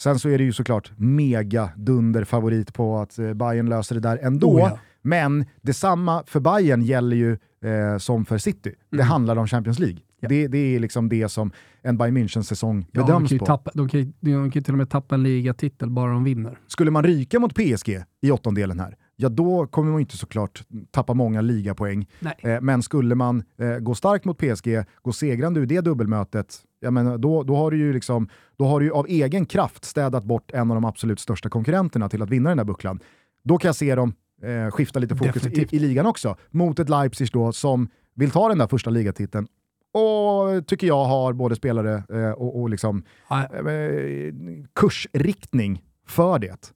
Sen 0.01 0.19
så 0.19 0.29
är 0.29 0.39
det 0.39 0.45
ju 0.45 0.53
såklart 0.53 0.93
mega 0.97 1.71
dunder 1.77 2.25
favorit 2.25 2.75
på 2.75 2.99
att 2.99 3.17
Bayern 3.35 3.69
löser 3.69 3.95
det 3.95 4.01
där 4.01 4.19
ändå. 4.23 4.51
Oh, 4.55 4.59
ja. 4.61 4.79
Men 5.09 5.44
detsamma 5.62 6.23
för 6.27 6.40
Bayern 6.40 6.83
gäller 6.83 7.16
ju 7.16 7.33
eh, 7.64 7.99
som 7.99 8.25
för 8.25 8.38
City. 8.38 8.75
Det 8.90 8.97
Mm. 8.97 9.07
handlar 9.07 9.37
om 9.37 9.47
Champions 9.47 9.79
League. 9.79 9.99
Ja. 10.21 10.29
Det, 10.29 10.49
det 10.49 10.59
är 10.59 10.79
liksom 10.81 11.09
det 11.09 11.29
som 11.29 11.51
en 11.83 11.97
Bayern 11.99 12.16
München-säsong 12.16 12.87
Ja, 12.92 13.01
de, 13.01 13.07
bedöms 13.07 13.33
ju 13.33 13.38
på. 13.38 13.47
tappa, 13.47 13.71
de, 13.75 13.88
kan 13.88 14.01
ju, 14.01 14.12
de 14.21 14.33
kan 14.33 14.51
ju 14.51 14.61
till 14.61 14.75
och 14.75 14.79
med 14.79 14.90
tappa 14.90 15.14
en 15.14 15.23
ligatitel 15.23 15.90
bara 15.90 16.12
de 16.12 16.25
vinner. 16.25 16.59
Skulle 16.66 16.90
man 16.90 17.05
ryka 17.05 17.38
mot 17.38 17.55
PSG 17.55 18.03
i 18.23 18.31
åttondelen 18.31 18.81
här, 18.81 18.97
ja 19.16 19.29
då 19.29 19.66
kommer 19.66 19.90
man 19.92 20.01
inte 20.01 20.16
såklart 20.16 20.62
tappa 20.90 21.14
många 21.14 21.40
ligapoäng. 21.40 22.07
Eh, 22.38 22.61
men 22.61 22.83
skulle 22.83 23.14
man 23.14 23.42
eh, 23.59 23.79
gå 23.79 23.94
starkt 23.94 24.25
mot 24.25 24.38
PSG, 24.38 24.85
gå 25.03 25.12
segrande 25.12 25.61
ur 25.61 25.66
det 25.66 25.81
dubbelmötet, 25.81 26.57
jag 26.81 26.92
menar, 26.92 27.18
då, 27.18 27.42
då, 27.42 27.57
har 27.57 27.71
du 27.71 27.77
ju 27.77 27.92
liksom, 27.92 28.29
då 28.57 28.64
har 28.66 28.81
du 28.81 28.90
av 28.90 29.07
egen 29.09 29.47
kraft 29.47 29.85
städat 29.85 30.25
bort 30.25 30.51
en 30.51 30.71
av 30.71 30.75
de 30.77 30.85
absolut 30.85 31.21
största 31.21 31.49
konkurrenterna 31.49 32.09
till 32.09 32.23
att 32.23 32.31
vinna 32.31 32.49
den 32.51 32.57
där 32.59 32.64
bucklan. 32.64 33.01
Då 33.44 33.59
kan 33.59 33.68
jag 33.68 33.77
se 33.77 33.94
dem 33.94 34.12
eh, 34.42 34.70
skifta 34.70 34.98
lite 34.98 35.16
fokus 35.16 35.46
i, 35.46 35.66
i 35.70 35.79
ligan 35.79 36.07
också, 36.07 36.37
mot 36.51 36.79
ett 36.79 36.88
Leipzig 36.88 37.29
då 37.33 37.53
som 37.53 37.88
vill 38.14 38.31
ta 38.31 38.48
den 38.48 38.59
där 38.59 38.66
första 38.66 38.90
ligatiteln 38.90 39.46
och 39.92 40.66
tycker 40.66 40.87
jag 40.87 41.05
har 41.05 41.33
både 41.33 41.57
spelare 41.57 42.03
eh, 42.12 42.31
och, 42.31 42.61
och 42.61 42.70
liksom 42.70 43.03
Nej. 43.31 43.48
eh, 43.53 44.35
kursriktning 44.74 45.83
för 46.07 46.38
det. 46.38 46.72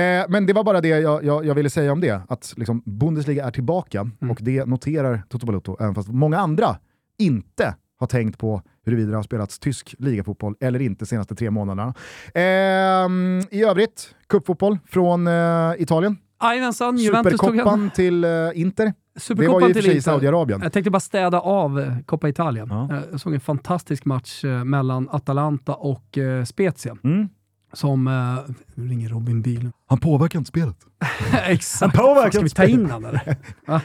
Eh, 0.00 0.26
men 0.28 0.46
det 0.46 0.52
var 0.52 0.64
bara 0.64 0.80
det 0.80 0.88
jag, 0.88 1.24
jag, 1.24 1.44
jag 1.46 1.54
ville 1.54 1.70
säga 1.70 1.92
om 1.92 2.00
det, 2.00 2.20
att 2.28 2.54
liksom 2.56 2.82
Bundesliga 2.86 3.46
är 3.46 3.50
tillbaka 3.50 4.00
Mm. 4.00 4.30
och 4.30 4.38
det 4.40 4.64
noterar 4.64 5.22
Toto 5.28 5.46
Balotto, 5.46 5.76
även 5.80 5.94
fast 5.94 6.08
många 6.08 6.38
andra 6.38 6.76
inte 7.18 7.74
har 7.98 8.06
tänkt 8.06 8.38
på 8.38 8.62
huruvida 8.84 9.10
det 9.10 9.16
har 9.16 9.22
spelats 9.22 9.58
tysk 9.58 9.94
ligafotboll 9.98 10.54
eller 10.60 10.82
inte 10.82 11.04
de 11.04 11.06
senaste 11.06 11.34
tre 11.34 11.50
månaderna. 11.50 11.94
Ehm, 12.34 13.42
I 13.50 13.64
övrigt, 13.64 14.14
cupfotboll 14.28 14.78
från 14.86 15.26
eh, 15.26 15.72
Italien. 15.78 16.16
Jajamensan, 16.42 16.96
Juventus 16.96 17.40
tog 17.40 17.56
hem 17.56 17.90
till 17.90 18.24
eh, 18.24 18.30
Inter. 18.54 18.92
Det 19.28 19.34
var 19.34 19.42
ju 19.44 19.44
i 19.44 19.48
och 19.48 19.60
för 19.60 19.72
till 19.72 19.82
sig 19.82 19.96
i. 19.96 20.02
Saudiarabien. 20.02 20.60
Jag 20.62 20.72
tänkte 20.72 20.90
bara 20.90 21.00
städa 21.00 21.40
av 21.40 21.80
eh, 21.80 21.98
Coppa 22.06 22.28
Italien. 22.28 22.68
Ja. 22.70 22.96
Eh, 22.96 23.02
Jag 23.10 23.20
såg 23.20 23.34
en 23.34 23.40
fantastisk 23.40 24.04
match 24.04 24.44
mellan 24.64 25.08
Atalanta 25.12 25.74
och 25.74 26.18
eh, 26.18 26.44
Spezia. 26.44 26.96
Mm. 27.04 27.28
Som... 27.72 28.06
Eh, 28.08 28.54
nu 28.74 28.88
ringer 28.88 29.08
Robin 29.08 29.42
Bilen. 29.42 29.72
Han 29.86 29.98
påverkar 30.00 30.38
inte 30.38 30.48
spelet. 30.48 30.76
Exakt. 31.46 31.80
Han 31.96 32.06
påverkar 32.06 32.30
Ska 32.30 32.38
vi 32.40 32.44
inte 32.44 32.56
ta 32.56 32.62
spelet. 32.62 32.80
in 32.80 32.90
han 32.90 33.04
eller? 33.04 33.36
Va? 33.66 33.80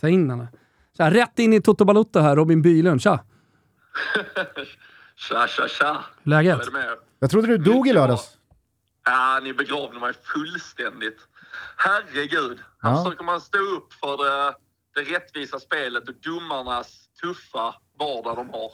Ta 0.00 0.08
in 0.08 0.30
han. 0.30 0.46
Så 0.96 1.02
här, 1.02 1.10
rätt 1.10 1.38
in 1.38 1.52
i 1.52 1.60
Toto 1.60 1.84
Balotto 1.84 2.20
här, 2.20 2.36
Robin 2.36 2.62
Bylund. 2.62 3.02
Tja! 3.02 3.20
Tja, 5.16 5.46
tja, 5.48 5.68
tja. 5.68 6.04
Läget? 6.22 6.60
Jag 7.18 7.30
trodde 7.30 7.46
du 7.48 7.58
dog 7.58 7.88
i 7.88 7.92
lördags. 7.92 8.30
Ja, 9.04 9.40
ni 9.42 9.52
begravde 9.54 10.00
mig 10.00 10.12
fullständigt. 10.34 11.16
Herregud. 11.76 12.58
Här 12.82 12.90
Ja. 12.90 13.04
försöker 13.04 13.24
man 13.24 13.40
stå 13.40 13.58
upp 13.58 13.92
för 13.92 14.16
det, 14.24 14.54
det 14.94 15.00
rättvisa 15.16 15.60
spelet 15.60 16.08
och 16.08 16.14
domarnas 16.14 17.08
tuffa 17.22 17.74
vardag 17.98 18.36
de 18.36 18.50
har. 18.50 18.68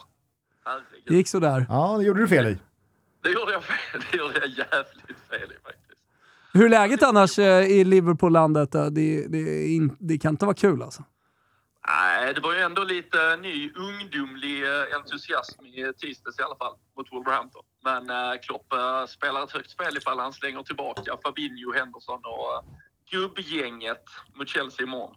Det 0.64 0.70
Herregud. 0.70 1.12
gick 1.16 1.28
sådär. 1.28 1.66
Ja, 1.68 1.96
det 1.98 2.04
gjorde 2.04 2.20
du 2.20 2.28
fel 2.28 2.46
i. 2.46 2.58
Det 3.22 3.30
gjorde 3.30 3.52
jag 3.52 3.64
fel. 3.64 4.00
Det 4.10 4.16
gjorde 4.18 4.34
jag 4.38 4.48
jävligt 4.48 5.18
fel 5.30 5.52
i 5.52 5.62
faktiskt. 5.64 6.00
Hur 6.52 6.64
är 6.64 6.68
läget 6.68 7.02
annars 7.02 7.38
eh, 7.38 7.64
i 7.66 7.84
Liverpool-landet? 7.84 8.72
Det, 8.72 8.88
det, 9.28 9.88
det 9.98 10.18
kan 10.18 10.30
inte 10.30 10.44
vara 10.44 10.54
kul 10.56 10.82
alltså. 10.82 11.04
Nej, 11.88 12.34
det 12.34 12.40
var 12.40 12.54
ju 12.54 12.60
ändå 12.60 12.84
lite 12.84 13.36
ny 13.36 13.72
ungdomlig 13.72 14.62
eh, 14.62 14.96
entusiasm 14.96 15.64
i 15.64 15.92
tisdags 16.00 16.38
i 16.38 16.42
alla 16.42 16.56
fall 16.56 16.74
mot 16.96 17.12
Wolverhampton. 17.12 17.62
Men 17.84 18.10
eh, 18.10 18.40
Klopp 18.42 18.72
eh, 18.72 19.06
spelar 19.06 19.44
ett 19.44 19.52
högt 19.52 19.70
spel 19.70 19.96
ifall 19.96 20.18
han 20.18 20.32
slänger 20.32 20.62
tillbaka 20.62 21.16
Fabinho, 21.24 21.72
Henderson 21.78 22.20
och 22.24 22.54
eh, 22.54 22.62
gubbgänget 23.10 24.04
mot 24.34 24.48
Chelsea 24.48 24.86
imorgon. 24.86 25.14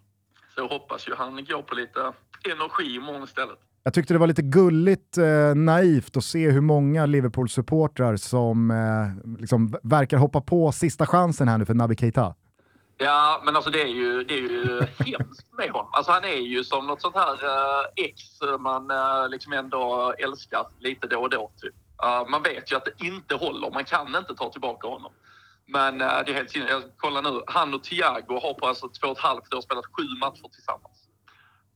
Så 0.56 0.62
jag 0.62 0.68
hoppas 0.68 1.08
ju 1.08 1.16
han 1.16 1.46
går 1.46 1.62
på 1.62 1.76
lite 1.76 2.14
energi 2.54 2.96
imorgon 2.96 3.24
istället. 3.24 3.60
Jag 3.84 3.94
tyckte 3.94 4.14
det 4.14 4.18
var 4.18 4.28
lite 4.28 4.42
gulligt 4.42 5.18
eh, 5.18 5.56
naivt 5.56 6.18
att 6.18 6.24
se 6.24 6.50
hur 6.50 6.62
många 6.62 7.06
Liverpool-supportrar 7.06 8.18
som 8.18 8.72
eh, 8.72 9.38
liksom 9.40 9.76
verkar 9.84 10.18
hoppa 10.18 10.42
på 10.42 10.72
sista 10.72 11.06
chansen 11.06 11.48
här 11.48 11.58
nu 11.58 11.66
för 11.66 11.74
Naby 11.74 11.96
Keita. 11.96 12.36
Ja, 12.98 13.42
men 13.46 13.56
alltså 13.56 13.72
det 13.72 13.82
är 13.82 13.88
ju, 13.88 14.24
det 14.24 14.34
är 14.34 14.42
ju 14.42 14.82
hemskt 15.00 15.54
med 15.58 15.70
honom. 15.70 15.90
Alltså 15.94 16.12
han 16.12 16.24
är 16.24 16.36
ju 16.36 16.64
som 16.64 16.88
något 16.88 17.02
sånt 17.02 17.16
här 17.16 17.34
eh, 17.34 18.06
ex 18.06 18.22
man 18.60 18.92
eh, 18.92 19.30
liksom 19.30 19.54
ändå 19.54 20.14
älskar 20.18 20.66
lite 20.80 21.08
då 21.08 21.20
och 21.20 21.30
då. 21.30 21.52
Typ. 21.62 21.74
Man 22.30 22.44
vet 22.44 22.72
ju 22.72 22.76
att 22.76 22.86
det 22.86 23.06
inte 23.06 23.36
håller. 23.36 23.72
Man 23.72 23.86
kan 23.86 24.16
inte 24.16 24.36
ta 24.36 24.50
tillbaka 24.50 24.88
honom. 24.88 25.12
Men 25.66 26.02
eh, 26.02 26.08
det 26.26 26.32
är 26.32 26.34
helt 26.34 26.52
sinnes. 26.52 26.70
Jag 26.70 26.84
kollar 26.98 27.22
nu. 27.22 27.42
Han 27.48 27.74
och 27.74 27.84
Thiago 27.84 28.40
har 28.42 28.54
på 28.54 28.68
alltså 28.68 28.90
två 28.90 29.08
och 29.08 29.18
ett 29.18 29.24
halvt 29.24 29.54
år 29.54 29.62
spelat 29.62 29.86
sju 29.86 30.04
matcher 30.20 30.50
tillsammans. 30.54 31.08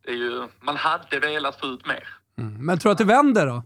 Det 0.04 0.12
är 0.12 0.16
ju, 0.16 0.48
man 0.60 0.76
hade 0.76 1.20
velat 1.20 1.60
få 1.60 1.68
ut 1.68 1.88
mer. 1.88 2.08
Men 2.60 2.80
tror 2.80 2.90
du 2.90 2.92
att 2.92 2.98
det 2.98 3.04
vänder 3.04 3.48
då? 3.48 3.64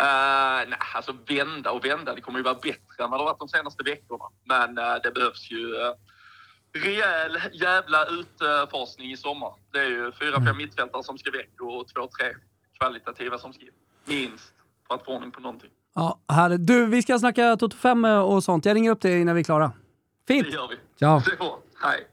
Uh, 0.00 0.68
nej, 0.68 0.78
alltså 0.94 1.14
vända 1.26 1.70
och 1.70 1.84
vända. 1.84 2.14
Det 2.14 2.20
kommer 2.20 2.38
ju 2.38 2.42
vara 2.42 2.54
bättre 2.54 3.04
än 3.04 3.10
vad 3.10 3.20
det 3.20 3.24
har 3.24 3.30
varit 3.30 3.38
de 3.38 3.48
senaste 3.48 3.82
veckorna. 3.82 4.24
Men 4.44 4.78
eh, 4.78 4.94
det 5.02 5.10
behövs 5.10 5.50
ju 5.50 5.74
uh, 5.74 5.92
rejäl 6.74 7.38
jävla 7.52 8.04
utfasning 8.06 9.10
i 9.12 9.16
sommar. 9.16 9.54
Det 9.72 9.78
är 9.78 9.88
ju 9.88 10.12
fyra, 10.20 10.44
fem 10.46 10.56
mittfältare 10.56 11.02
som 11.02 11.18
ska 11.18 11.30
väck 11.30 11.50
och 11.60 11.88
två, 11.88 12.00
tre 12.18 12.26
kvalitativa 12.78 13.38
som 13.38 13.52
ska 13.52 13.62
in. 13.64 13.70
Minst 14.04 14.52
för 14.88 14.94
att 14.94 15.04
få 15.04 15.14
ordning 15.16 15.30
på 15.30 15.40
någonting. 15.40 15.70
Ja, 15.94 16.18
härligt. 16.28 16.66
Du, 16.66 16.86
vi 16.86 17.02
ska 17.02 17.18
snacka 17.18 17.56
Toto 17.56 17.76
5 17.76 18.04
och 18.04 18.44
sånt. 18.44 18.64
Jag 18.64 18.74
ringer 18.74 18.90
upp 18.90 19.00
dig 19.00 19.24
när 19.24 19.34
vi 19.34 19.40
är 19.40 19.44
klara. 19.44 19.72
Fint! 20.28 20.46
Det 20.46 20.52
gör 20.52 20.68
vi. 20.68 20.76
Ja, 20.98 21.22
Det 21.30 21.36
får. 21.36 21.58
Hej. 21.82 22.06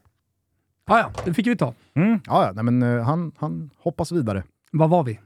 ah, 0.86 1.00
ja, 1.00 1.12
det 1.26 1.34
fick 1.34 1.48
vi 1.48 1.58
ta. 1.58 1.74
Mm. 1.94 2.20
Ja, 2.26 2.46
ja, 2.46 2.52
nej, 2.52 2.64
men, 2.64 2.84
eh, 2.84 3.04
han, 3.06 3.32
han 3.40 3.70
hoppas 3.78 4.12
vidare. 4.12 4.44
Vad 4.72 4.90
var 4.90 5.04
vi? 5.04 5.20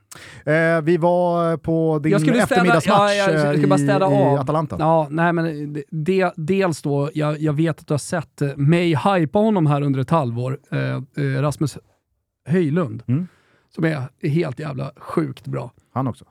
Eh, 0.46 0.82
vi 0.84 0.98
var 0.98 1.58
på 1.58 2.00
din 2.00 2.12
Jag 2.12 2.22
skulle 2.22 2.34
städa- 2.34 2.44
eftermiddagsmatch 2.44 2.98
ja, 3.00 3.14
jag 3.14 3.26
ska 3.40 3.54
eh, 3.64 3.68
bara 3.70 3.80
i, 3.80 4.14
i 4.14 4.24
av. 4.26 4.40
Atalanta. 4.40 4.76
Ja, 4.80 5.08
nej 5.10 5.34
men 5.34 5.74
det, 5.90 6.34
dels 6.36 6.82
då, 6.82 7.10
jag, 7.14 7.40
jag 7.42 7.54
vet 7.54 7.80
att 7.80 7.88
du 7.88 7.94
har 7.94 7.98
sett 8.00 8.42
mig 8.58 8.96
hypa 8.96 9.40
honom 9.40 9.66
här 9.66 9.82
under 9.82 10.00
ett 10.00 10.10
halvår. 10.10 10.60
Eh, 10.72 10.80
eh, 10.80 11.42
Rasmus 11.42 11.78
Höjlund, 12.48 13.04
Mm. 13.08 13.28
som 13.76 13.86
är 13.86 14.28
helt 14.30 14.60
jävla 14.60 14.92
sjukt 14.98 15.48
bra. 15.48 15.72
Han 15.94 16.08
också. 16.08 16.26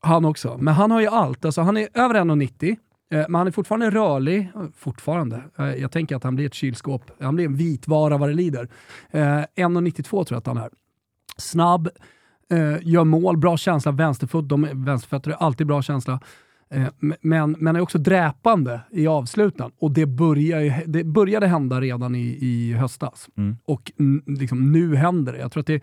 Han 0.00 0.24
också. 0.24 0.56
Men 0.60 0.74
han 0.74 0.90
har 0.90 1.00
ju 1.00 1.06
allt. 1.06 1.44
Alltså, 1.44 1.60
han 1.60 1.76
är 1.76 1.88
över 1.94 2.14
1,90. 2.14 2.76
eh, 3.10 3.18
Men 3.28 3.34
han 3.34 3.46
är 3.46 3.50
fortfarande 3.50 3.90
rörlig. 3.90 4.50
Fortfarande. 4.76 5.42
Jag 5.78 5.92
tänker 5.92 6.16
att 6.16 6.24
han 6.24 6.34
blir 6.36 6.46
ett 6.46 6.54
kylskåp. 6.54 7.02
Han 7.20 7.34
blir 7.34 7.44
en 7.44 7.56
vitvara 7.56 8.18
vad 8.18 8.28
det 8.28 8.34
lider. 8.34 8.68
Eh, 9.10 9.20
1,92 9.20 10.08
tror 10.10 10.26
jag 10.30 10.38
att 10.38 10.46
han 10.46 10.56
är. 10.56 10.70
Snabb, 11.36 11.88
eh, 12.54 12.76
gör 12.82 13.04
mål, 13.04 13.36
bra 13.36 13.56
känsla, 13.56 13.92
vänsterfot. 13.92 14.48
De, 14.48 14.68
vänsterfötter 14.72 15.30
är 15.30 15.34
alltid 15.34 15.66
bra 15.66 15.82
känsla. 15.82 16.20
Eh, 16.70 16.86
Men, 17.20 17.56
men 17.58 17.76
är 17.76 17.80
också 17.80 17.98
dräpande 17.98 18.80
i 18.90 19.06
avslutan. 19.06 19.70
Och 19.78 19.90
det, 19.90 20.06
börjar, 20.06 20.82
det 20.86 21.04
började 21.04 21.46
hända 21.46 21.80
redan 21.80 22.14
i, 22.14 22.38
i 22.40 22.72
höstas. 22.72 23.28
Mm. 23.36 23.56
Och 23.64 23.92
liksom, 24.26 24.72
nu 24.72 24.96
händer 24.96 25.32
det. 25.32 25.38
Jag 25.38 25.52
tror 25.52 25.60
att 25.60 25.66
det 25.66 25.74
är 25.74 25.82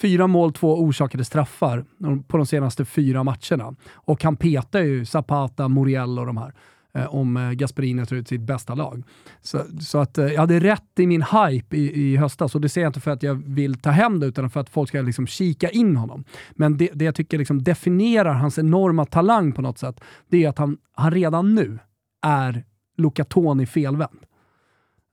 fyra 0.00 0.26
mål, 0.26 0.52
två 0.52 0.80
orsakade 0.80 1.24
straffar 1.24 1.84
på 2.28 2.36
de 2.36 2.46
senaste 2.46 2.84
fyra 2.84 3.24
matcherna. 3.24 3.74
Och 3.94 4.24
han 4.24 4.36
petar 4.36 4.80
ju 4.80 5.04
Zapata, 5.04 5.68
Muriel 5.68 6.18
och 6.18 6.26
de 6.26 6.36
här 6.36 6.52
eh, 6.96 7.14
Om 7.14 7.36
eh, 7.36 7.50
Gasperini 7.50 8.06
tar 8.06 8.16
ut 8.16 8.28
sitt 8.28 8.40
bästa 8.40 8.74
lag. 8.74 9.02
Så, 9.40 9.62
så 9.80 9.98
att 9.98 10.18
eh, 10.18 10.26
jag 10.26 10.40
hade 10.40 10.60
rätt 10.60 10.98
i 10.98 11.06
min 11.06 11.22
hype 11.22 11.76
i, 11.76 12.00
i 12.02 12.16
höstas 12.16 12.54
och 12.54 12.60
det 12.60 12.68
säger 12.68 12.84
jag 12.84 12.88
inte 12.90 13.00
för 13.00 13.10
att 13.10 13.22
jag 13.22 13.34
vill 13.34 13.74
ta 13.74 13.90
hem 13.90 14.20
det 14.20 14.26
utan 14.26 14.50
för 14.50 14.60
att 14.60 14.70
folk 14.70 14.88
ska 14.88 15.02
liksom 15.02 15.26
kika 15.26 15.68
in 15.68 15.96
honom. 15.96 16.24
Men 16.52 16.76
det, 16.76 16.90
det 16.94 17.04
jag 17.04 17.14
tycker 17.14 17.38
liksom 17.38 17.62
definierar 17.62 18.34
hans 18.34 18.58
enorma 18.58 19.04
talang 19.04 19.52
på 19.52 19.62
något 19.62 19.78
sätt, 19.78 20.00
det 20.28 20.44
är 20.44 20.48
att 20.48 20.58
han, 20.58 20.78
han 20.92 21.10
redan 21.10 21.54
nu 21.54 21.78
är 22.22 22.64
Luca 22.96 23.24
Toni 23.24 23.66
felvänd. 23.66 24.18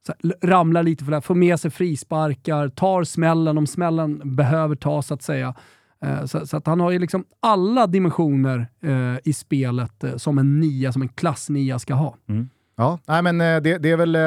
Så 0.05 0.13
här, 0.23 0.47
ramlar 0.49 0.83
lite 0.83 1.03
för 1.03 1.11
det, 1.11 1.15
här, 1.15 1.21
får 1.21 1.35
med 1.35 1.59
sig 1.59 1.71
frisparkar, 1.71 2.69
tar 2.69 3.03
smällen 3.03 3.57
om 3.57 3.67
smällen 3.67 4.35
behöver 4.35 4.75
tas 4.75 5.07
så 5.07 5.13
att 5.13 5.21
säga. 5.21 5.55
Eh, 6.03 6.25
så, 6.25 6.47
så 6.47 6.57
att 6.57 6.67
han 6.67 6.79
har 6.79 6.91
ju 6.91 6.99
liksom 6.99 7.25
alla 7.39 7.87
dimensioner 7.87 8.67
eh, 8.81 9.19
i 9.23 9.33
spelet 9.33 10.03
eh, 10.03 10.15
som 10.15 10.37
en 10.37 10.59
nia, 10.59 10.91
som 10.91 11.01
en 11.01 11.09
klass 11.09 11.49
nia 11.49 11.79
ska 11.79 11.93
ha. 11.93 12.15
Mm. 12.29 12.49
Ja, 12.75 12.99
nej, 13.07 13.21
men 13.21 13.41
eh, 13.41 13.61
det, 13.61 13.77
det 13.77 13.91
är 13.91 13.97
väl... 13.97 14.15
eh, 14.15 14.21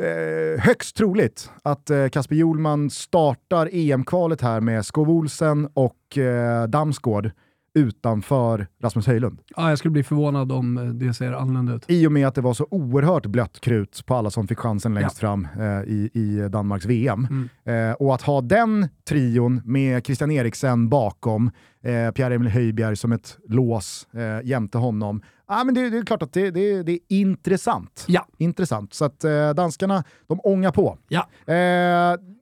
eh 0.00 0.60
högst 0.60 0.96
troligt 0.96 1.50
att 1.64 1.90
eh, 1.90 2.08
Kasper 2.08 2.36
Hjulman 2.36 2.90
startar 2.90 3.68
EM-kvalet 3.72 4.40
här 4.40 4.60
med 4.60 4.86
Skov 4.86 5.10
Olsen 5.10 5.68
och 5.74 6.18
eh, 6.18 6.66
Damsgård 6.66 7.30
utanför 7.74 8.66
Rasmus 8.82 9.06
Höjlund. 9.06 9.40
Ja, 9.56 9.68
jag 9.68 9.78
skulle 9.78 9.92
bli 9.92 10.02
förvånad 10.02 10.52
om 10.52 10.78
eh, 10.78 10.84
det 10.84 11.14
ser 11.14 11.32
annorlunda 11.32 11.74
ut. 11.74 11.84
I 11.88 12.06
och 12.06 12.12
med 12.12 12.28
att 12.28 12.34
det 12.34 12.40
var 12.40 12.54
så 12.54 12.66
oerhört 12.70 13.26
blött 13.26 13.60
krut 13.60 14.06
på 14.06 14.14
alla 14.14 14.30
som 14.30 14.48
fick 14.48 14.58
chansen 14.58 14.94
längst 14.94 15.22
ja. 15.22 15.28
fram 15.28 15.48
eh, 15.58 15.66
i, 15.66 16.10
i 16.14 16.48
Danmarks 16.48 16.86
VM. 16.86 17.26
Mm. 17.30 17.90
Eh, 17.90 17.94
och 17.94 18.14
att 18.14 18.22
ha 18.22 18.40
den 18.40 18.88
trion 19.08 19.62
med 19.64 20.06
Christian 20.06 20.30
Eriksen 20.30 20.88
bakom, 20.88 21.50
eh, 21.84 22.10
Pierre-Emil 22.10 22.48
Höjbjerg 22.48 22.96
som 22.96 23.12
ett 23.12 23.38
lås 23.48 24.08
eh, 24.14 24.46
jämte 24.46 24.78
honom, 24.78 25.22
Ja, 25.50 25.64
men 25.64 25.74
det, 25.74 25.90
det, 25.90 25.98
är 25.98 26.02
klart 26.02 26.22
att 26.22 26.32
det, 26.32 26.50
det, 26.50 26.82
det 26.82 26.92
är 26.92 26.98
intressant. 27.08 28.04
Ja. 28.08 28.26
intressant. 28.38 28.94
Så 28.94 29.04
att 29.04 29.24
eh, 29.24 29.50
danskarna, 29.50 30.04
de 30.26 30.40
ångar 30.44 30.70
på. 30.70 30.98
Ja. 31.08 31.20
Eh, 31.46 31.54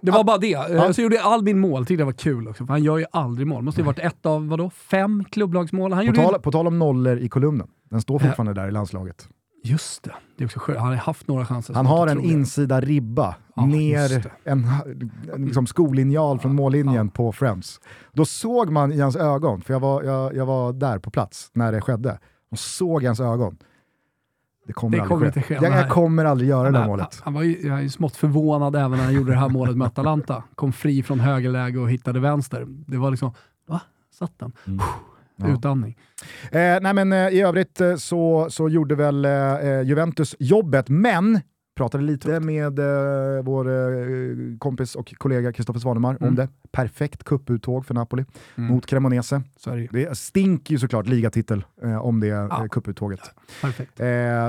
det 0.02 0.10
var 0.10 0.24
bara 0.24 0.38
det. 0.38 0.54
Eh, 0.54 0.72
ja. 0.72 0.92
Så 0.92 1.02
gjorde 1.02 1.22
Albin 1.22 1.58
mål, 1.58 1.86
tyckte 1.86 2.00
det 2.00 2.04
var 2.04 2.12
kul 2.12 2.48
också, 2.48 2.66
för 2.66 2.72
han 2.72 2.82
gör 2.82 2.98
ju 2.98 3.04
aldrig 3.12 3.46
mål. 3.46 3.62
Måste 3.62 3.80
ju 3.80 3.84
varit 3.84 3.98
ett 3.98 4.26
av, 4.26 4.48
vadå, 4.48 4.70
fem 4.70 5.24
klubblagsmål? 5.30 5.92
Han 5.92 6.06
på, 6.06 6.12
tal, 6.12 6.34
ju... 6.34 6.38
på 6.38 6.52
tal 6.52 6.66
om 6.66 6.78
nollor 6.78 7.18
i 7.18 7.28
kolumnen, 7.28 7.68
den 7.90 8.00
står 8.00 8.18
fortfarande 8.18 8.54
där 8.54 8.68
i 8.68 8.70
landslaget. 8.70 9.28
Just 9.62 10.02
det, 10.02 10.14
det 10.36 10.44
är 10.44 10.46
också 10.46 10.60
skönt. 10.60 10.78
Han 10.78 10.88
har 10.88 10.94
haft 10.94 11.28
några 11.28 11.46
chanser. 11.46 11.74
Han 11.74 11.86
har 11.86 12.06
en 12.06 12.20
insida 12.20 12.80
ribba 12.80 13.36
ja, 13.56 13.66
ner 13.66 14.32
en, 14.44 14.66
en 15.34 15.44
liksom 15.44 15.66
skolinjal 15.66 16.38
från 16.38 16.54
mållinjen 16.54 17.06
ja. 17.06 17.12
på 17.14 17.32
Friends. 17.32 17.80
Då 18.12 18.24
såg 18.24 18.70
man 18.70 18.92
i 18.92 19.00
hans 19.00 19.16
ögon, 19.16 19.60
för 19.60 19.74
jag 19.74 19.80
var, 19.80 20.02
jag, 20.02 20.36
jag 20.36 20.46
var 20.46 20.72
där 20.72 20.98
på 20.98 21.10
plats 21.10 21.50
när 21.52 21.72
det 21.72 21.80
skedde, 21.80 22.18
och 22.50 22.58
såg 22.58 23.04
hans 23.04 23.20
ögon. 23.20 23.56
Det 24.66 24.72
kommer, 24.72 24.98
det 24.98 25.06
kommer 25.06 25.26
inte 25.26 25.42
ske. 25.42 25.54
Jag, 25.54 25.64
jag, 25.64 25.90
kommer 25.90 26.24
aldrig 26.24 26.50
göra 26.50 26.70
det 26.70 26.78
där 26.78 26.86
målet. 26.86 27.20
Han 27.24 27.34
var 27.34 27.42
ju, 27.42 27.68
jag 27.68 27.84
är 27.84 27.88
smått 27.88 28.16
förvånad 28.16 28.76
även 28.76 28.90
när 28.90 29.04
han 29.04 29.14
gjorde 29.14 29.32
det 29.32 29.38
här 29.38 29.48
målet 29.48 29.76
med 29.76 29.86
Atalanta. 29.86 30.42
Kom 30.54 30.72
fri 30.72 31.02
från 31.02 31.20
högerläge 31.20 31.78
och 31.78 31.90
hittade 31.90 32.20
vänster. 32.20 32.66
Det 32.68 32.96
var 32.96 33.10
liksom, 33.10 33.32
va? 33.68 33.80
Satt 34.10 34.38
den? 34.38 34.52
Mm. 34.66 34.80
Ja. 35.38 35.48
Utandning. 35.48 35.98
Eh, 36.52 36.78
nej 36.80 36.94
men, 36.94 37.12
eh, 37.12 37.28
I 37.28 37.40
övrigt 37.40 37.80
eh, 37.80 37.96
så, 37.96 38.46
så 38.50 38.68
gjorde 38.68 38.94
väl 38.94 39.24
eh, 39.24 39.82
Juventus 39.82 40.36
jobbet, 40.38 40.88
men 40.88 41.40
Pratade 41.78 42.04
lite 42.04 42.40
med 42.40 42.78
eh, 42.78 43.44
vår 43.44 43.68
eh, 43.68 44.58
kompis 44.58 44.94
och 44.94 45.14
kollega 45.18 45.52
Kristoffer 45.52 45.80
Svanemar 45.80 46.16
mm. 46.20 46.28
om 46.28 46.34
det. 46.34 46.48
Perfekt 46.72 47.24
kupputtåg 47.24 47.86
för 47.86 47.94
Napoli 47.94 48.24
mm. 48.56 48.70
mot 48.70 48.86
Cremonese. 48.86 49.42
Sorry. 49.56 49.88
Det 49.92 50.18
stinker 50.18 50.72
ju 50.72 50.78
såklart 50.78 51.06
ligatitel 51.06 51.64
eh, 51.82 52.04
om 52.04 52.20
det 52.20 52.26
ja. 52.26 52.62
eh, 52.62 52.68
kupputtåget. 52.68 53.20
Perfekt. 53.60 54.00
Eh, 54.00 54.06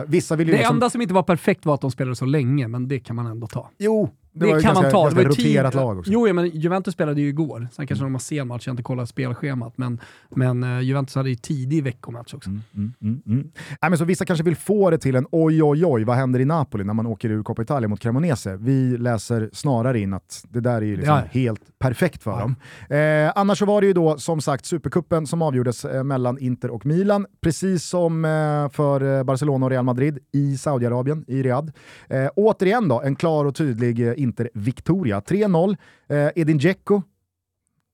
vissa 0.08 0.36
vill 0.36 0.48
ju 0.48 0.52
det 0.52 0.58
liksom... 0.58 0.76
enda 0.76 0.90
som 0.90 1.02
inte 1.02 1.14
var 1.14 1.24
perfekt 1.24 1.66
var 1.66 1.74
att 1.74 1.82
de 1.82 1.92
spelade 1.92 2.16
så 2.16 2.26
länge, 2.26 2.68
men 2.68 2.88
det 2.88 3.00
kan 3.00 3.16
man 3.16 3.26
ändå 3.26 3.48
ta. 3.48 3.70
Jo, 3.78 4.10
det, 4.32 4.56
det 4.56 4.62
kan 4.62 4.74
man 4.74 4.92
ta. 4.92 5.10
Det 5.10 5.16
var 5.16 5.22
ett 5.22 5.28
roterat 5.28 5.74
lag 5.74 6.00
också. 6.00 6.12
Jo, 6.12 6.28
ja, 6.28 6.34
men 6.34 6.50
Juventus 6.50 6.94
spelade 6.94 7.22
ju 7.22 7.28
igår. 7.28 7.68
Sen 7.72 7.88
kanske 7.88 8.04
mm. 8.04 8.12
de 8.12 8.16
har 8.16 8.20
sen 8.20 8.48
match, 8.48 8.68
jag 8.68 8.72
har 8.72 8.74
inte 8.74 8.84
kollat 8.84 9.10
spelschemat. 9.10 9.78
Men, 9.78 10.00
men 10.30 10.64
uh, 10.64 10.82
Juventus 10.82 11.16
hade 11.16 11.30
ju 11.30 11.36
tidig 11.36 11.84
veckomatch 11.84 12.34
också. 12.34 12.50
Mm, 12.50 12.62
mm, 12.76 12.94
mm, 13.02 13.22
mm. 13.28 13.52
Nej, 13.82 13.90
men 13.90 13.98
så 13.98 14.06
vissa 14.06 14.26
kanske 14.26 14.44
vill 14.44 14.56
få 14.56 14.90
det 14.90 14.98
till 14.98 15.16
en 15.16 15.28
oj, 15.32 15.64
oj, 15.64 15.86
oj, 15.86 16.04
vad 16.04 16.16
händer 16.16 16.40
i 16.40 16.46
Napoli 16.46 16.84
när 16.84 16.94
man 16.94 17.08
åker 17.08 17.30
ur 17.30 17.44
Coppa 17.44 17.62
Italia 17.62 17.88
mot 17.90 18.00
Cremonese? 18.00 18.58
Vi 18.60 18.98
läser 18.98 19.50
snarare 19.54 20.00
in 20.00 20.14
att 20.14 20.46
det 20.50 20.60
där 20.60 20.76
är 20.76 20.82
ju 20.82 20.96
liksom 20.96 21.16
ja. 21.16 21.24
helt 21.32 21.80
perfekt 21.80 22.24
för 22.24 22.32
ja. 22.32 22.40
dem. 22.40 22.56
Eh, 22.90 23.32
annars 23.36 23.60
så 23.60 23.66
var 23.66 23.82
det 23.82 23.88
ju 23.88 23.94
då 23.94 24.18
som 24.18 24.42
sagt 24.42 24.66
Supercupen 24.66 25.28
som 25.28 25.42
avgjordes 25.42 25.86
eh, 25.86 26.04
mellan 26.04 26.40
Inter 26.40 26.72
och 26.72 26.86
Milan, 26.86 27.26
precis 27.42 27.84
som 27.84 28.26
eh, 28.26 28.30
för 28.70 29.18
eh, 29.18 29.24
Barcelona 29.24 29.66
och 29.66 29.70
Real 29.70 29.86
Madrid 29.86 30.20
i 30.32 30.58
Saudiarabien, 30.58 31.26
i 31.28 31.44
Riyadh. 31.44 31.72
Eh, 32.10 32.30
återigen 32.36 32.88
då, 32.88 33.02
en 33.02 33.16
klar 33.16 33.46
och 33.46 33.56
tydlig 33.56 34.19
eh, 34.20 34.24
Inter 34.24 34.50
Victoria. 34.54 35.20
3-0. 35.20 35.78
Eh, 36.08 36.30
Edin 36.36 36.58
Dzeko, 36.58 37.02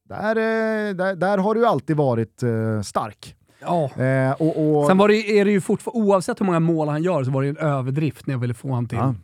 där, 0.10 0.36
eh, 0.36 0.96
där, 0.96 1.16
där 1.16 1.38
har 1.38 1.56
du 1.56 1.66
alltid 1.66 1.98
varit 1.98 2.44
eh, 2.44 2.82
stark. 2.82 3.36
Ja. 3.62 4.04
Eh, 4.04 4.32
och, 4.32 4.80
och... 4.80 4.88
Sen 4.88 4.98
var 4.98 5.08
det, 5.08 5.40
är 5.40 5.46
det 5.46 5.52
ju 5.52 5.62
fortfarande, 5.62 6.06
oavsett 6.06 6.42
hur 6.42 6.46
många 6.46 6.60
mål 6.60 6.88
han 6.88 7.04
gör, 7.04 7.24
så 7.24 7.32
var 7.32 7.44
det 7.44 7.50
en 7.50 7.58
överdrift 7.58 8.28
när 8.28 8.34
jag 8.34 8.40
ville 8.40 8.54
få 8.54 8.68
honom 8.68 8.88
till. 8.88 8.98
Ja. 8.98 9.16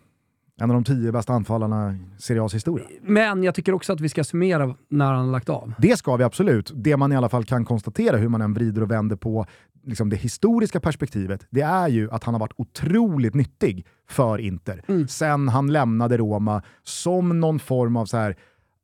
En 0.62 0.72
av 0.72 0.74
de 0.74 0.84
tio 0.84 1.12
bästa 1.12 1.34
anfallarna 1.34 1.94
i 1.94 2.22
Serie 2.22 2.42
A's 2.42 2.54
historia. 2.54 2.86
Men 3.02 3.44
jag 3.44 3.56
tycker 3.56 3.74
också 3.74 3.94
att 3.94 4.02
vi 4.02 4.10
ska 4.10 4.24
summera 4.24 4.76
när 4.90 5.14
han 5.14 5.26
har 5.26 5.32
lagt 5.32 5.50
av. 5.50 5.74
Det 5.78 5.98
ska 5.98 6.16
vi 6.16 6.24
absolut. 6.24 6.72
Det 6.76 6.98
man 6.98 7.12
i 7.12 7.16
alla 7.16 7.30
fall 7.30 7.46
kan 7.46 7.66
konstatera, 7.66 8.18
hur 8.18 8.30
man 8.30 8.42
än 8.42 8.54
vrider 8.54 8.82
och 8.82 8.92
vänder 8.92 9.16
på 9.16 9.46
liksom 9.84 10.10
det 10.10 10.16
historiska 10.16 10.80
perspektivet, 10.80 11.48
det 11.50 11.62
är 11.62 11.88
ju 11.88 12.12
att 12.12 12.24
han 12.24 12.34
har 12.34 12.40
varit 12.40 12.54
otroligt 12.56 13.34
nyttig 13.34 13.86
för 14.10 14.38
Inter. 14.38 14.84
Mm. 14.88 15.08
Sen 15.08 15.48
han 15.48 15.72
lämnade 15.72 16.18
Roma 16.18 16.62
som 16.84 17.40
någon 17.40 17.60
form 17.60 17.98
av 17.98 18.06
så 18.06 18.18
här, 18.18 18.36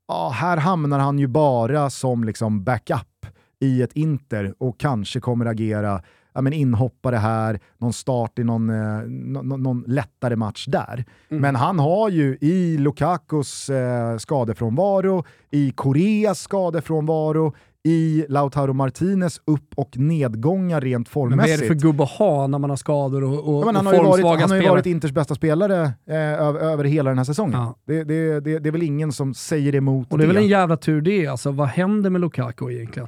ah, 0.07 0.29
här 0.29 0.57
hamnar 0.57 0.99
han 0.99 1.19
ju 1.19 1.27
bara 1.27 1.89
som 1.89 2.23
liksom 2.23 2.63
backup 2.63 3.25
i 3.59 3.81
ett 3.81 3.93
Inter 3.93 4.53
och 4.57 4.79
kanske 4.79 5.19
kommer 5.19 5.45
agera 5.45 6.01
ja, 6.37 6.41
men 6.41 6.53
inhoppare 6.53 7.15
här, 7.15 7.59
någon 7.77 7.93
start 7.93 8.39
i 8.39 8.43
någon, 8.43 8.69
eh, 8.69 9.01
någon, 9.07 9.63
någon 9.63 9.83
lättare 9.87 10.35
match 10.35 10.65
där. 10.67 11.05
Mm. 11.29 11.41
Men 11.41 11.55
han 11.55 11.79
har 11.79 12.09
ju 12.09 12.37
i 12.41 12.77
Lukakos 12.77 13.69
eh, 13.69 14.17
skadefrånvaro, 14.17 15.25
i 15.51 15.71
Koreas 15.71 16.39
skadefrånvaro, 16.39 17.53
i 17.87 18.25
Lautaro 18.29 18.73
Martinez 18.73 19.41
upp 19.45 19.73
och 19.75 19.97
nedgångar 19.97 20.81
rent 20.81 21.09
formmässigt. 21.09 21.37
Men 21.37 21.59
vad 21.59 21.69
är 21.69 21.75
det 21.75 21.81
för 21.81 21.87
gubb 21.87 22.01
att 22.01 22.09
ha 22.09 22.47
när 22.47 22.59
man 22.59 22.69
har 22.69 22.77
skador 22.77 23.23
och, 23.23 23.57
och, 23.57 23.67
ja, 23.67 23.71
han 23.75 23.87
och 23.87 23.93
har 23.93 24.03
varit, 24.03 24.41
Han 24.41 24.49
har 24.49 24.57
ju 24.57 24.69
varit 24.69 24.85
Inters 24.85 25.11
bästa 25.11 25.35
spelare 25.35 25.93
eh, 26.07 26.15
över, 26.15 26.59
över, 26.59 26.83
hela 26.83 27.09
den 27.09 27.17
här 27.17 27.25
säsongen. 27.25 27.59
Ja. 27.59 27.75
Det, 27.85 28.03
det, 28.03 28.39
det, 28.39 28.59
det, 28.59 28.69
är 28.69 28.71
väl 28.71 28.83
ingen 28.83 29.11
som 29.11 29.33
säger 29.33 29.75
emot 29.75 30.11
och 30.11 30.17
det. 30.17 30.23
är 30.23 30.27
väl 30.27 30.37
en 30.37 30.47
jävla 30.47 30.77
tur 30.77 31.01
det. 31.01 31.27
Alltså, 31.27 31.51
vad 31.51 31.67
händer 31.67 32.09
med 32.09 32.21
Lukaku 32.21 32.71
egentligen? 32.71 33.07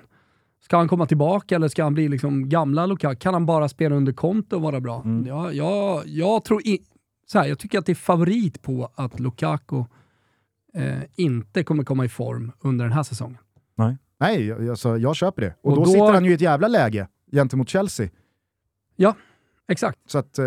Ska 0.63 0.77
han 0.77 0.88
komma 0.88 1.05
tillbaka 1.05 1.55
eller 1.55 1.67
ska 1.67 1.84
han 1.84 1.93
bli 1.93 2.09
liksom 2.09 2.49
gamla 2.49 2.86
Lukaku? 2.86 3.15
Kan 3.15 3.34
han 3.34 3.45
bara 3.45 3.69
spela 3.69 3.95
under 3.95 4.13
konto 4.13 4.55
och 4.55 4.61
vara 4.61 4.80
bra? 4.80 5.01
Mm. 5.05 5.27
Ja, 5.27 5.51
jag, 5.51 6.03
jag, 6.05 6.43
tror 6.45 6.67
i, 6.67 6.80
så 7.27 7.39
här, 7.39 7.47
jag 7.47 7.59
tycker 7.59 7.80
att 7.80 7.86
det 7.86 7.91
är 7.91 7.95
favorit 7.95 8.61
på 8.61 8.91
att 8.95 9.19
Lukaku 9.19 9.84
eh, 10.73 10.99
inte 11.15 11.63
kommer 11.63 11.84
komma 11.84 12.05
i 12.05 12.09
form 12.09 12.51
under 12.61 12.86
den 12.86 12.93
här 12.93 13.03
säsongen. 13.03 13.38
Nej. 13.75 13.97
Nej, 14.20 14.70
alltså, 14.70 14.97
jag 14.97 15.15
köper 15.15 15.41
det. 15.41 15.55
Och, 15.61 15.72
och 15.72 15.78
då, 15.78 15.84
då, 15.84 15.91
sitter 15.91 16.13
han 16.13 16.26
ju 16.26 16.32
i 16.32 16.34
ett 16.34 16.41
jävla 16.41 16.67
läge 16.67 17.07
gentemot 17.32 17.70
Chelsea. 17.70 18.09
Ja, 18.95 19.15
exakt. 19.67 19.99
Så 20.05 20.17
att, 20.17 20.39
uh, 20.39 20.45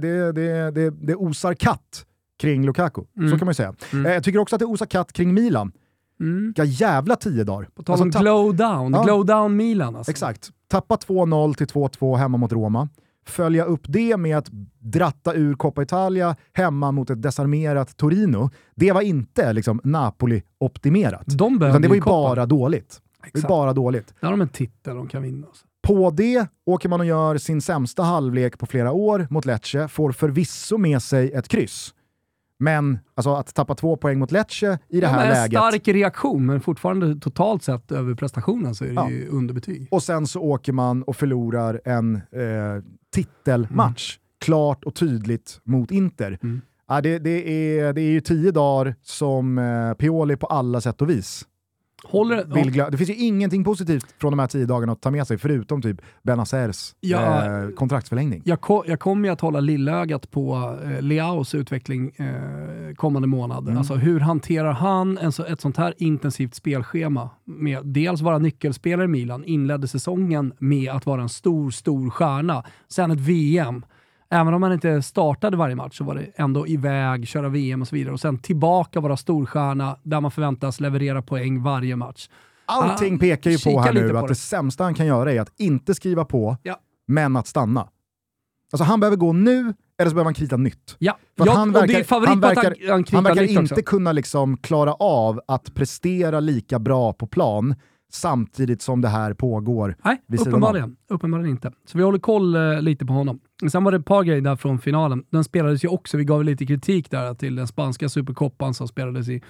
det, 0.00 0.32
det, 0.32 0.70
det, 0.70 0.90
det 0.90 1.14
osar 1.14 1.54
katt 1.54 2.06
kring 2.38 2.66
Lukaku. 2.66 3.02
Mm. 3.16 3.30
Så 3.30 3.38
kan 3.38 3.46
man 3.46 3.50
ju 3.50 3.54
säga. 3.54 3.74
Mm. 3.92 4.06
Uh, 4.06 4.12
jag 4.12 4.24
tycker 4.24 4.38
också 4.38 4.56
att 4.56 4.60
det 4.60 4.66
osar 4.66 4.86
katt 4.86 5.12
kring 5.12 5.34
Milan. 5.34 5.72
Mm. 6.20 6.44
Vilka 6.44 6.64
jävla 6.64 7.16
tio 7.16 7.44
dagar. 7.44 7.68
På 7.74 7.82
tal 7.82 7.96
om 7.96 8.02
alltså, 8.02 8.20
glow 8.20 8.56
down, 8.56 8.92
ja. 8.92 9.02
glow 9.02 9.26
down 9.26 9.56
Milan 9.56 9.96
alltså. 9.96 10.10
Exakt. 10.10 10.50
Tappa 10.68 10.96
2-0 10.96 11.54
till 11.54 11.66
2-2 11.66 12.16
hemma 12.16 12.38
mot 12.38 12.52
Roma. 12.52 12.88
Följa 13.26 13.64
upp 13.64 13.82
det 13.88 14.16
med 14.16 14.38
att 14.38 14.48
dratta 14.78 15.34
ur 15.34 15.54
Coppa 15.54 15.82
Italia 15.82 16.36
hemma 16.52 16.92
mot 16.92 17.10
ett 17.10 17.22
desarmerat 17.22 17.96
Torino. 17.96 18.50
Det 18.74 18.92
var 18.92 19.00
inte 19.00 19.52
liksom, 19.52 19.80
Napoli-optimerat. 19.84 21.24
De 21.26 21.58
det 21.58 21.88
var 21.88 21.94
ju 21.94 22.00
bara 22.00 22.46
dåligt. 22.46 23.00
Det 23.32 23.44
är 23.44 23.48
bara 23.48 23.72
dåligt. 23.72 24.14
Där 24.20 24.28
har 24.28 24.30
de 24.30 24.40
en 24.40 24.48
titel 24.48 24.96
de 24.96 25.08
kan 25.08 25.22
vinna. 25.22 25.46
På 25.82 26.10
det 26.10 26.46
åker 26.64 26.88
man 26.88 27.00
och 27.00 27.06
gör 27.06 27.38
sin 27.38 27.60
sämsta 27.60 28.02
halvlek 28.02 28.58
på 28.58 28.66
flera 28.66 28.92
år 28.92 29.26
mot 29.30 29.44
Lecce, 29.44 29.88
får 29.88 30.12
förvisso 30.12 30.78
med 30.78 31.02
sig 31.02 31.32
ett 31.32 31.48
kryss. 31.48 31.94
Men 32.58 32.98
alltså, 33.14 33.34
att 33.34 33.54
tappa 33.54 33.74
två 33.74 33.96
poäng 33.96 34.18
mot 34.18 34.32
Lecce 34.32 34.78
i 34.88 35.00
det 35.00 35.06
ja, 35.06 35.08
här 35.08 35.26
en 35.26 35.32
läget... 35.32 35.62
En 35.62 35.70
stark 35.70 35.88
reaktion, 35.88 36.46
men 36.46 36.60
fortfarande 36.60 37.20
totalt 37.20 37.62
sett 37.62 37.92
över 37.92 38.14
prestationen 38.14 38.74
så 38.74 38.84
är 38.84 38.88
det 38.88 38.94
ja. 38.94 39.10
ju 39.10 39.28
underbetyg. 39.28 39.88
Och 39.90 40.02
sen 40.02 40.26
så 40.26 40.40
åker 40.40 40.72
man 40.72 41.02
och 41.02 41.16
förlorar 41.16 41.80
en 41.84 42.14
eh, 42.14 42.82
titelmatch, 43.14 44.16
mm. 44.16 44.22
klart 44.40 44.84
och 44.84 44.94
tydligt 44.94 45.60
mot 45.64 45.90
Inter. 45.90 46.38
Mm. 46.42 46.60
Ja, 46.88 47.00
det, 47.00 47.18
det, 47.18 47.50
är, 47.50 47.92
det 47.92 48.00
är 48.00 48.10
ju 48.10 48.20
tio 48.20 48.50
dagar 48.50 48.94
som 49.02 49.58
eh, 49.58 49.94
Pioli 49.94 50.36
på 50.36 50.46
alla 50.46 50.80
sätt 50.80 51.02
och 51.02 51.10
vis 51.10 51.46
Håller, 52.04 52.44
vill 52.44 52.76
ja. 52.76 52.90
Det 52.90 52.96
finns 52.96 53.10
ju 53.10 53.14
ingenting 53.14 53.64
positivt 53.64 54.14
från 54.20 54.32
de 54.32 54.38
här 54.38 54.46
tio 54.46 54.66
dagarna 54.66 54.92
att 54.92 55.00
ta 55.00 55.10
med 55.10 55.26
sig, 55.26 55.38
förutom 55.38 55.82
typ 55.82 56.00
Benazers 56.22 56.94
ja, 57.00 57.44
eh, 57.44 57.70
kontraktsförlängning. 57.70 58.42
Jag, 58.44 58.60
ko 58.60 58.84
jag 58.86 59.00
kommer 59.00 59.28
ju 59.28 59.32
att 59.32 59.40
hålla 59.40 59.60
lillögat 59.60 60.30
på 60.30 60.76
eh, 60.84 61.02
Leaos 61.02 61.54
utveckling 61.54 62.10
eh, 62.16 62.94
kommande 62.94 63.28
månad. 63.28 63.64
Mm. 63.64 63.78
Alltså 63.78 63.94
hur 63.94 64.20
hanterar 64.20 64.72
han 64.72 65.18
en 65.18 65.32
ett 65.48 65.60
sånt 65.60 65.76
här 65.76 65.94
intensivt 65.98 66.54
spelschema? 66.54 67.30
Med 67.44 67.86
dels 67.86 68.20
vara 68.20 68.38
nyckelspelare 68.38 69.04
i 69.04 69.08
Milan, 69.08 69.44
inledde 69.44 69.88
säsongen 69.88 70.52
med 70.58 70.90
att 70.90 71.06
vara 71.06 71.22
en 71.22 71.28
stor, 71.28 71.70
stor 71.70 72.10
stjärna. 72.10 72.64
Sen 72.88 73.10
ett 73.10 73.20
VM 73.20 73.84
även 74.30 74.54
om 74.54 74.60
man 74.60 74.72
inte 74.72 75.02
startade 75.02 75.56
varje 75.56 75.74
match 75.74 75.98
så 75.98 76.04
var 76.04 76.14
det 76.14 76.26
ändå 76.36 76.66
iväg, 76.66 77.28
köra 77.28 77.48
VM 77.48 77.80
och 77.82 77.88
så 77.88 77.96
vidare. 77.96 78.12
Och 78.14 78.20
sen 78.20 78.38
tillbaka 78.38 79.00
vara 79.00 79.16
storstjärna 79.16 79.96
där 80.02 80.20
man 80.20 80.30
förväntas 80.30 80.80
leverera 80.80 81.22
poäng 81.22 81.62
varje 81.62 81.96
match. 81.96 82.28
Allting 82.66 83.14
ah, 83.14 83.18
pekar 83.18 83.50
ju 83.50 83.58
på 83.58 83.80
här 83.80 83.92
nu 83.92 84.10
på 84.10 84.16
att 84.16 84.22
det. 84.22 84.28
det 84.28 84.34
sämsta 84.34 84.84
han 84.84 84.94
kan 84.94 85.06
göra 85.06 85.32
är 85.32 85.40
att 85.40 85.52
inte 85.60 85.94
skriva 85.94 86.24
på, 86.24 86.56
ja. 86.62 86.76
men 87.06 87.36
att 87.36 87.46
stanna. 87.46 87.88
Alltså 88.72 88.84
han 88.84 89.00
behöver 89.00 89.16
gå 89.16 89.32
nu 89.32 89.74
eller 89.98 90.10
så 90.10 90.14
behöver 90.14 90.24
han 90.24 90.34
krita 90.34 90.56
nytt. 90.56 90.96
Ja, 90.98 91.18
För 91.38 91.46
ja 91.46 91.52
han 91.52 91.72
verkar- 91.72 92.26
han 92.26 92.40
verkar- 92.40 92.62
han, 92.62 92.74
han 92.90 93.04
Han 93.12 93.24
verkar 93.24 93.42
inte 93.42 93.62
också. 93.62 93.82
kunna 93.82 94.12
liksom 94.12 94.56
klara 94.56 94.94
av 94.94 95.40
att 95.48 95.74
prestera 95.74 96.40
lika 96.40 96.78
bra 96.78 97.12
på 97.12 97.26
plan 97.26 97.74
samtidigt 98.10 98.82
som 98.82 99.00
det 99.00 99.08
här 99.08 99.34
pågår 99.34 99.96
Nej, 100.04 100.22
uppenbarligen, 100.38 100.96
uppenbarligen 101.08 101.50
inte. 101.50 101.72
Så 101.86 101.98
vi 101.98 102.04
håller 102.04 102.18
koll 102.18 102.54
eh, 102.54 102.82
lite 102.82 103.06
på 103.06 103.12
honom. 103.12 103.40
Sen 103.70 103.84
var 103.84 103.92
det 103.92 103.98
ett 103.98 104.06
par 104.06 104.22
grejer 104.22 104.40
där 104.40 104.56
från 104.56 104.78
finalen. 104.78 105.24
Den 105.30 105.44
spelades 105.44 105.84
ju 105.84 105.88
också, 105.88 106.16
vi 106.16 106.24
gav 106.24 106.44
lite 106.44 106.66
kritik 106.66 107.10
där 107.10 107.34
till 107.34 107.56
den 107.56 107.66
spanska 107.66 108.08
superkoppan 108.08 108.74
som 108.74 108.88
spelades 108.88 109.28
i, 109.28 109.42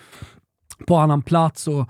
på 0.86 0.96
annan 0.96 1.22
plats 1.22 1.68
och 1.68 1.80
eh, 1.80 1.86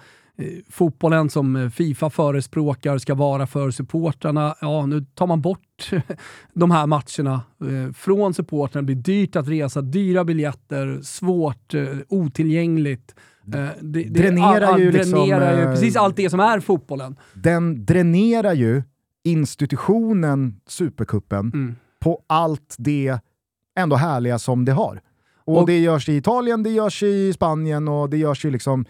fotbollen 0.70 1.30
som 1.30 1.56
eh, 1.56 1.70
Fifa 1.70 2.10
förespråkar 2.10 2.98
ska 2.98 3.14
vara 3.14 3.46
för 3.46 3.70
supportrarna. 3.70 4.54
Ja, 4.60 4.86
nu 4.86 5.04
tar 5.14 5.26
man 5.26 5.40
bort 5.40 5.90
de 6.52 6.70
här 6.70 6.86
matcherna 6.86 7.42
eh, 7.60 7.92
från 7.92 8.34
supportrarna. 8.34 8.82
Det 8.82 8.94
blir 8.94 9.02
dyrt 9.02 9.36
att 9.36 9.48
resa, 9.48 9.82
dyra 9.82 10.24
biljetter, 10.24 11.00
svårt, 11.02 11.74
otillgängligt. 12.08 13.14
Eh, 13.54 13.68
det, 13.80 14.02
det, 14.02 14.08
Dränerar 14.22 14.78
ju 14.78 14.92
liksom, 14.92 15.12
dränerar 15.28 15.56
ju 15.58 15.62
eh, 15.64 15.70
precis 15.70 15.96
allt 15.96 16.16
det 16.16 16.30
som 16.30 16.40
är 16.40 16.60
fotbollen. 16.60 17.16
Den 17.34 17.84
dränerar 17.84 18.52
ju 18.52 18.82
institutionen 19.24 20.60
Supercupen 20.66 21.50
Mm. 21.54 21.76
på 22.00 22.22
allt 22.26 22.74
det 22.78 23.18
ändå 23.78 23.96
härliga 23.96 24.38
som 24.38 24.64
det 24.64 24.72
har. 24.72 25.00
Och, 25.44 25.58
Och- 25.60 25.66
det 25.66 25.78
görs 25.78 26.08
i 26.08 26.16
Italien, 26.16 26.62
det 26.62 26.70
görs 26.70 27.02
i 27.02 27.32
Spanien 27.32 27.88
och 27.88 28.10
det 28.10 28.16
görs 28.16 28.44
ju 28.44 28.50
liksom 28.50 28.84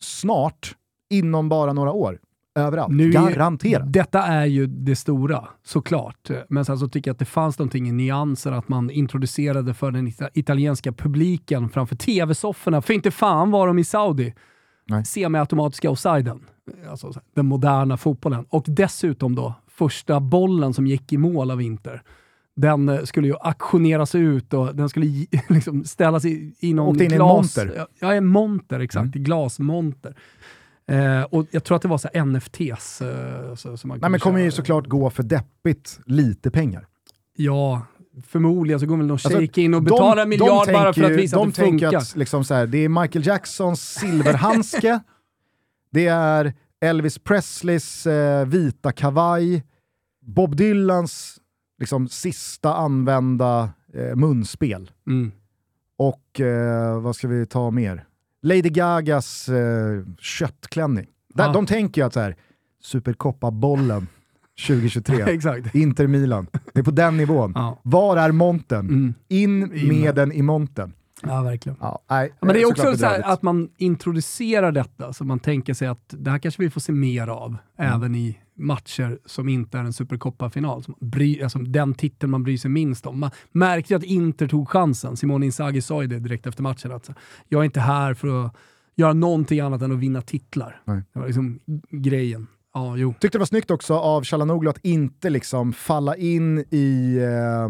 snart, 0.00 0.74
inom 1.10 1.48
bara 1.48 1.72
några 1.72 1.92
år, 1.92 2.18
överallt. 2.54 2.92
Nu 2.94 3.10
Garanterat. 3.10 3.92
Detta 3.92 4.22
är 4.22 4.46
ju 4.46 4.66
det 4.66 4.96
stora, 4.96 5.48
såklart. 5.64 6.30
Men 6.48 6.64
sen 6.64 6.78
så 6.78 6.88
tycker 6.88 7.08
jag 7.08 7.12
att 7.14 7.18
det 7.18 7.24
fanns 7.24 7.58
någonting 7.58 7.88
i 7.88 7.92
nyanser 7.92 8.52
att 8.52 8.68
man 8.68 8.90
introducerade 8.90 9.74
för 9.74 9.90
den 9.90 10.08
ita- 10.08 10.30
italienska 10.34 10.92
publiken 10.92 11.68
framför 11.68 11.96
tv-sofforna. 11.96 12.82
För 12.82 12.94
inte 12.94 13.10
fan 13.10 13.50
var 13.50 13.66
de 13.66 13.78
i 13.78 13.84
Saudi. 13.84 14.34
Nej. 14.86 15.04
Semi-automatiska 15.04 15.90
offsiden. 15.90 16.40
Alltså 16.90 17.12
den 17.34 17.46
moderna 17.46 17.96
fotbollen. 17.96 18.44
Och 18.48 18.64
dessutom 18.68 19.34
då, 19.34 19.54
första 19.68 20.20
bollen 20.20 20.74
som 20.74 20.86
gick 20.86 21.12
i 21.12 21.18
mål 21.18 21.50
av 21.50 21.62
Inter. 21.62 22.02
Den 22.56 22.88
eh, 22.88 23.02
skulle 23.02 23.26
ju 23.28 23.34
auktioneras 23.40 24.14
ut 24.14 24.54
och 24.54 24.76
den 24.76 24.88
skulle 24.88 25.06
liksom 25.48 25.84
ställas 25.84 26.24
i, 26.24 26.54
i 26.60 26.74
någon 26.74 26.88
Åkte 26.88 27.04
in 27.04 27.12
i 27.12 27.14
en 27.14 27.20
monter. 27.22 27.66
Mm. 27.74 27.86
Ja, 28.00 28.14
en 28.14 28.26
monter, 28.26 28.80
exakt. 28.80 29.14
Glasmonter. 29.14 30.14
Eh, 30.90 31.22
och 31.22 31.46
jag 31.50 31.64
tror 31.64 31.76
att 31.76 31.82
det 31.82 31.88
var 31.88 31.98
så 31.98 32.08
NFTs. 32.24 33.02
Eh, 33.02 33.54
så, 33.54 33.76
som 33.76 33.88
man 33.88 33.98
Nej, 33.98 34.10
men 34.10 34.20
kommer 34.20 34.40
ju 34.40 34.50
såklart 34.50 34.86
gå 34.86 35.10
för 35.10 35.22
deppigt 35.22 36.00
lite 36.06 36.50
pengar. 36.50 36.86
Ja, 37.36 37.86
förmodligen 38.26 38.80
så 38.80 38.86
går 38.86 38.96
väl 38.96 39.06
någon 39.06 39.14
Alltså, 39.14 39.28
shejk 39.28 39.58
in 39.58 39.74
och 39.74 39.82
betalar 39.82 40.22
en 40.22 40.28
miljard 40.28 40.66
bara 40.72 40.92
för 40.92 41.02
att 41.02 41.10
visa 41.10 41.36
de 41.36 41.48
att 41.48 41.54
det 41.54 41.62
funkar. 41.62 41.90
tänker 41.90 41.98
att 41.98 42.16
liksom 42.16 42.44
så 42.44 42.54
här, 42.54 42.66
det 42.66 42.78
är 42.78 42.88
Michael 42.88 43.26
Jacksons 43.26 43.80
silverhandske, 43.80 45.00
det 45.90 46.06
är 46.06 46.54
Elvis 46.80 47.18
Presleys 47.18 48.06
eh, 48.06 48.46
vita 48.46 48.92
kavaj, 48.92 49.64
Bob 50.22 50.56
Dylans 50.56 51.40
liksom, 51.78 52.08
sista 52.08 52.74
använda 52.74 53.70
eh, 53.94 54.16
munspel. 54.16 54.90
Mm. 55.06 55.32
Och 55.96 56.40
eh, 56.40 57.00
vad 57.00 57.16
ska 57.16 57.28
vi 57.28 57.46
ta 57.46 57.70
mer? 57.70 58.04
Lady 58.44 58.70
Gagas 58.70 59.48
eh, 59.48 60.02
köttklänning. 60.18 61.06
Där, 61.34 61.44
Ja. 61.46 61.52
De 61.52 61.66
tänker 61.66 62.00
ju 62.00 62.06
att 62.06 62.12
så 62.14 62.20
här, 62.20 62.36
Supercoppa-bollen 62.82 64.06
2023, 64.66 65.22
Exakt. 65.34 65.74
Inter 65.74 66.06
Milan. 66.06 66.46
Det 66.72 66.80
är 66.80 66.84
på 66.84 66.90
den 66.90 67.16
nivån. 67.16 67.52
Ja. 67.54 67.80
Var 67.82 68.16
är 68.16 68.32
monten? 68.32 68.80
Mm. 68.88 69.14
In 69.28 69.88
med 69.88 70.14
den 70.14 70.32
i 70.32 70.42
monten. 70.42 70.92
ja, 71.22 71.42
verkligen. 71.42 71.78
Ja, 71.80 71.98
nej, 72.10 72.30
Ja, 72.40 72.46
men 72.46 72.54
det 72.54 72.62
är 72.62 72.66
också 72.70 72.96
så 72.96 73.06
att 73.06 73.42
man 73.42 73.68
introducerar 73.76 74.72
detta, 74.72 75.12
så 75.12 75.24
man 75.24 75.38
tänker 75.38 75.74
sig 75.74 75.88
att 75.88 76.04
det 76.18 76.30
här 76.30 76.38
kanske 76.38 76.62
vi 76.62 76.70
får 76.70 76.80
se 76.80 76.92
mer 76.92 77.26
av, 77.28 77.56
Mm. 77.78 77.92
även 77.92 78.14
i 78.14 78.38
matcher 78.56 79.18
som 79.26 79.48
inte 79.48 79.78
är 79.78 79.84
en 79.84 79.92
Supercoppa-final. 79.92 80.84
Alltså 81.42 81.58
den 81.58 81.94
titeln 81.94 82.30
man 82.30 82.42
bryr 82.42 82.56
sig 82.58 82.70
minst 82.70 83.06
om. 83.06 83.20
Man 83.20 83.30
märkte 83.52 83.96
att 83.96 84.04
Inter 84.04 84.48
tog 84.48 84.68
chansen. 84.68 85.16
Simone 85.16 85.46
Inzaghi 85.46 85.80
sa 85.82 86.02
ju 86.02 86.08
det 86.08 86.18
direkt 86.18 86.46
efter 86.46 86.62
matchen, 86.62 86.92
att 86.92 87.10
jag 87.48 87.60
är 87.60 87.64
inte 87.64 87.80
här 87.80 88.14
för 88.14 88.44
att 88.46 88.56
göra 88.96 89.12
någonting 89.12 89.60
annat 89.60 89.82
än 89.82 89.92
att 89.92 89.98
vinna 89.98 90.22
titlar. 90.22 90.80
Nej. 90.84 91.02
Det 91.12 91.18
var 91.18 91.26
liksom 91.26 91.60
grejen. 91.90 92.46
Ja, 92.76 92.96
jo. 92.96 93.14
Tyckte 93.20 93.38
det 93.38 93.40
var 93.40 93.46
snyggt 93.46 93.70
också 93.70 93.94
av 93.94 94.24
Chalanoglu 94.24 94.70
att 94.70 94.78
inte 94.84 95.30
liksom 95.30 95.72
falla 95.72 96.16
in 96.16 96.58
i 96.70 97.18
eh, 97.22 97.68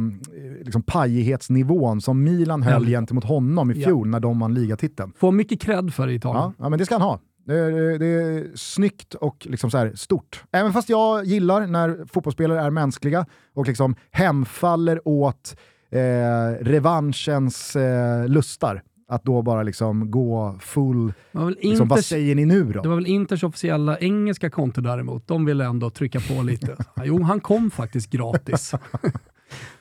liksom 0.65 0.83
pajighetsnivån 0.83 2.01
som 2.01 2.25
Milan 2.25 2.63
höll 2.63 2.89
Ja. 2.89 2.99
gentemot 2.99 3.25
honom 3.25 3.71
i 3.71 3.75
Ja. 3.81 3.87
fjol 3.87 4.09
när 4.09 4.21
de 4.21 4.39
vann 4.41 4.55
ligatiteln. 4.55 5.13
Får 5.17 5.33
mycket 5.33 5.61
cred 5.61 5.95
för 5.95 6.07
det 6.07 6.13
i 6.13 6.17
Italien. 6.17 6.43
Ja, 6.45 6.53
ja, 6.59 6.69
men 6.69 6.79
det 6.79 6.87
ska 6.87 6.95
han 6.95 7.03
ha. 7.03 7.21
Det 7.47 7.55
är, 7.59 7.99
det 7.99 8.07
är 8.07 8.57
snyggt 8.57 9.15
och 9.15 9.47
liksom 9.51 9.71
så 9.71 9.91
stort. 9.95 10.45
Även 10.53 10.73
fast 10.73 10.89
jag 10.89 11.25
gillar 11.25 11.67
när 11.67 12.07
fotbollsspelare 12.13 12.61
är 12.61 12.71
mänskliga 12.71 13.27
och 13.55 13.67
liksom 13.67 13.95
hemfaller 14.11 15.09
åt 15.09 15.57
eh, 15.91 16.65
revanschens 16.65 17.77
eh, 17.77 18.29
lustar. 18.29 18.83
Att 19.09 19.25
då 19.25 19.43
bara 19.43 19.63
liksom 19.63 20.11
gå 20.11 20.57
full, 20.61 21.13
Det 21.33 21.51
liksom, 21.63 21.89
vad 21.89 22.05
säger 22.05 22.35
ni 22.35 22.45
nu 22.45 22.65
det 22.65 22.73
då? 22.73 22.89
var 22.89 22.97
väl 22.97 23.07
Inters 23.07 23.45
officiella 23.45 23.99
engelska 23.99 24.51
konto 24.51 24.81
däremot. 24.81 25.29
De 25.29 25.45
ville 25.45 25.65
ändå 25.65 25.91
trycka 25.91 26.21
på 26.21 26.43
lite. 26.43 26.77
Jo, 27.05 27.23
han 27.23 27.41
kom 27.41 27.71
faktiskt 27.71 28.11
gratis. 28.11 28.75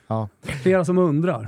Ja. 0.06 0.28
Flera 0.62 0.84
som 0.84 0.98
undrar. 0.98 1.44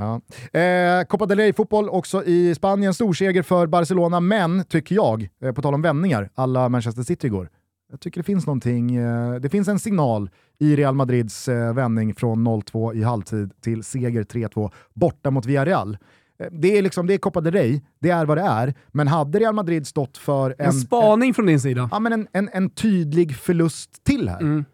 Ja. 0.52 0.60
Eh, 0.60 1.04
Copa 1.04 1.26
del 1.26 1.38
Rey-fotboll 1.38 1.88
också 1.88 2.24
i 2.24 2.54
Spanien. 2.54 2.94
Storseger 2.94 3.42
för 3.42 3.66
Barcelona, 3.66 4.20
men 4.20 4.64
tycker 4.64 4.94
jag, 4.94 5.28
eh, 5.42 5.52
på 5.52 5.62
tal 5.62 5.74
om 5.74 5.82
vändningar, 5.82 6.30
alla 6.34 6.68
Manchester 6.68 7.02
City 7.02 7.26
igår. 7.26 7.48
Jag 7.90 8.00
tycker 8.00 8.20
det 8.20 8.24
finns 8.24 8.46
någonting, 8.46 8.96
eh, 8.96 9.34
det 9.34 9.48
finns 9.48 9.68
en 9.68 9.78
signal 9.78 10.30
i 10.58 10.76
Real 10.76 10.94
Madrids 10.94 11.48
eh, 11.48 11.74
vändning 11.74 12.14
från 12.14 12.42
0-2 12.48 12.94
i 12.94 13.02
halvtid 13.02 13.50
till 13.60 13.84
seger 13.84 14.22
3-2 14.24 14.70
borta 14.94 15.30
mot 15.30 15.46
Villarreal. 15.46 15.98
Eh, 16.40 16.46
Det 16.52 16.78
är, 16.78 16.82
liksom, 16.82 17.06
det 17.06 17.14
är 17.14 17.18
Copa 17.18 17.40
del 17.40 17.52
Rey, 17.52 17.80
det 18.00 18.10
är 18.10 18.26
vad 18.26 18.38
det 18.38 18.42
är, 18.42 18.74
men 18.92 19.08
hade 19.08 19.38
Real 19.38 19.54
Madrid 19.54 19.86
stått 19.86 20.18
för 20.18 20.54
en, 20.58 20.66
En 20.66 20.72
spaning 20.72 21.34
från 21.34 21.46
din 21.46 21.60
sida. 21.60 21.88
ja, 21.92 21.98
men 21.98 22.12
en, 22.12 22.28
en, 22.32 22.48
en 22.52 22.70
tydlig 22.70 23.36
förlust 23.36 24.04
till 24.04 24.28
här 24.28 24.40
Mm. 24.40 24.64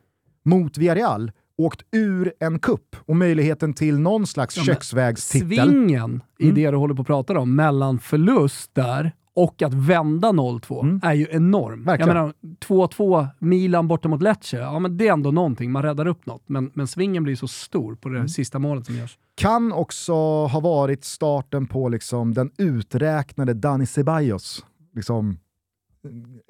mot 0.45 0.79
Villarreal, 0.79 1.33
åkt 1.59 1.83
ur 1.93 2.33
en 2.41 2.59
kupp 2.59 2.97
och 3.07 3.17
möjligheten 3.17 3.75
till 3.75 3.99
någon 3.99 4.27
slags 4.27 4.57
Ja, 4.57 4.63
köksvägstitel. 4.63 5.49
Svingen 5.69 6.23
i 6.39 6.45
Mm. 6.45 6.55
det 6.55 6.71
du 6.71 6.77
håller 6.77 6.95
på 6.95 7.01
att 7.01 7.07
prata 7.07 7.39
om, 7.39 7.57
mellan 7.57 7.99
förlust 7.99 8.75
där 8.75 9.13
och 9.35 9.63
att 9.63 9.75
vända 9.75 10.33
0-2, 10.33 10.83
Mm. 10.83 11.01
är 11.03 11.13
ju 11.15 11.27
enorm. 11.31 11.85
Verkligen. 11.85 12.09
Jag 12.17 12.17
menar, 12.17 12.33
2-2 12.61 13.27
Milan 13.39 13.89
borta 13.89 14.09
mot 14.09 14.23
Lecce, 14.23 14.57
ja 14.59 14.79
men 14.79 14.97
det 14.97 15.09
är 15.09 15.13
ändå 15.13 15.31
någonting, 15.31 15.73
man 15.73 15.83
räddar 15.83 16.07
upp 16.07 16.27
något. 16.27 16.43
Men, 16.49 16.71
men 16.75 16.87
svingen 16.87 17.23
blir 17.23 17.37
så 17.37 17.49
stor 17.49 17.95
på 17.95 18.09
det 18.09 18.17
Mm. 18.17 18.29
sista 18.29 18.59
målet 18.59 18.87
som 18.87 18.95
görs. 18.97 19.19
kan 19.35 19.73
också 19.73 20.13
ha 20.47 20.61
varit 20.61 21.05
starten 21.05 21.67
på 21.67 21.89
liksom 21.89 22.35
den 22.35 22.51
uträknade 22.59 23.55
Dani 23.55 23.87
Ceballos 23.87 24.65
liksom, 24.95 25.37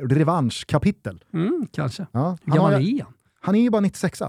revanschkapitel. 0.02 1.24
Mm, 1.34 1.66
kanske. 1.72 2.06
Ja, 2.12 2.20
han, 2.20 2.38
Hur 2.44 2.52
gammal 2.52 2.72
är 2.72 3.02
han? 3.02 3.12
han 3.40 3.54
är 3.54 3.60
ju 3.60 3.70
bara 3.70 3.80
96 3.80 4.22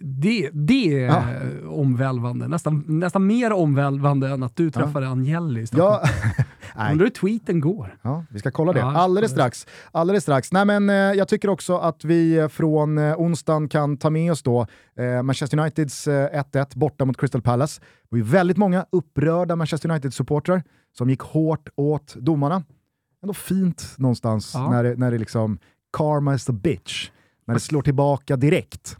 Det, 0.00 0.50
det 0.52 1.04
är 1.04 1.06
Ja. 1.06 1.24
omvälvande. 1.70 2.48
Nästan, 2.48 2.84
nästan 2.86 3.26
mer 3.26 3.52
omvälvande 3.52 4.28
än 4.28 4.42
att 4.42 4.56
du 4.56 4.70
träffade 4.70 5.08
Agnelli 5.08 5.60
i 5.60 5.66
Stockholm. 5.66 5.98
ja, 6.02 6.44
Nej. 6.76 6.92
Undrar 6.92 7.06
hur 7.06 7.10
tweeten 7.10 7.60
går. 7.60 7.98
ja, 8.02 8.24
Vi 8.30 8.38
ska 8.38 8.50
kolla 8.50 8.72
det 8.72 8.78
Ja, 8.78 8.96
alldeles 8.96 9.30
strax. 9.30 9.66
Alldeles 9.92 10.22
strax. 10.22 10.52
Nej, 10.52 10.64
men, 10.64 10.90
eh, 10.90 10.94
jag 10.96 11.28
tycker 11.28 11.48
också 11.50 11.76
att 11.78 12.04
vi 12.04 12.36
eh, 12.38 12.48
från 12.48 12.98
eh, 12.98 13.14
onsdagen 13.20 13.68
kan 13.68 13.96
ta 13.96 14.10
med 14.10 14.32
oss 14.32 14.42
då 14.42 14.66
eh, 14.98 15.22
Manchester 15.22 15.58
Uniteds 15.58 16.08
eh, 16.08 16.42
1-1 16.52 16.78
borta 16.78 17.04
mot 17.04 17.16
Crystal 17.20 17.42
Palace. 17.42 17.80
Det 18.10 18.16
ju 18.16 18.22
väldigt 18.22 18.56
många 18.56 18.86
upprörda 18.92 19.56
Manchester 19.56 19.88
United-supportrar 19.90 20.62
som 20.98 21.10
gick 21.10 21.20
hårt 21.20 21.68
åt 21.76 22.14
domarna. 22.14 22.62
Ändå 23.22 23.34
fint 23.34 23.94
någonstans 23.98 24.50
Ja. 24.54 24.70
när 24.70 24.84
det, 24.84 24.94
när 24.98 25.10
det 25.10 25.18
liksom 25.18 25.58
karma 25.92 26.34
is 26.34 26.48
a 26.50 26.52
bitch. 26.52 27.10
När 27.46 27.54
det 27.54 27.60
slår 27.60 27.82
tillbaka 27.82 28.36
direkt. 28.36 28.96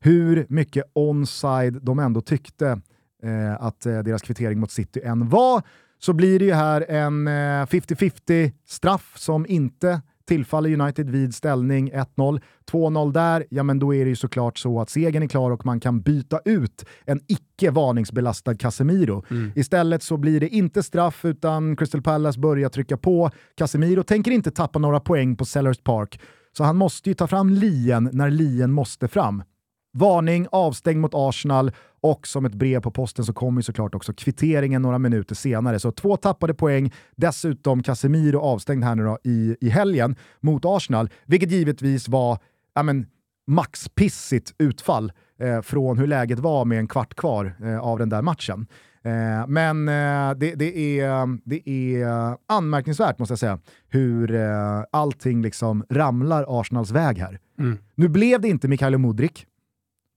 Hur 0.00 0.46
mycket 0.48 0.84
onside 0.94 1.78
de 1.82 1.98
ändå 1.98 2.20
tyckte 2.20 2.80
eh, 3.22 3.62
att 3.62 3.86
eh, 3.86 3.98
deras 3.98 4.22
kvittering 4.22 4.60
mot 4.60 4.70
City 4.70 5.00
än 5.04 5.28
var, 5.28 5.62
så 5.98 6.12
blir 6.12 6.38
det 6.38 6.44
ju 6.44 6.52
här 6.52 6.90
en 6.90 7.28
eh, 7.28 7.30
50-50 7.30 8.52
straff 8.66 9.12
som 9.16 9.46
inte 9.46 10.00
tillfaller 10.28 10.80
United 10.80 11.10
vid 11.10 11.34
ställning 11.34 11.92
1-0. 11.92 12.40
2-0 12.70 13.12
där, 13.12 13.46
ja 13.50 13.62
men 13.62 13.78
då 13.78 13.94
är 13.94 14.04
det 14.04 14.08
ju 14.08 14.16
såklart 14.16 14.58
så 14.58 14.80
att 14.80 14.90
segern 14.90 15.22
är 15.22 15.26
klar 15.26 15.50
och 15.50 15.66
man 15.66 15.80
kan 15.80 16.00
byta 16.00 16.40
ut 16.44 16.84
en 17.04 17.20
icke 17.26 17.70
varningsbelastad 17.70 18.56
Casemiro. 18.56 19.24
Istället 19.54 20.02
så 20.02 20.16
blir 20.16 20.40
det 20.40 20.48
inte 20.48 20.82
straff 20.82 21.24
utan 21.24 21.76
Crystal 21.76 22.02
Palace 22.02 22.40
börjar 22.40 22.68
trycka 22.68 22.96
på. 22.96 23.30
Casemiro 23.54 24.02
tänker 24.02 24.30
inte 24.30 24.50
tappa 24.50 24.78
några 24.78 25.00
poäng 25.00 25.36
på 25.36 25.44
Sellers 25.44 25.78
Park, 25.78 26.20
så 26.58 26.64
han 26.64 26.76
måste 26.76 27.10
ju 27.10 27.14
ta 27.14 27.26
fram 27.26 27.50
lien 27.50 28.10
när 28.12 28.30
lien 28.30 28.72
måste 28.72 29.08
fram. 29.08 29.42
Varning, 29.92 30.46
avstängd 30.52 31.00
mot 31.00 31.10
Arsenal 31.14 31.72
och 32.00 32.26
som 32.26 32.44
ett 32.44 32.54
brev 32.54 32.80
på 32.80 32.90
posten 32.90 33.24
så 33.24 33.32
kommer 33.32 33.58
ju 33.58 33.62
såklart 33.62 33.94
också 33.94 34.12
kvitteringen 34.12 34.82
några 34.82 34.98
minuter 34.98 35.34
senare. 35.34 35.80
Så 35.80 35.92
två 35.92 36.16
tappade 36.16 36.54
poäng, 36.54 36.92
dessutom 37.16 37.82
Casemiro 37.82 38.40
avstängd 38.40 38.84
här 38.84 38.94
nu 38.94 39.04
då 39.04 39.18
i, 39.24 39.56
i 39.60 39.68
helgen 39.68 40.16
mot 40.40 40.64
Arsenal, 40.64 41.10
vilket 41.26 41.50
givetvis 41.50 42.08
var 42.08 42.38
ja, 42.74 42.82
men, 42.82 43.06
maxpissigt 43.46 44.54
utfall 44.58 45.12
eh, 45.40 45.60
från 45.60 45.98
hur 45.98 46.06
läget 46.06 46.38
var 46.38 46.64
med 46.64 46.78
en 46.78 46.88
kvart 46.88 47.14
kvar 47.14 47.56
eh, 47.62 47.78
av 47.78 47.98
den 47.98 48.08
där 48.08 48.22
matchen. 48.22 48.66
Eh, 49.02 49.46
men 49.46 49.88
eh, 49.88 50.34
det, 50.36 50.54
det, 50.54 51.00
är, 51.00 51.38
det 51.44 51.68
är 51.68 52.36
anmärkningsvärt 52.46 53.18
måste 53.18 53.32
jag 53.32 53.38
säga, 53.38 53.58
hur 53.88 54.34
eh, 54.34 54.84
allting 54.90 55.42
liksom 55.42 55.84
ramlar 55.90 56.60
Arsenals 56.60 56.90
väg 56.90 57.18
här. 57.18 57.38
Mm. 57.58 57.78
Nu 57.94 58.08
blev 58.08 58.40
det 58.40 58.48
inte 58.48 58.68
Mikael 58.68 58.98
Mudrik, 58.98 59.46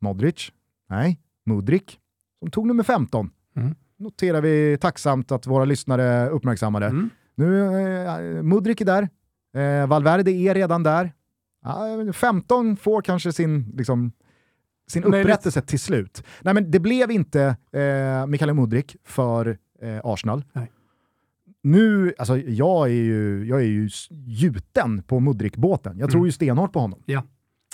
Modric, 0.02 0.52
nej, 0.90 1.20
Mudrik, 1.46 2.00
som 2.40 2.52
tog 2.52 2.68
nummer 2.68 2.84
15. 2.84 3.30
Mm. 3.56 3.76
Noterar 3.98 4.42
vi 4.42 4.78
tacksamt 4.82 5.32
att 5.32 5.48
våra 5.48 5.66
lyssnare 5.66 6.30
uppmärksammade. 6.30 6.86
Mm. 6.86 7.10
Nu, 7.36 7.66
eh, 7.82 8.44
Mudrik 8.44 8.82
är 8.82 8.86
där, 8.86 9.10
eh, 9.56 9.88
Valverde 9.88 10.32
är 10.32 10.54
redan 10.54 10.84
där. 10.84 11.14
Ja, 11.64 12.14
15 12.14 12.78
får 12.78 13.02
kanske 13.02 13.34
sin, 13.34 13.74
liksom, 13.78 14.12
sin 14.92 15.02
Möjligt. 15.10 15.26
upprättelse 15.26 15.62
till 15.62 15.80
slut. 15.80 16.24
Nej, 16.42 16.54
men 16.54 16.72
det 16.72 16.80
blev 16.80 17.12
inte 17.12 17.56
eh, 17.72 18.28
Mikael 18.28 18.54
Mudrik 18.54 18.96
för 19.04 19.58
eh, 19.82 20.00
Arsenal. 20.04 20.44
Nej. 20.54 20.72
Nu, 21.64 22.14
alltså 22.18 22.38
jag 22.38 22.88
är 22.88 22.94
ju, 22.94 23.46
jag 23.46 23.60
är 23.62 23.66
ju 23.66 23.90
gjuten 24.26 25.04
på 25.04 25.20
Mudrik-båten. 25.20 25.98
Jag 26.00 26.10
tror 26.10 26.20
Mm. 26.20 26.26
ju 26.26 26.32
stenhårt 26.32 26.74
på 26.74 26.80
honom. 26.80 27.04
Ja. 27.06 27.24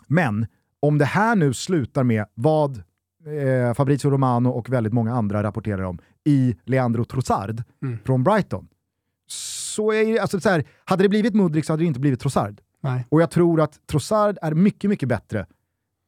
Men 0.08 0.46
om 0.80 0.98
det 0.98 1.06
här 1.06 1.36
nu 1.36 1.54
slutar 1.54 2.04
med 2.04 2.26
vad 2.34 2.78
eh, 2.78 3.74
Fabrizio 3.74 4.10
Romano 4.10 4.50
och 4.50 4.70
väldigt 4.70 4.94
många 4.94 5.14
andra 5.14 5.44
rapporterar 5.44 5.84
om 5.84 6.00
i 6.24 6.56
Leandro 6.64 7.06
Trossard 7.06 7.64
Mm. 7.84 7.98
från 8.06 8.24
Brighton. 8.24 8.68
Så 9.28 9.92
är 9.94 10.06
det, 10.06 10.20
alltså 10.20 10.40
så 10.40 10.50
här, 10.50 10.64
hade 10.86 11.04
det 11.04 11.10
blivit 11.10 11.34
Mudrik 11.36 11.66
så 11.66 11.74
hade 11.74 11.84
det 11.84 11.88
inte 11.88 12.00
blivit 12.00 12.20
Trossard. 12.20 12.62
Nej. 12.82 13.06
Och 13.10 13.22
jag 13.22 13.32
tror 13.32 13.62
att 13.62 13.88
Trossard 13.88 14.38
är 14.42 14.54
mycket, 14.54 14.90
mycket 14.90 15.10
bättre 15.10 15.46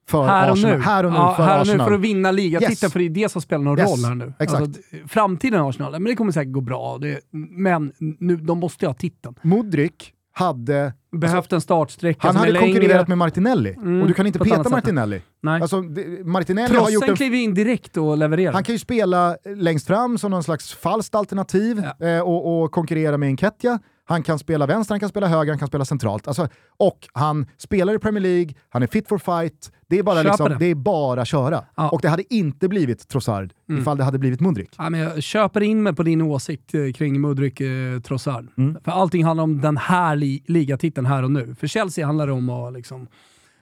för 0.09 0.27
Här 0.27 0.47
och, 0.47 0.53
Arsenal. 0.53 0.77
nu. 0.77 0.83
Här 0.83 1.03
och 1.05 1.11
nu 1.11 1.17
ja, 1.17 1.33
för 1.35 1.43
här 1.43 1.61
och 1.61 1.67
nu 1.67 1.77
för 1.77 1.91
att 1.91 1.99
vinna 1.99 2.31
ligatiteln, 2.31 2.71
Yes. 2.83 2.91
för 2.93 2.99
det 2.99 3.05
är 3.05 3.09
det 3.09 3.29
som 3.31 3.41
spelar 3.41 3.63
någon 3.63 3.79
Yes, 3.79 3.89
roll 3.89 4.05
här 4.05 4.15
nu. 4.15 4.33
exakt. 4.39 4.61
Alltså, 4.61 4.81
framtiden 5.07 5.61
Arsenal, 5.61 5.91
men 5.91 6.03
det 6.03 6.15
kommer 6.15 6.31
säkert 6.31 6.53
gå 6.53 6.61
bra. 6.61 6.97
Det, 6.97 7.19
men 7.49 7.91
nu, 7.99 8.35
de 8.37 8.59
måste 8.59 8.85
ju 8.85 8.89
ha 8.89 8.93
titeln. 8.93 9.35
Mudrik 9.41 10.13
hade, 10.33 10.93
Behövt 11.11 11.53
en 11.53 11.61
startsträcka 11.61 12.27
han 12.27 12.35
hade 12.35 12.49
är 12.49 12.53
längre. 12.53 12.65
konkurrerat 12.73 13.07
med 13.07 13.17
Martinelli. 13.17 13.73
Mm, 13.73 14.01
och 14.01 14.07
du 14.07 14.13
kan 14.13 14.27
inte 14.27 14.39
peta. 14.39 14.69
Martinelli. 14.69 15.21
Nej. 15.41 15.61
Alltså, 15.61 15.81
det, 15.81 16.25
Martinelli 16.25 16.75
har 16.75 16.89
gjort 16.89 16.91
Trossen 16.91 17.09
en 17.09 17.15
kliver 17.15 17.37
in 17.37 17.53
direkt 17.53 17.97
och 17.97 18.17
levererar. 18.17 18.53
Han 18.53 18.63
kan 18.63 18.75
ju 18.75 18.79
spela 18.79 19.37
längst 19.55 19.87
fram 19.87 20.17
som 20.17 20.31
någon 20.31 20.43
slags 20.43 20.73
falskt 20.73 21.15
alternativ 21.15 21.83
eh, 21.99 22.19
och, 22.19 22.61
och 22.63 22.71
konkurrera 22.71 23.17
med 23.17 23.27
Enketia. 23.27 23.79
Han 24.09 24.23
kan 24.23 24.39
spela 24.39 24.65
vänster, 24.65 24.93
han 24.93 24.99
kan 24.99 25.09
spela 25.09 25.27
höger, 25.27 25.51
han 25.51 25.59
kan 25.59 25.67
spela 25.67 25.85
centralt. 25.85 26.27
Alltså, 26.27 26.47
och 26.77 27.07
han 27.13 27.45
spelar 27.57 27.93
i 27.95 27.99
Premier 27.99 28.21
League, 28.21 28.53
han 28.69 28.83
är 28.83 28.87
fit 28.87 29.07
for 29.07 29.17
fight. 29.17 29.71
Det 29.87 29.99
är 29.99 30.03
bara, 30.03 30.21
liksom, 30.23 30.49
det. 30.49 30.55
det 30.59 30.65
är 30.65 30.75
bara 30.75 31.25
köra. 31.25 31.63
Ja. 31.75 31.89
Och 31.89 32.01
det 32.01 32.09
hade 32.09 32.33
inte 32.33 32.67
blivit 32.67 33.07
Trossard 33.07 33.53
Mm. 33.69 33.81
ifall 33.81 33.97
det 33.97 34.03
hade 34.03 34.19
blivit 34.19 34.39
Mudrik. 34.39 34.75
Ja, 34.77 34.89
men 34.89 34.99
jag 34.99 35.23
köper 35.23 35.61
in 35.61 35.83
mig 35.83 35.95
på 35.95 36.03
din 36.03 36.21
åsikt 36.21 36.73
eh, 36.73 36.91
kring 36.91 37.21
Mudryk 37.21 37.61
eh, 37.61 37.99
Trossard. 37.99 38.47
Mm. 38.57 38.77
För 38.83 38.91
allting 38.91 39.23
handlar 39.25 39.43
om 39.43 39.61
den 39.61 39.77
här 39.77 40.15
li 40.15 40.43
ligatiteln 40.47 41.05
här 41.07 41.23
och 41.23 41.31
nu. 41.31 41.55
För 41.59 41.67
Chelsea 41.67 42.05
handlar 42.05 42.27
det 42.27 42.33
om 42.33 42.49
att 42.49 42.73
liksom 42.73 43.07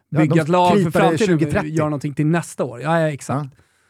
Ja, 0.10 0.20
bygga 0.20 0.36
de 0.36 0.42
ett 0.42 0.48
lag 0.50 0.84
för 0.84 0.92
framtiden 0.92 1.18
2030. 1.38 1.60
och 1.60 1.66
göra 1.68 1.90
någonting 1.90 2.14
till 2.14 2.28
nästa 2.28 2.64
år. 2.64 2.82
Ja, 2.82 3.00
ja 3.00 3.08
exakt. 3.10 3.50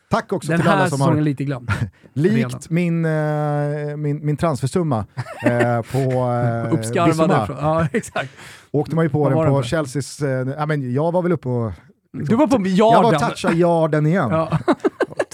Tack 0.10 0.34
också 0.34 0.51
Den 0.51 0.62
till 0.62 0.70
alla 0.70 0.82
här 0.82 0.89
som 0.89 1.01
har, 1.01 1.16
lite 1.16 1.43
glömd. 1.43 1.72
likt 2.14 2.70
min, 2.70 3.05
eh, 3.05 3.97
min, 3.97 4.26
min 4.26 4.38
transfersumma 4.38 5.05
eh, 5.43 5.82
på 5.82 5.97
eh, 5.97 7.14
Från, 7.14 7.30
ja, 7.49 7.88
exakt. 7.93 8.30
åkte 8.72 8.95
man 8.95 9.05
ju 9.05 9.10
på 9.10 9.20
Vad 9.24 9.32
den 9.32 9.53
på 9.53 9.64
för? 9.64 9.70
Chelseas... 9.70 10.22
Eh, 10.22 10.66
men 10.68 10.93
jag 10.93 11.12
var 11.12 11.22
väl 11.22 11.32
uppe 11.32 11.49
och... 11.49 11.72
Du 12.12 12.36
var 12.36 12.47
på 12.47 12.68
Jag 12.68 13.03
var 13.03 13.14
toucha 13.14 13.53
yarden 13.53 14.05
igen. 14.05 14.30
Ja. 14.32 14.60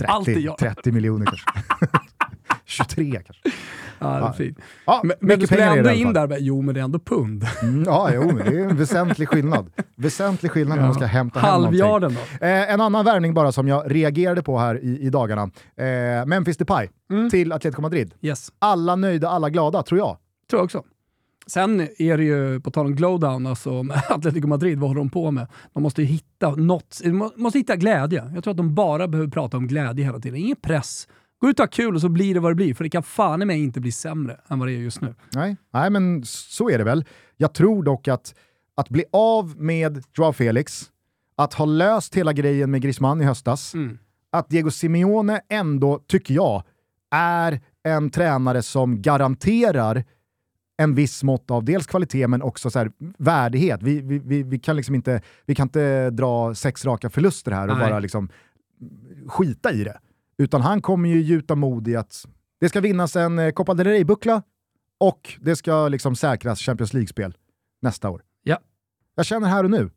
Alltid 0.06 0.36
30, 0.36 0.46
jag. 0.46 0.58
30 0.58 0.92
miljoner 0.92 1.26
kanske. 1.26 1.50
23 2.66 3.22
kanske. 3.26 3.52
Ja, 4.04 4.20
det 4.20 4.26
är 4.26 4.32
fint. 4.32 4.58
Ja, 4.86 5.02
Men, 5.04 5.16
men 5.20 5.40
du 5.40 5.46
i 5.56 5.62
ändå 5.62 5.92
in 5.92 6.14
där, 6.14 6.38
jo 6.40 6.62
men 6.62 6.76
det 6.76 6.80
är 6.82 6.84
ändå 6.84 7.00
pund. 7.00 7.46
Mm, 7.64 7.84
ja, 7.84 8.10
jo, 8.14 8.22
men 8.28 8.36
det 8.38 8.44
är 8.62 8.70
en 8.70 8.78
väsentlig 8.78 9.28
skillnad. 9.30 9.70
Väsentlig 9.96 10.52
skillnad 10.52 10.78
när 10.78 10.86
man 10.86 10.94
ska 10.94 11.06
hämta 11.06 11.40
hem 11.40 11.50
någonting. 11.62 11.82
Halvjarden 11.82 12.18
då. 12.40 12.46
Eh, 12.46 12.74
en 12.74 12.82
annan 12.82 13.06
värvning 13.06 13.34
bara 13.34 13.52
som 13.52 13.68
jag 13.68 13.96
reagerade 13.96 14.44
på 14.44 14.58
här 14.58 14.84
i, 14.84 15.00
i 15.02 15.10
dagarna. 15.10 15.42
Eh, 15.78 16.26
Memphis 16.26 16.58
Depay 16.58 16.90
Mm. 17.12 17.30
till 17.30 17.52
Atletico 17.52 17.82
Madrid. 17.82 18.14
Yes, 18.22 18.52
Alla 18.60 18.96
nöjda, 18.96 19.30
alla 19.30 19.50
glada, 19.50 19.84
tror 19.84 20.00
jag. 20.00 20.18
tror 20.50 20.60
jag 20.60 20.64
också. 20.66 20.84
Sen 21.48 21.88
är 21.98 22.18
det 22.18 22.24
ju, 22.24 22.60
på 22.62 22.72
tal 22.72 22.86
om 22.86 22.96
glowdown, 22.96 23.48
alltså 23.48 23.86
Atletico 24.10 24.48
Madrid, 24.48 24.80
vad 24.80 24.90
håller 24.90 25.02
de 25.02 25.10
på 25.10 25.32
med? 25.32 25.48
De 25.74 25.84
måste 25.84 26.02
ju 26.02 26.08
hitta 26.08 26.56
något, 26.56 27.00
de 27.04 27.12
må- 27.12 27.32
måste 27.36 27.60
hitta 27.60 27.76
glädje. 27.76 28.32
Jag 28.36 28.44
tror 28.44 28.52
att 28.52 28.58
de 28.58 28.76
bara 28.76 29.08
behöver 29.08 29.30
prata 29.32 29.58
om 29.58 29.68
glädje 29.68 30.06
hela 30.06 30.20
tiden. 30.20 30.40
Ingen 30.40 30.56
press. 30.62 31.08
Gå 31.44 31.50
ut 31.50 31.60
och 31.60 31.64
ha 31.64 31.68
kul 31.68 31.96
och 31.96 32.02
så 32.02 32.10
blir 32.10 32.34
det 32.34 32.40
vad 32.40 32.52
det 32.52 32.56
blir, 32.56 32.74
för 32.74 32.84
det 32.84 32.90
kan 32.90 33.04
fan 33.04 33.42
i 33.42 33.46
mig 33.46 33.64
inte 33.64 33.82
bli 33.82 33.92
sämre 33.92 34.40
än 34.48 34.60
vad 34.60 34.68
det 34.68 34.74
är 34.74 34.78
just 34.78 35.02
nu. 35.02 35.16
Nej, 35.36 35.58
nej 35.74 35.90
men 35.90 36.24
så 36.26 36.70
är 36.70 36.78
det 36.78 36.84
väl. 36.84 37.06
Jag 37.38 37.54
tror 37.54 37.84
dock 37.84 38.08
att, 38.08 38.36
att 38.76 38.90
bli 38.90 39.06
av 39.12 39.62
med 39.62 40.04
Joao 40.18 40.34
Felix, 40.34 40.92
att 41.36 41.54
ha 41.54 41.66
löst 41.66 42.16
hela 42.16 42.34
grejen 42.34 42.72
med 42.72 42.82
Griezmann 42.82 43.22
i 43.22 43.24
höstas, 43.26 43.74
Mm. 43.74 43.98
att 44.32 44.50
Diego 44.50 44.72
Simeone 44.72 45.42
ändå, 45.50 46.00
tycker 46.08 46.34
jag, 46.34 46.64
är 47.12 47.62
en 47.84 48.10
tränare 48.10 48.62
som 48.62 49.02
garanterar 49.02 50.04
en 50.78 50.96
viss 50.96 51.24
mått 51.24 51.52
av 51.52 51.64
dels 51.64 51.88
kvalitet 51.88 52.28
men 52.28 52.42
också 52.42 52.70
så 52.70 52.80
här, 52.80 52.92
värdighet. 53.18 53.84
Vi, 53.84 54.02
vi, 54.02 54.20
vi, 54.20 54.44
vi, 54.44 54.60
kan 54.60 54.76
liksom 54.76 54.96
inte, 54.96 55.22
vi 55.46 55.56
kan 55.56 55.68
inte 55.68 56.10
dra 56.10 56.56
sex 56.56 56.86
raka 56.86 57.10
förluster 57.10 57.52
här 57.52 57.68
och 57.68 57.78
Nej. 57.78 57.90
bara 57.90 58.00
liksom 58.00 58.30
skita 59.28 59.72
i 59.72 59.84
det. 59.84 60.00
Utan 60.44 60.62
han 60.62 60.82
kommer 60.82 61.10
ju 61.10 61.22
gjuta 61.22 61.56
mod 61.56 61.88
i 61.88 61.96
att 61.96 62.26
det 62.60 62.70
ska 62.70 62.82
vinnas 62.82 63.16
en 63.16 63.40
eh, 63.40 63.52
Copa 63.52 63.74
del 63.74 63.88
Rey-buckla 63.88 64.42
och 65.00 65.34
det 65.42 65.56
ska 65.56 65.88
liksom 65.88 66.16
säkras 66.16 66.60
Champions 66.60 66.94
League-spel 66.94 67.38
nästa 67.82 68.10
år. 68.10 68.22
Ja. 68.44 68.58
Jag 69.16 69.26
känner 69.26 69.48
här 69.48 69.64
och 69.64 69.72
nu, 69.72 69.90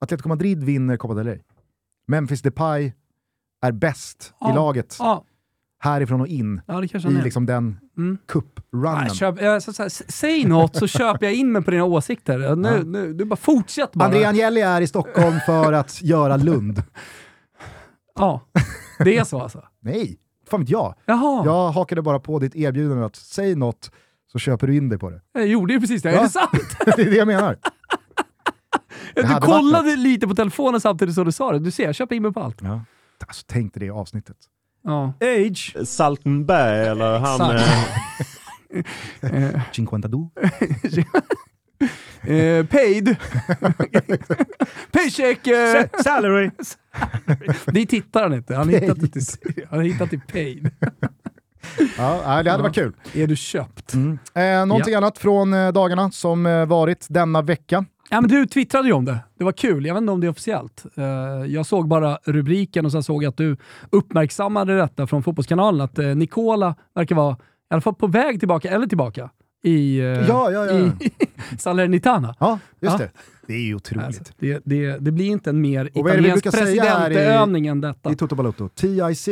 Atletico 0.00 0.28
Madrid 0.28 0.64
vinner 0.64 0.96
Copa 0.96 1.14
del 1.14 1.26
Rey. 1.26 1.40
Memphis 2.06 2.42
Depay 2.42 2.92
är 3.62 3.72
bäst 3.72 4.34
Ja. 4.40 4.50
i 4.52 4.54
laget 4.54 4.96
Ja, 4.98 5.24
härifrån 5.78 6.20
och 6.20 6.26
in 6.26 6.60
ja 6.66 6.84
i 6.84 6.88
liksom 7.22 7.46
den 7.46 7.78
Mm. 7.96 8.18
cup-runnen. 8.28 9.90
Säg 10.08 10.44
något 10.44 10.76
så 10.76 10.86
köper 10.86 11.26
jag 11.26 11.34
in 11.34 11.52
mig 11.52 11.62
på 11.62 11.70
dina 11.70 11.84
åsikter. 11.84 12.38
Nu, 12.56 12.68
Ja. 12.68 12.82
nu, 12.82 13.12
du 13.12 13.24
bara 13.24 13.36
fortsätt 13.36 13.92
bara. 13.92 14.04
André 14.04 14.24
Agnelli 14.24 14.60
är 14.60 14.80
i 14.80 14.86
Stockholm 14.86 15.36
för 15.46 15.72
att 15.72 16.02
göra 16.02 16.36
Lund. 16.36 16.82
Ja, 18.14 18.40
det 18.98 19.16
är 19.18 19.24
så 19.24 19.40
alltså. 19.40 19.64
Nej, 19.80 20.18
fan 20.50 20.60
vet 20.60 20.68
jag. 20.70 20.94
Jaha, 21.04 21.44
Jag 21.44 21.70
hakade 21.70 22.02
bara 22.02 22.20
på 22.20 22.38
ditt 22.38 22.56
erbjudande 22.56 23.04
att 23.04 23.16
säg 23.16 23.54
något 23.54 23.90
så 24.32 24.38
köper 24.38 24.66
du 24.66 24.76
in 24.76 24.88
dig 24.88 24.98
på 24.98 25.10
det. 25.10 25.20
jag 25.32 25.46
gjorde 25.46 25.72
ju 25.72 25.80
precis 25.80 26.02
det. 26.02 26.12
Ja. 26.12 26.18
Är 26.18 26.22
det 26.22 26.28
sant? 26.30 26.50
det 26.96 27.02
är 27.02 27.10
det 27.10 27.16
jag 27.16 27.26
menar. 27.26 27.56
Du 29.14 29.22
hade 29.24 29.46
varit 29.46 29.62
kollade 29.62 29.96
lite 29.96 30.28
på 30.28 30.34
telefonen 30.34 30.80
samtidigt 30.80 31.14
som 31.14 31.24
du 31.24 31.32
sa 31.32 31.52
det. 31.52 31.58
Du 31.58 31.70
ser, 31.70 31.84
jag 31.84 31.94
köper 31.94 32.14
in 32.16 32.22
mig 32.22 32.32
på 32.32 32.40
allt. 32.40 32.58
Ja. 32.62 32.80
Alltså, 33.26 33.44
tänk 33.48 33.74
dig 33.74 33.80
det 33.88 33.90
avsnittet. 33.94 34.36
Ja. 34.84 35.12
Age, 35.20 35.76
Saltenberg 35.84 36.86
eller 36.86 37.18
han... 37.18 37.56
Eh, 37.56 37.62
Eh, 39.20 39.60
cinquantadou. 39.72 40.30
Eh, 42.22 42.66
paid. 42.66 43.16
Paycheck. 44.92 45.46
Eh. 45.46 46.02
salary! 46.02 46.50
Det 47.66 47.92
hittar 47.92 48.22
han 48.22 48.34
inte. 48.34 48.54
Han 48.54 48.68
har 48.68 48.80
hittat 48.80 49.12
till, 49.12 49.22
han 49.70 49.78
har 49.78 49.86
hittat 49.86 50.10
till 50.10 50.20
paid. 50.32 50.70
Ja, 51.96 52.42
det 52.42 52.50
hade 52.50 52.62
varit 52.62 52.74
kul. 52.74 52.92
Är 53.14 53.26
du 53.26 53.36
köpt? 53.36 53.94
Eh, 54.34 54.66
någonting 54.66 54.94
annat 54.94 55.18
från 55.18 55.54
eh, 55.54 55.72
dagarna 55.72 56.10
som 56.10 56.46
eh, 56.46 56.66
varit 56.66 57.06
denna 57.08 57.42
vecka. 57.42 57.84
Ja, 58.10 58.20
men 58.20 58.30
du 58.30 58.46
twittrade 58.46 58.88
ju 58.88 58.94
om 58.94 59.04
det. 59.04 59.18
Det 59.38 59.44
var 59.44 59.52
kul. 59.52 59.86
Jag 59.86 59.94
vet 59.94 60.00
inte 60.00 60.12
om 60.12 60.20
det 60.20 60.26
är 60.26 60.30
officiellt. 60.30 60.84
Eh, 60.96 61.04
jag 61.46 61.66
såg 61.66 61.88
bara 61.88 62.18
rubriken 62.24 62.86
och 62.86 62.92
sen 62.92 63.02
såg 63.02 63.22
jag 63.22 63.30
att 63.30 63.36
du 63.36 63.56
uppmärksammade 63.90 64.76
detta 64.76 65.06
från 65.06 65.22
Fotbollskanalen. 65.22 65.80
Att 65.80 65.98
uh, 65.98 66.14
Nicola 66.14 66.74
verkar 66.94 67.14
vara 67.14 67.32
i 67.34 67.74
alla 67.74 67.80
fall 67.80 67.94
på 67.94 68.06
väg 68.06 68.38
tillbaka, 68.38 68.70
eller 68.70 68.86
tillbaka, 68.86 69.30
i, 69.62 69.98
Ja, 69.98 70.50
ja, 70.50 70.66
ja. 70.66 70.72
i 70.72 70.92
Salernitana. 71.58 72.34
Ja, 72.38 72.58
just 72.80 72.98
det. 72.98 73.10
Det 73.46 73.54
är 73.54 73.62
ju 73.62 73.74
otroligt. 73.74 74.06
Alltså, 74.06 74.22
det, 74.38 74.62
det, 74.64 74.98
det 74.98 75.12
blir 75.12 75.26
inte 75.26 75.50
en 75.50 75.60
mer 75.60 75.90
italiensk 75.94 76.44
presidentövning 76.44 77.66
än 77.66 77.80
detta. 77.80 78.12
I 78.12 78.16
Toto 78.16 78.34
Balotto. 78.34 78.68
TIC, 78.68 79.28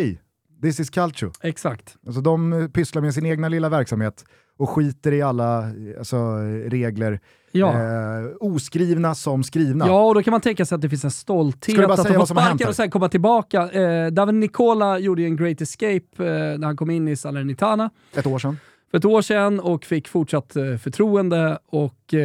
This 0.62 0.80
is 0.80 0.90
Calcio. 0.90 1.32
Exakt. 1.42 1.96
Alltså 2.06 2.20
de 2.20 2.70
pysslar 2.74 3.02
med 3.02 3.14
sin 3.14 3.26
egna 3.26 3.48
lilla 3.48 3.68
verksamhet 3.68 4.24
och 4.58 4.70
skiter 4.70 5.12
i 5.12 5.22
alla 5.22 5.70
alltså, 5.98 6.16
regler. 6.66 7.20
Ja. 7.52 7.72
Eh, 7.72 8.26
oskrivna 8.40 9.14
som 9.14 9.44
skrivna. 9.44 9.86
Ja, 9.86 10.06
och 10.06 10.14
då 10.14 10.22
kan 10.22 10.30
man 10.30 10.40
tänka 10.40 10.66
sig 10.66 10.76
att 10.76 10.82
det 10.82 10.88
finns 10.88 11.04
en 11.04 11.10
stolthet 11.10 11.90
att 11.90 12.14
få 12.14 12.26
sparken 12.26 12.68
och 12.68 12.76
sen 12.76 12.90
komma 12.90 13.08
tillbaka. 13.08 13.70
Eh, 13.70 14.06
David 14.06 14.34
Nicola 14.34 14.98
gjorde 14.98 15.22
ju 15.22 15.28
en 15.28 15.36
great 15.36 15.60
escape 15.60 16.04
eh, 16.18 16.58
när 16.58 16.66
han 16.66 16.76
kom 16.76 16.90
in 16.90 17.08
i 17.08 17.16
Salernitana 17.16 17.90
Ett 18.14 18.26
år 18.26 18.38
sedan 18.38 18.56
för 18.90 18.98
ett 18.98 19.04
år 19.04 19.22
sedan 19.22 19.60
och 19.60 19.84
fick 19.84 20.08
fortsatt 20.08 20.56
eh, 20.56 20.76
förtroende 20.76 21.58
och 21.66 21.94
eh, 22.14 22.20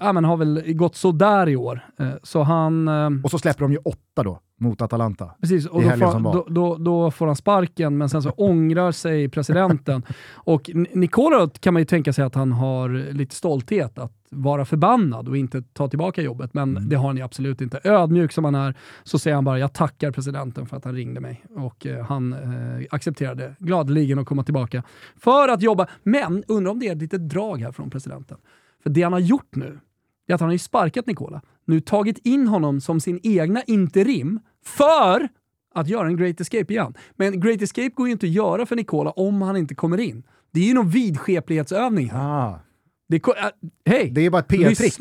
ja, 0.00 0.12
men 0.12 0.24
har 0.24 0.36
väl 0.36 0.62
gått 0.72 0.96
sådär 0.96 1.48
i 1.48 1.56
år. 1.56 1.80
Eh, 1.98 2.08
så 2.22 2.42
han... 2.42 2.88
Eh, 2.88 3.10
Och 3.24 3.30
så 3.30 3.38
släpper 3.38 3.60
de 3.60 3.72
ju 3.72 3.78
åtta 3.78 4.22
då, 4.22 4.40
mot 4.60 4.82
Atalanta. 4.82 5.30
Precis, 5.40 5.66
och 5.66 5.82
då 5.82 5.88
får, 5.88 5.96
då, 6.32 6.46
då, 6.48 6.76
då 6.76 7.10
får 7.10 7.26
han 7.26 7.36
sparken, 7.36 7.98
men 7.98 8.08
sen 8.08 8.22
så 8.22 8.30
ångrar 8.36 8.92
sig 8.92 9.28
presidenten. 9.28 10.02
Och 10.34 10.70
N- 10.74 10.86
Nicola 10.92 11.48
kan 11.60 11.74
man 11.74 11.80
ju 11.80 11.86
tänka 11.86 12.12
sig 12.12 12.24
att 12.24 12.34
han 12.34 12.52
har 12.52 13.12
lite 13.12 13.34
stolthet 13.34 13.98
att 13.98 14.12
vara 14.34 14.64
förbannad 14.64 15.28
och 15.28 15.36
inte 15.36 15.62
ta 15.62 15.88
tillbaka 15.88 16.22
jobbet, 16.22 16.54
men 16.54 16.76
Mm. 16.76 16.88
det 16.88 16.96
har 16.96 17.06
han 17.06 17.16
ju 17.16 17.22
absolut 17.22 17.60
inte. 17.60 17.80
Ödmjuk 17.84 18.32
som 18.32 18.44
han 18.44 18.54
är, 18.54 18.74
så 19.02 19.18
säger 19.18 19.34
han 19.34 19.44
bara 19.44 19.58
jag 19.58 19.72
tackar 19.72 20.10
presidenten 20.10 20.66
för 20.66 20.76
att 20.76 20.84
han 20.84 20.94
ringde 20.94 21.20
mig. 21.20 21.44
Och 21.56 21.86
eh, 21.86 22.04
han 22.06 22.32
eh, 22.32 22.86
accepterade 22.90 23.54
gladeligen 23.58 24.18
att 24.18 24.26
komma 24.26 24.44
tillbaka 24.44 24.82
för 25.16 25.48
att 25.48 25.62
jobba. 25.62 25.86
Men 26.02 26.44
undrar 26.48 26.70
om 26.72 26.78
det 26.80 26.88
är 26.88 26.92
ett 26.92 26.98
litet 27.02 27.28
drag 27.28 27.60
här 27.60 27.72
från 27.72 27.90
presidenten. 27.90 28.38
För 28.82 28.90
det 28.90 29.02
han 29.02 29.12
har 29.12 29.20
gjort 29.20 29.56
nu, 29.56 29.80
är 30.26 30.34
att 30.34 30.40
han 30.40 30.48
har 30.48 30.52
ju 30.54 30.58
sparkat 30.58 31.06
Nicola. 31.06 31.42
Nu 31.64 31.80
tagit 31.80 32.18
in 32.26 32.48
honom 32.48 32.80
som 32.80 33.00
sin 33.00 33.20
egna 33.22 33.62
interim 33.62 34.40
för 34.64 35.28
att 35.74 35.88
göra 35.88 36.06
en 36.06 36.16
Great 36.16 36.40
Escape 36.40 36.72
igen. 36.72 36.94
Men 37.16 37.40
Great 37.40 37.62
Escape 37.62 37.88
går 37.88 38.06
ju 38.06 38.12
inte 38.12 38.26
att 38.26 38.32
göra 38.32 38.66
för 38.66 38.76
Nicola 38.76 39.10
om 39.10 39.42
han 39.42 39.56
inte 39.56 39.74
kommer 39.74 40.00
in. 40.00 40.22
Det 40.52 40.60
är 40.60 40.64
ju 40.64 40.74
någon 40.74 40.88
vidskeplighetsövning 40.90 42.10
här. 42.10 42.48
Ah, 42.48 42.60
Det, 43.08 43.20
ko- 43.20 43.32
äh, 43.36 43.46
hej! 43.86 44.10
det 44.10 44.20
är 44.20 44.30
bara 44.30 44.38
ett 44.38 44.48
PR-trick. 44.48 44.98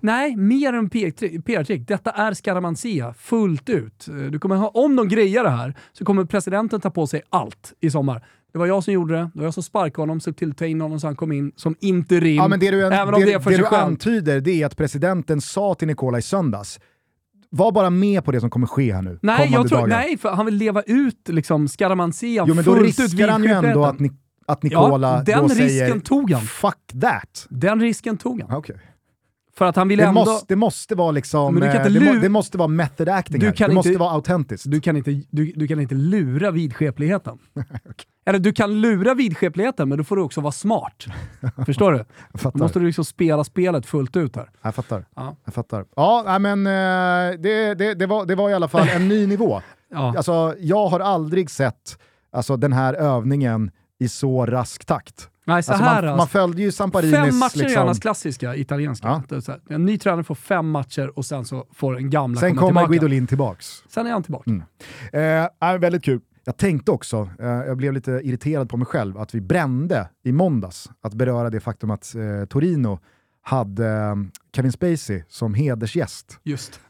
Nej, 0.00 0.36
mer 0.36 0.72
än 0.72 0.90
PR-trick. 0.90 1.88
Detta 1.88 2.10
är 2.10 2.34
Scaramanzia 2.34 3.14
fullt 3.14 3.68
ut. 3.68 4.06
Du 4.30 4.38
kommer 4.38 4.56
ha, 4.56 4.68
om 4.68 4.96
de 4.96 5.08
grejar 5.08 5.44
det 5.44 5.50
här 5.50 5.74
så 5.92 6.04
kommer 6.04 6.24
presidenten 6.24 6.80
ta 6.80 6.90
på 6.90 7.06
sig 7.06 7.22
allt 7.30 7.72
i 7.80 7.90
sommar. 7.90 8.24
Det 8.52 8.58
var 8.58 8.66
jag 8.66 8.84
som 8.84 8.94
gjorde 8.94 9.14
det, 9.14 9.20
det 9.34 9.38
var 9.38 9.44
jag 9.44 9.54
som 9.54 9.62
sparkade 9.62 10.02
honom, 10.02 10.20
såg 10.20 10.36
till 10.36 10.50
att 10.50 10.56
ta 10.56 10.66
in 10.66 10.80
honom 10.80 11.00
så 11.00 11.06
han 11.06 11.16
kom 11.16 11.32
in 11.32 11.52
som 11.56 11.76
interim. 11.80 12.36
Ja, 12.36 12.48
men 12.48 12.60
det 12.60 12.70
du, 12.70 12.86
även 12.86 13.14
om 13.14 13.20
det, 13.20 13.26
det 13.26 13.32
är 13.32 13.38
för 13.38 13.50
det 13.50 13.56
sig 13.56 13.62
du 13.64 13.68
själv. 13.68 13.84
antyder 13.86 14.40
det 14.40 14.62
är 14.62 14.66
att 14.66 14.76
presidenten 14.76 15.40
sa 15.40 15.74
till 15.74 15.88
Nicola 15.88 16.18
i 16.18 16.22
söndags, 16.22 16.80
var 17.50 17.72
bara 17.72 17.90
med 17.90 18.24
på 18.24 18.32
det 18.32 18.40
som 18.40 18.50
kommer 18.50 18.66
ske 18.66 18.94
här 18.94 19.02
nu. 19.02 19.18
Nej, 19.22 19.48
jag 19.52 19.68
tror, 19.68 19.78
dagar. 19.78 19.96
nej, 19.96 20.18
för 20.18 20.30
han 20.30 20.46
vill 20.46 20.54
leva 20.54 20.82
ut 20.82 21.28
liksom 21.28 21.68
Scaramanzian 21.68 22.46
Jo 22.48 22.54
men 22.54 22.64
då 22.64 22.74
riskar 22.74 23.28
han 23.28 23.42
ju 23.44 23.50
ändå 23.50 23.84
att, 23.84 24.00
Ni, 24.00 24.10
att 24.46 24.62
Nicola 24.62 25.24
Ja, 25.26 25.34
den 25.36 25.48
risken 25.48 25.68
säger 25.68 26.00
tog 26.00 26.30
han. 26.30 26.42
“fuck 26.42 26.86
that”. 27.00 27.46
Den 27.50 27.80
risken 27.80 28.16
tog 28.16 28.42
han. 28.42 28.56
Okej. 28.56 28.76
För 29.54 29.64
att 29.64 29.76
han 29.76 29.88
vill 29.88 29.98
Det, 29.98 30.04
ändå... 30.04 30.24
måste, 30.24 30.44
det 30.48 30.56
måste 30.56 30.94
vara 30.94 31.10
liksom, 31.10 31.54
Men 31.54 31.62
du 31.62 31.66
kan 31.72 31.80
eh, 31.80 31.86
inte 31.86 31.98
det, 32.00 32.14
må, 32.14 32.20
det 32.20 32.28
måste 32.28 32.58
vara 32.58 32.68
method 32.68 33.08
acting 33.08 33.40
Du 33.40 33.46
här. 33.46 33.68
Det 33.68 33.74
måste 33.74 33.88
inte- 33.88 34.00
vara 34.00 34.10
autentiskt. 34.10 34.70
Du 34.70 34.80
kan 34.80 34.96
inte, 34.96 35.22
du, 35.30 35.52
du 35.56 35.68
kan 35.68 35.80
inte 35.80 35.94
lura 35.94 36.50
vidskepligheten. 36.50 37.38
Eller 38.24 38.38
du 38.38 38.52
kan 38.52 38.80
lura 38.80 39.14
vidskepligheten, 39.14 39.88
men 39.88 39.98
då 39.98 40.04
får 40.04 40.16
du 40.16 40.22
också 40.22 40.40
vara 40.40 40.52
smart. 40.52 41.06
Förstår 41.66 41.92
du? 41.92 42.04
Jag 42.42 42.52
Då 42.52 42.58
måste 42.58 42.78
du 42.78 42.86
liksom 42.86 43.04
spela 43.04 43.44
spelet 43.44 43.86
fullt 43.86 44.16
ut 44.16 44.36
här. 44.36 44.50
Jag 44.62 44.74
fattar. 44.74 45.04
Ja. 45.16 45.36
Jag 45.44 45.54
fattar. 45.54 45.84
Ja, 45.96 46.38
men 46.38 46.66
eh, 46.66 47.40
det, 47.40 47.74
det, 47.74 47.94
det, 47.94 48.06
var, 48.06 48.26
det 48.26 48.34
var 48.34 48.50
i 48.50 48.54
alla 48.54 48.68
fall 48.68 48.88
en 48.88 49.08
ny 49.08 49.26
nivå. 49.26 49.62
Ja. 49.94 50.14
Alltså, 50.16 50.54
jag 50.58 50.86
har 50.88 51.00
aldrig 51.00 51.50
sett 51.50 51.98
alltså, 52.32 52.56
den 52.56 52.72
här 52.72 52.94
övningen 52.94 53.70
i 53.98 54.08
så 54.08 54.46
rask 54.46 54.84
takt. 54.84 55.28
Nej, 55.44 55.62
så 55.62 55.72
Alltså, 55.72 55.84
här 55.84 56.02
man, 56.02 56.04
alltså. 56.10 56.16
man 56.16 56.28
följde 56.28 56.62
ju 56.62 56.72
Samparinis... 56.72 57.16
Fem 57.16 57.38
matcher 57.38 57.58
är 57.58 57.62
liksom, 57.62 57.82
annars 57.82 58.00
klassiska 58.00 58.56
italienska. 58.56 59.22
Ja. 59.30 59.36
Är 59.36 59.72
En 59.74 59.84
ny 59.84 59.98
tränare 59.98 60.24
får 60.24 60.34
fem 60.34 60.70
matcher 60.70 61.18
och 61.18 61.24
sen 61.24 61.44
så 61.44 61.66
får 61.74 61.96
en 61.96 62.10
gamla 62.10 62.40
Sen 62.40 62.50
komma 62.50 62.60
kommer 62.60 62.80
tillbaka. 62.80 62.90
Guidolin 62.90 63.26
tillbaks. 63.26 63.82
Sen 63.88 64.06
är 64.06 64.10
han 64.10 64.22
tillbaka. 64.22 64.50
Mm. 64.50 65.46
Eh, 65.60 65.78
väldigt 65.78 66.04
kul. 66.04 66.20
Jag 66.44 66.56
tänkte 66.56 66.90
också, 66.90 67.28
eh, 67.38 67.46
jag 67.48 67.76
blev 67.76 67.92
lite 67.92 68.10
irriterad 68.10 68.68
på 68.70 68.76
mig 68.76 68.86
själv, 68.86 69.18
att 69.18 69.34
vi 69.34 69.40
brände 69.40 70.08
i 70.24 70.32
måndags 70.32 70.90
att 71.00 71.14
beröra 71.14 71.50
det 71.50 71.60
faktum 71.60 71.90
att 71.90 72.14
eh, 72.14 72.44
Torino 72.48 72.98
hade 73.42 73.88
eh, 73.88 74.14
Kevin 74.56 74.72
Spacey 74.72 75.22
som 75.28 75.54
hedersgäst 75.54 76.38
Just. 76.42 76.80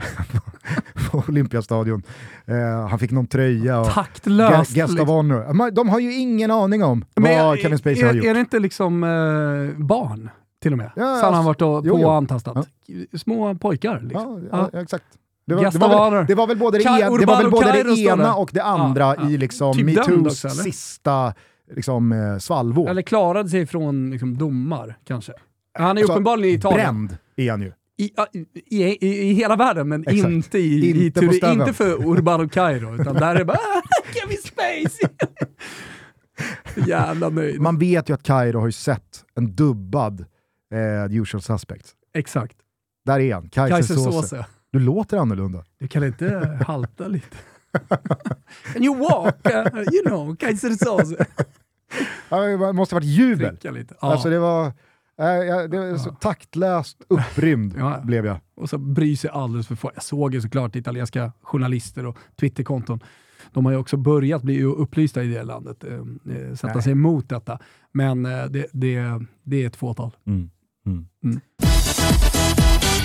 på 1.11 1.23
Olympiastadion. 1.29 2.03
Eh, 2.47 2.89
han 2.89 2.99
fick 2.99 3.11
någon 3.11 3.27
tröja 3.27 3.81
och 3.81 3.87
Taktlöst. 3.91 4.71
Gu- 4.71 4.75
Guest 4.75 5.01
of 5.01 5.09
honor. 5.09 5.71
De 5.71 5.89
har 5.89 5.99
ju 5.99 6.15
ingen 6.15 6.51
aning 6.51 6.85
om 6.85 7.05
Men 7.17 7.39
vad 7.47 7.59
är- 7.59 7.63
Kevin 7.63 7.79
Spacey 7.79 8.03
är, 8.03 8.07
har 8.07 8.15
gjort. 8.15 8.25
Är 8.25 8.35
det 8.35 8.41
inte 8.41 8.59
liksom 8.59 9.05
eh, 9.05 9.83
barn 9.85 10.31
till 10.63 10.73
och 10.73 10.79
med? 10.79 10.91
Ja, 10.97 11.05
har 11.05 11.23
han 11.23 11.35
alltså, 11.35 11.43
varit 11.43 11.63
och, 11.63 11.87
jo, 11.87 11.97
på 11.99 12.05
och 12.05 12.15
antastat. 12.15 12.69
Små 13.15 13.55
pojkar 13.55 14.01
liksom. 14.01 14.49
Ja, 14.53 14.59
ja, 14.59 14.71
ja, 14.73 14.81
exakt. 14.81 15.05
Det 15.45 15.55
var, 15.55 15.71
det, 15.71 15.79
var 15.79 16.11
väl, 16.11 16.27
det 16.27 16.35
var 16.35 16.47
väl 16.47 16.59
både 16.59 16.79
det, 16.79 16.85
en, 16.85 17.19
det, 17.19 17.27
var 17.27 17.43
väl 17.43 17.51
både 17.51 17.67
Cairo 17.67 17.95
det 17.95 18.01
ena 18.01 18.35
och 18.35 18.51
det 18.53 18.63
andra 18.63 19.05
Ja, 19.05 19.17
ja. 19.19 19.31
i 19.31 19.37
liksom 19.37 19.75
Typ 19.75 19.85
metoos 19.85 20.41
sista 20.41 21.35
liksom, 21.71 22.13
eh, 22.13 22.39
svallvåg. 22.39 22.89
Eller 22.89 23.03
klarade 23.03 23.49
sig 23.49 23.67
från 23.67 24.11
liksom, 24.11 24.39
domar 24.39 24.99
kanske. 25.05 25.33
Han 25.79 25.97
är 25.99 26.01
Alltså, 26.01 26.13
uppenbarligen 26.13 26.55
i 26.55 26.59
Italien. 26.59 27.07
Bränd 27.07 27.19
är 27.37 27.51
han 27.51 27.63
ju. 27.63 27.73
I, 27.99 28.11
i, 28.71 28.85
i, 28.85 29.31
I 29.31 29.33
hela 29.33 29.57
världen, 29.57 29.89
men 29.89 30.03
Exakt. 30.07 30.31
inte, 30.31 30.59
i, 30.59 30.63
i 30.63 31.07
Inte 31.07 31.33
stöveln. 31.33 31.61
Inte 31.61 31.73
för 31.73 32.07
Urbano 32.07 32.49
Cairo, 32.49 33.01
utan 33.01 33.15
där 33.15 33.35
är 33.35 33.39
det 33.39 33.45
bara 33.45 33.59
Kevin 34.15 34.39
Spacey. 34.39 35.09
Jävla 36.87 37.29
nöjd. 37.29 37.61
Man 37.61 37.79
vet 37.79 38.09
ju 38.09 38.15
att 38.15 38.23
Kairo 38.23 38.59
har 38.59 38.67
ju 38.67 38.73
sett 38.73 39.25
en 39.35 39.55
dubbad 39.57 40.25
eh, 40.75 41.21
Usual 41.21 41.43
Suspects. 41.43 41.93
Exakt. 42.15 42.57
Där 43.05 43.21
är 43.21 43.35
han, 43.35 43.49
Kaiser. 43.49 43.95
Soze. 43.95 44.47
Du 44.73 44.79
låter 44.79 45.17
annorlunda. 45.19 45.65
Du 45.79 45.89
kan 45.89 46.05
inte 46.05 46.59
halta 46.67 47.09
lite? 47.09 47.37
And 48.77 48.85
you 48.85 48.99
walk, 48.99 49.35
uh, 49.47 49.83
you 49.93 50.05
know, 50.07 50.37
Kaiser 50.37 50.71
Soze. 50.71 51.27
Ja, 52.29 52.41
Det 52.41 52.73
måste 52.73 52.95
ha 52.95 53.01
varit 53.01 53.07
jubel. 53.09 53.59
Lite. 53.63 53.95
Ja. 54.01 54.13
Alltså 54.13 54.31
det 54.31 54.39
var, 54.39 54.67
eh, 55.19 55.27
jag- 55.27 55.71
det 55.71 55.79
var 55.91 55.99
så 55.99 56.11
taktlöst 56.11 57.03
upprymd 57.09 57.75
Ja. 57.79 58.01
blev 58.05 58.27
jag. 58.27 58.37
och 58.55 58.71
så 58.71 58.79
bryr 58.79 59.17
sig 59.17 59.31
alldeles 59.31 59.67
för 59.67 59.75
få. 59.75 59.91
Jag 59.95 60.03
såg 60.03 60.35
ju 60.35 60.41
såklart 60.41 60.77
italienska 60.77 61.33
journalister 61.43 62.07
och 62.07 62.19
Twitterkonton. 62.41 63.01
De 63.53 63.65
har 63.65 63.73
ju 63.73 63.79
också 63.79 63.97
börjat 63.97 64.43
bli 64.43 64.63
upplysta 64.63 65.23
i 65.23 65.27
det 65.35 65.43
landet, 65.43 65.85
eh, 65.85 65.95
eh, 66.37 66.55
sätta 66.55 66.75
Nej. 66.75 66.83
sig 66.83 66.93
emot 66.93 67.29
detta. 67.29 67.59
Men 67.93 68.27
eh, 68.27 68.45
det, 68.45 68.67
det, 68.73 69.21
det 69.43 69.63
är 69.63 69.67
ett 69.67 69.77
fåtal. 69.77 70.11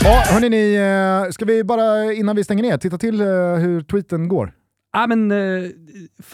Ja, 0.08 0.24
hörni, 0.26 0.50
ni, 0.50 0.76
eh, 1.26 1.32
ska 1.32 1.46
vi 1.46 1.64
bara 1.64 2.14
innan 2.14 2.36
vi 2.36 2.44
stänger 2.44 2.64
ner 2.64 2.78
titta 2.78 2.98
till 2.98 3.22
eh, 3.22 3.28
hur 3.56 3.82
tweeten 3.82 4.28
går? 4.28 4.54
Ja, 4.94 5.08
men, 5.08 5.32
eh, 5.32 5.70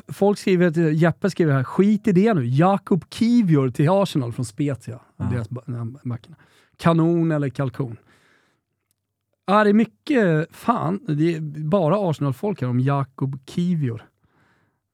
folk 0.07 0.37
skriver, 0.39 0.67
att, 0.67 0.93
Jeppe 0.93 1.29
skriver 1.29 1.53
här, 1.53 1.63
skit 1.63 2.07
i 2.07 2.11
det 2.11 2.33
nu. 2.33 2.45
Jakob 2.45 3.05
Kivior 3.13 3.69
till 3.69 3.89
Arsenal 3.89 4.33
från 4.33 4.45
Spezia. 4.45 4.99
Deras 5.31 5.49
ba- 5.49 5.61
de 5.65 5.75
här 5.75 6.09
backarna. 6.09 6.35
Kanon 6.77 7.31
eller 7.31 7.49
kalkon? 7.49 7.97
Ja, 9.45 9.63
det 9.63 9.69
är 9.69 9.73
mycket, 9.73 10.47
fan, 10.55 10.99
det 11.07 11.35
är 11.35 11.39
bara 11.69 12.09
Arsenal-folk 12.09 12.61
här 12.61 12.69
om 12.69 12.79
Jakob 12.79 13.39
Kivior. 13.49 14.03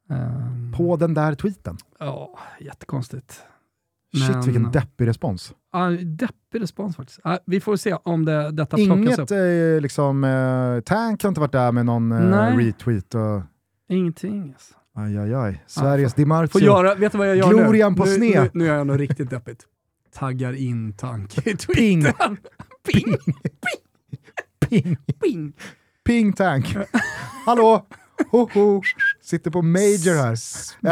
Ehm, 0.09 0.73
På 0.77 0.95
den 0.97 1.13
där 1.13 1.36
tweeten. 1.36 1.77
Ja, 1.99 2.39
jättekonstigt. 2.59 3.41
Shit 4.14 4.30
Men- 4.30 4.41
vilken 4.41 4.72
deppig 4.72 5.07
respons. 5.07 5.53
Ja, 5.74 5.89
deppig 5.89 6.62
respons 6.62 6.95
faktiskt. 6.95 7.20
Ja, 7.24 7.39
vi 7.45 7.60
får 7.60 7.76
se 7.76 7.93
om 7.93 8.26
det, 8.26 8.51
detta 8.51 8.78
plockas 8.78 8.97
Inget 8.97 9.20
upp. 9.20 9.32
eh, 9.32 9.82
liksom, 9.82 10.24
eh, 10.24 10.80
Tank 10.82 11.24
har 11.24 11.28
inte 11.30 11.41
varit 11.41 11.51
där 11.51 11.72
med 11.72 11.86
någon 11.86 12.12
eh, 12.12 12.57
retweet 12.57 13.16
och 13.16 13.41
Ingenting. 13.89 14.49
Alltså. 14.53 14.74
aj, 14.95 15.18
aj, 15.18 15.34
aj. 15.34 15.64
Sveriges 15.68 16.14
Di 16.14 16.22
Får 16.24 16.28
Marzio. 16.28 16.62
göra, 16.62 16.95
vet 16.95 17.12
du 17.12 17.18
vad 17.18 17.30
jag 17.30 17.36
gör 17.38 17.49
Glorian 17.49 17.91
nu? 17.91 17.97
på 17.97 18.05
nu, 18.05 18.12
sned. 18.16 18.43
Nu, 18.43 18.49
nu 18.53 18.66
gör 18.66 18.76
jag 18.78 18.88
något 18.88 18.97
riktigt 18.97 19.30
deppigt. 19.30 19.66
Taggar 20.16 20.53
in 20.53 20.93
tanke 20.93 21.41
i 21.49 21.55
Ping. 21.55 22.01
tweeten. 22.03 22.38
Ping. 22.93 23.16
Ping, 24.70 24.97
Ping. 25.22 25.53
ping 26.05 26.34
Tank. 26.34 26.78
Hallå! 27.45 27.86
Ho, 28.32 28.49
ho. 28.53 28.82
Sitter 29.22 29.51
på 29.51 29.62
major 29.62 30.16
här. 30.18 30.38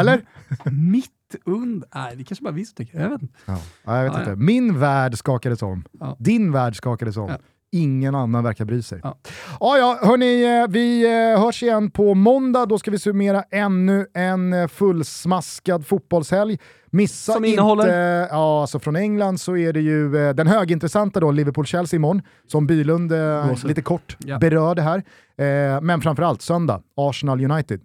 Eller? 0.00 0.22
Mitt 0.70 1.10
under... 1.44 1.88
Nej, 1.94 2.16
det 2.16 2.24
kanske 2.24 2.42
bara 2.44 2.52
vi 2.54 2.64
som 2.64 2.74
tycker. 2.74 3.00
Jag 3.00 3.10
vet 3.10 3.22
inte. 3.22 3.34
Ja, 3.46 3.58
ja, 3.84 3.96
jag 3.96 4.04
vet 4.04 4.12
Ja, 4.12 4.18
inte. 4.20 4.36
Min 4.36 4.78
värld 4.80 5.18
skakades 5.18 5.62
om. 5.62 5.84
Din 6.18 6.52
värld 6.52 6.76
skakades 6.76 7.16
om. 7.16 7.30
Ingen 7.72 8.14
annan 8.14 8.44
verkar 8.44 8.64
bry 8.64 8.82
sig. 8.82 9.00
Ja. 9.02 9.18
Ja, 9.60 9.78
ja, 9.78 9.98
hörni, 10.02 10.60
eh, 10.62 10.68
vi 10.68 11.04
eh, 11.04 11.40
hörs 11.40 11.62
igen 11.62 11.90
på 11.90 12.14
måndag. 12.14 12.66
Då 12.66 12.78
ska 12.78 12.90
vi 12.90 12.98
summera 12.98 13.42
ännu 13.50 14.06
en 14.14 14.52
eh, 14.52 14.68
fullsmaskad 14.68 15.86
fotbollshelg. 15.86 16.58
Missa 16.90 17.32
Som 17.32 17.44
inte... 17.44 17.52
innehåller? 17.54 18.26
Ja, 18.30 18.60
alltså 18.60 18.78
från 18.78 18.96
England 18.96 19.40
så 19.40 19.56
är 19.56 19.72
det 19.72 19.80
ju 19.80 20.12
den 20.32 20.46
högintressanta 20.46 21.20
då, 21.20 21.30
Liverpool-Chelsea 21.32 21.96
imorgon, 21.96 22.22
som 22.46 22.66
Bylund 22.66 23.12
eh, 23.12 23.64
lite 23.64 23.82
kort 23.82 24.16
Ja. 24.18 24.38
berörde 24.38 24.82
här. 24.82 24.98
Eh, 25.38 25.80
men 25.80 26.00
framförallt 26.00 26.42
söndag, 26.42 26.82
Arsenal 26.96 27.50
United. 27.50 27.80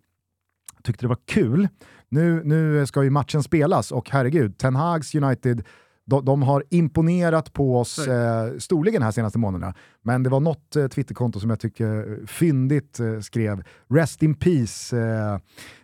Tyckte 0.84 1.04
det 1.04 1.10
var 1.10 1.18
kul 1.26 1.68
Nu, 2.14 2.41
nu 2.43 2.86
ska 2.88 3.03
ju 3.03 3.09
matchen 3.09 3.43
spelas 3.43 3.91
och 3.91 4.09
herregud, 4.09 4.57
Ten 4.57 4.76
Hags 4.76 5.16
United 5.16 5.64
de, 6.05 6.26
de 6.26 6.41
har 6.43 6.64
imponerat 6.70 7.53
på 7.53 7.80
oss 7.80 8.07
eh, 8.07 8.57
storligen 8.57 9.01
här 9.01 9.11
senaste 9.11 9.39
månaderna. 9.39 9.74
Men 10.01 10.24
det 10.24 10.30
var 10.30 10.39
något 10.39 10.76
eh, 10.76 10.88
Twitterkonto 10.88 11.39
som 11.39 11.49
jag 11.49 11.59
tycker 11.59 12.20
fyndigt 12.28 12.99
eh, 12.99 13.20
skrev 13.20 13.64
“Rest 13.89 14.24
in 14.24 14.36
peace 14.36 14.97
eh, 14.97 15.38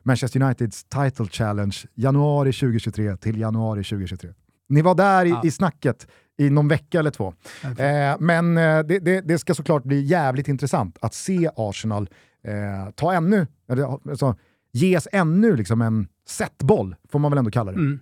Manchester 0.03 0.41
Uniteds 0.43 0.83
title 0.83 1.25
challenge 1.25 1.77
januari 1.95 2.53
2023 2.53 3.17
till 3.17 3.39
januari 3.39 3.83
2023”. 3.83 4.29
Ni 4.69 4.81
var 4.81 4.95
där 4.95 5.25
i, 5.25 5.29
Ja. 5.29 5.41
i 5.45 5.51
snacket 5.51 6.07
i 6.37 6.49
någon 6.49 6.67
vecka 6.67 6.99
eller 6.99 7.11
två. 7.11 7.33
Eh, 7.63 8.15
men 8.19 8.57
eh, 8.57 8.79
det, 8.79 8.99
det, 8.99 9.21
det 9.21 9.39
ska 9.39 9.53
såklart 9.53 9.83
bli 9.83 10.01
jävligt 10.01 10.47
intressant 10.47 10.97
att 11.01 11.13
se 11.13 11.49
Arsenal 11.55 12.09
eh, 12.43 12.91
ta 12.95 13.13
ännu, 13.13 13.47
eller, 13.69 14.09
alltså, 14.09 14.35
ges 14.71 15.07
ännu 15.11 15.55
liksom 15.55 15.81
en 15.81 16.07
setboll, 16.27 16.95
får 17.09 17.19
man 17.19 17.31
väl 17.31 17.37
ändå 17.37 17.51
kalla 17.51 17.71
det 17.71 17.77
Mm. 17.77 17.99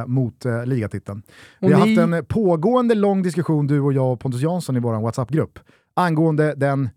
eh, 0.00 0.06
mot 0.06 0.44
eh, 0.44 0.66
ligatiteln. 0.66 1.22
Och 1.60 1.68
Vi 1.68 1.72
har 1.72 1.86
ni- 1.86 1.96
haft 1.96 2.12
en 2.14 2.24
pågående 2.24 2.94
lång 2.94 3.22
diskussion, 3.22 3.66
du 3.66 3.80
och 3.80 3.92
jag 3.92 4.12
och 4.12 4.20
Pontus 4.20 4.40
Jansson 4.40 4.76
i 4.76 4.80
vår 4.80 5.00
WhatsApp-grupp, 5.00 5.58
angående 5.94 6.54
den 6.54 6.88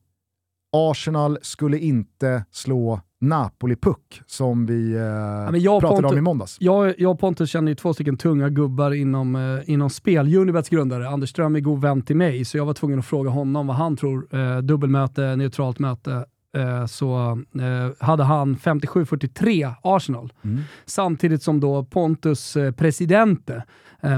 Arsenal 0.74 1.38
skulle 1.42 1.78
inte 1.80 2.46
slå 2.52 3.02
Napoli-puck 3.22 4.22
som 4.26 4.66
vi 4.66 4.94
eh, 4.96 5.74
och 5.74 5.82
pratade 5.82 5.98
om 5.98 6.04
Pontus- 6.04 6.18
i 6.18 6.22
måndags. 6.22 6.58
Jag, 6.60 7.00
jag 7.00 7.12
och 7.12 7.20
Pontus 7.20 7.50
känner 7.50 7.72
ju 7.72 7.76
två 7.76 7.94
stycken 7.94 8.18
tunga 8.18 8.50
gubbar 8.50 8.92
inom, 8.92 9.36
eh, 9.36 9.70
inom 9.70 9.90
spel. 9.90 10.36
Unibets 10.36 10.70
grundare, 10.70 11.10
Anders 11.10 11.30
Ström 11.30 11.56
är 11.56 11.60
god 11.60 11.82
vän 11.82 12.02
till 12.02 12.16
mig, 12.16 12.46
så 12.46 12.58
jag 12.58 12.66
var 12.66 12.74
tvungen 12.74 13.00
att 13.00 13.06
fråga 13.06 13.30
honom 13.30 13.68
vad 13.68 13.76
han 13.76 13.98
tror. 13.98 14.36
Eh, 14.36 14.58
dubbelmöte, 14.58 15.36
neutralt 15.36 15.80
möte. 15.80 16.26
Eh, 16.58 16.86
så 16.86 17.42
eh, 17.60 18.06
hade 18.06 18.24
han 18.24 18.56
57-43 18.58 19.74
Arsenal. 19.82 20.34
Mm. 20.42 20.62
Samtidigt 20.86 21.44
som 21.44 21.60
då 21.60 21.84
Pontus 21.84 22.56
eh, 22.56 22.72
presidente, 22.72 23.64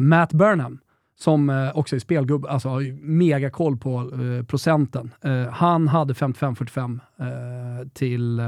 Matt 0.02 0.34
Burnham, 0.34 0.80
som 1.20 1.72
också 1.76 1.96
är 1.96 2.00
spelgubbe, 2.00 2.50
alltså 2.50 2.70
har 2.70 3.02
mega 3.02 3.50
koll 3.50 3.78
på 3.78 4.12
procenten. 4.48 5.12
Han 5.52 5.88
hade 5.88 6.14
55-45 6.14 7.00
eh, 7.20 7.88
till, 7.94 8.42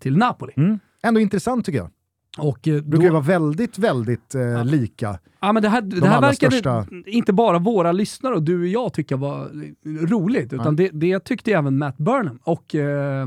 till 0.00 0.16
Napoli. 0.16 0.52
Mm. 0.56 0.78
Ändå 1.02 1.20
intressant 1.20 1.66
tycker 1.66 1.78
jag. 1.78 1.90
Och, 2.38 2.68
eh, 2.68 2.74
Det 2.74 2.82
brukar 2.82 3.04
ju 3.06 3.10
vara 3.12 3.22
väldigt, 3.22 3.78
väldigt 3.78 4.34
eh, 4.34 4.64
lika. 4.64 5.18
Ja, 5.40 5.52
men 5.52 5.62
det 5.62 5.68
här, 5.68 5.80
det 5.82 6.00
De 6.00 6.06
här 6.06 6.16
allra 6.16 6.28
verkade 6.28 6.56
största- 6.56 6.86
inte 7.06 7.32
bara 7.32 7.58
våra 7.58 7.92
lyssnare 7.92 8.34
och 8.34 8.42
du 8.42 8.60
och 8.60 8.66
jag 8.66 8.92
tycka 8.92 9.16
var 9.16 9.48
roligt, 10.06 10.52
utan 10.52 10.76
det, 10.76 10.90
det 10.92 11.20
tyckte 11.24 11.52
även 11.52 11.78
Matt 11.78 11.96
Burnham 11.98 12.38
och 12.44 12.74
eh, 12.74 13.26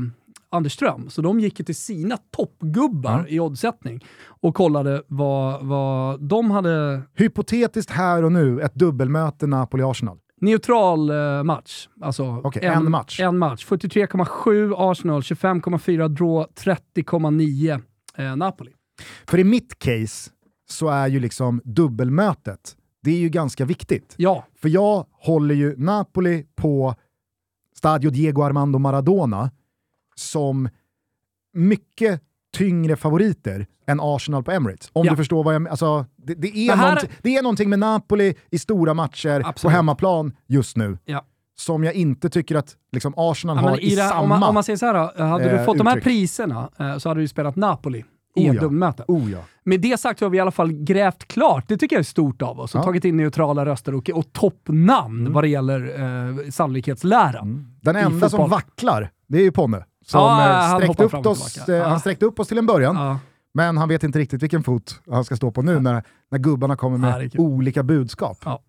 Anders 0.50 0.72
Ström. 0.72 1.10
Så 1.10 1.22
de 1.22 1.40
gick 1.40 1.66
till 1.66 1.74
sina 1.76 2.16
toppgubbar 2.36 3.24
Ja. 3.28 3.34
i 3.36 3.40
oddsättning 3.40 4.04
och 4.40 4.54
kollade 4.54 5.02
vad, 5.08 5.66
vad 5.66 6.20
de 6.22 6.50
hade 6.50 7.02
Hypotetiskt 7.14 7.90
här 7.90 8.22
och 8.24 8.32
nu, 8.32 8.60
ett 8.60 8.74
dubbelmöte 8.74 9.46
Napoli-Arsenal. 9.46 10.18
Neutral 10.40 11.10
eh, 11.10 11.42
match. 11.42 11.88
Alltså 12.00 12.40
Okej, 12.44 12.64
en 12.64 12.90
match. 12.90 13.20
En 13.20 13.38
match. 13.38 13.66
43,7 13.68 14.74
Arsenal, 14.90 15.20
25,4 15.20 16.08
draw, 16.08 16.46
30,9 16.96 17.80
eh, 18.16 18.36
Napoli. 18.36 18.70
För 19.26 19.38
i 19.38 19.44
mitt 19.44 19.78
case 19.78 20.30
så 20.68 20.88
är 20.88 21.06
ju 21.08 21.20
liksom 21.20 21.60
dubbelmötet, 21.64 22.76
det 23.02 23.10
är 23.10 23.18
ju 23.18 23.28
ganska 23.28 23.64
viktigt. 23.64 24.14
Ja, 24.16 24.44
För 24.60 24.68
jag 24.68 25.06
håller 25.12 25.54
ju 25.54 25.76
Napoli 25.78 26.46
på 26.54 26.94
Stadio 27.76 28.10
Diego 28.10 28.42
Armando 28.42 28.78
Maradona 28.78 29.50
som 30.16 30.68
mycket 31.52 32.20
tyngre 32.56 32.96
favoriter 32.96 33.66
än 33.86 34.00
Arsenal 34.02 34.42
på 34.44 34.50
Emirates. 34.50 34.90
Om 34.92 35.04
Ja. 35.06 35.10
du 35.12 35.16
förstår 35.16 35.44
vad 35.44 35.54
jag 35.54 35.62
menar. 35.62 35.70
Alltså, 35.70 36.06
det, 36.16 36.34
det, 36.34 36.48
är 36.48 36.68
Det 36.68 36.76
här- 36.76 36.86
någonting- 36.94 37.10
det 37.22 37.36
är 37.36 37.42
någonting 37.42 37.70
med 37.70 37.78
Napoli 37.78 38.34
i 38.50 38.58
stora 38.58 38.94
matcher 38.94 39.40
på 39.40 39.48
Absolut. 39.48 39.74
hemmaplan 39.76 40.36
just 40.46 40.76
nu 40.76 40.98
ja. 41.04 41.24
som 41.56 41.84
jag 41.84 41.94
inte 41.94 42.30
tycker 42.30 42.54
att 42.56 42.76
liksom, 42.92 43.14
Arsenal 43.16 43.56
Ja, 43.56 43.62
har 43.70 43.78
i, 43.80 43.92
i 43.92 43.94
det, 43.94 44.08
samma... 44.08 44.20
om, 44.20 44.28
man, 44.28 44.42
om 44.42 44.54
man 44.54 44.64
säger 44.64 44.76
så 44.76 44.86
här, 44.86 44.94
då, 45.18 45.24
hade 45.24 45.50
eh, 45.50 45.58
du 45.58 45.64
fått 45.64 45.78
de 45.78 45.86
här 45.86 45.96
uttryck. 45.96 46.04
priserna 46.14 46.70
eh, 46.78 46.98
så 46.98 47.08
hade 47.08 47.20
du 47.20 47.28
spelat 47.28 47.56
Napoli 47.56 48.04
i 48.36 48.50
Oh 48.50 48.54
ja. 48.56 49.04
Oh 49.08 49.30
ja. 49.30 49.38
Med 49.64 49.80
det 49.80 50.00
sagt 50.00 50.18
så 50.18 50.24
har 50.24 50.30
vi 50.30 50.36
i 50.36 50.40
alla 50.40 50.50
fall 50.50 50.72
grävt 50.72 51.28
klart, 51.28 51.64
det 51.68 51.76
tycker 51.76 51.96
jag 51.96 52.00
är 52.00 52.04
stort 52.04 52.42
av 52.42 52.60
oss, 52.60 52.74
och 52.74 52.78
Ja. 52.80 52.84
tagit 52.84 53.04
in 53.04 53.16
neutrala 53.16 53.66
röster 53.66 53.94
och, 53.94 54.10
och 54.10 54.32
toppnamn 54.32 55.20
Mm. 55.20 55.32
vad 55.32 55.44
det 55.44 55.48
gäller 55.48 55.80
eh, 56.00 56.50
sannolikhetsläran. 56.50 57.74
Den 57.80 57.96
i 57.96 58.00
enda 58.00 58.28
som 58.30 58.50
vacklar, 58.50 59.10
det 59.28 59.38
är 59.38 59.42
ju 59.42 59.52
Ponne. 59.52 59.84
Som 60.06 60.20
Ja, 60.20 60.48
eh, 60.48 60.56
han 60.56 60.80
sträckte 60.80 61.04
upp 61.04 61.26
oss, 61.26 61.68
eh, 61.68 61.74
Ja. 61.74 61.88
han 61.88 62.00
sträckte 62.00 62.26
upp 62.26 62.40
oss 62.40 62.48
till 62.48 62.58
en 62.58 62.66
början, 62.66 62.96
Ja. 62.96 63.18
men 63.54 63.76
han 63.76 63.88
vet 63.88 64.04
inte 64.04 64.18
riktigt 64.18 64.42
vilken 64.42 64.62
fot 64.62 65.00
han 65.10 65.24
ska 65.24 65.36
stå 65.36 65.50
på 65.50 65.62
nu 65.62 65.80
när, 65.80 66.02
när 66.32 66.38
gubbarna 66.38 66.76
kommer 66.76 67.08
Ja, 67.10 67.18
med 67.18 67.32
kul. 67.32 67.40
olika 67.40 67.82
budskap. 67.82 68.38
Ja. 68.44 68.62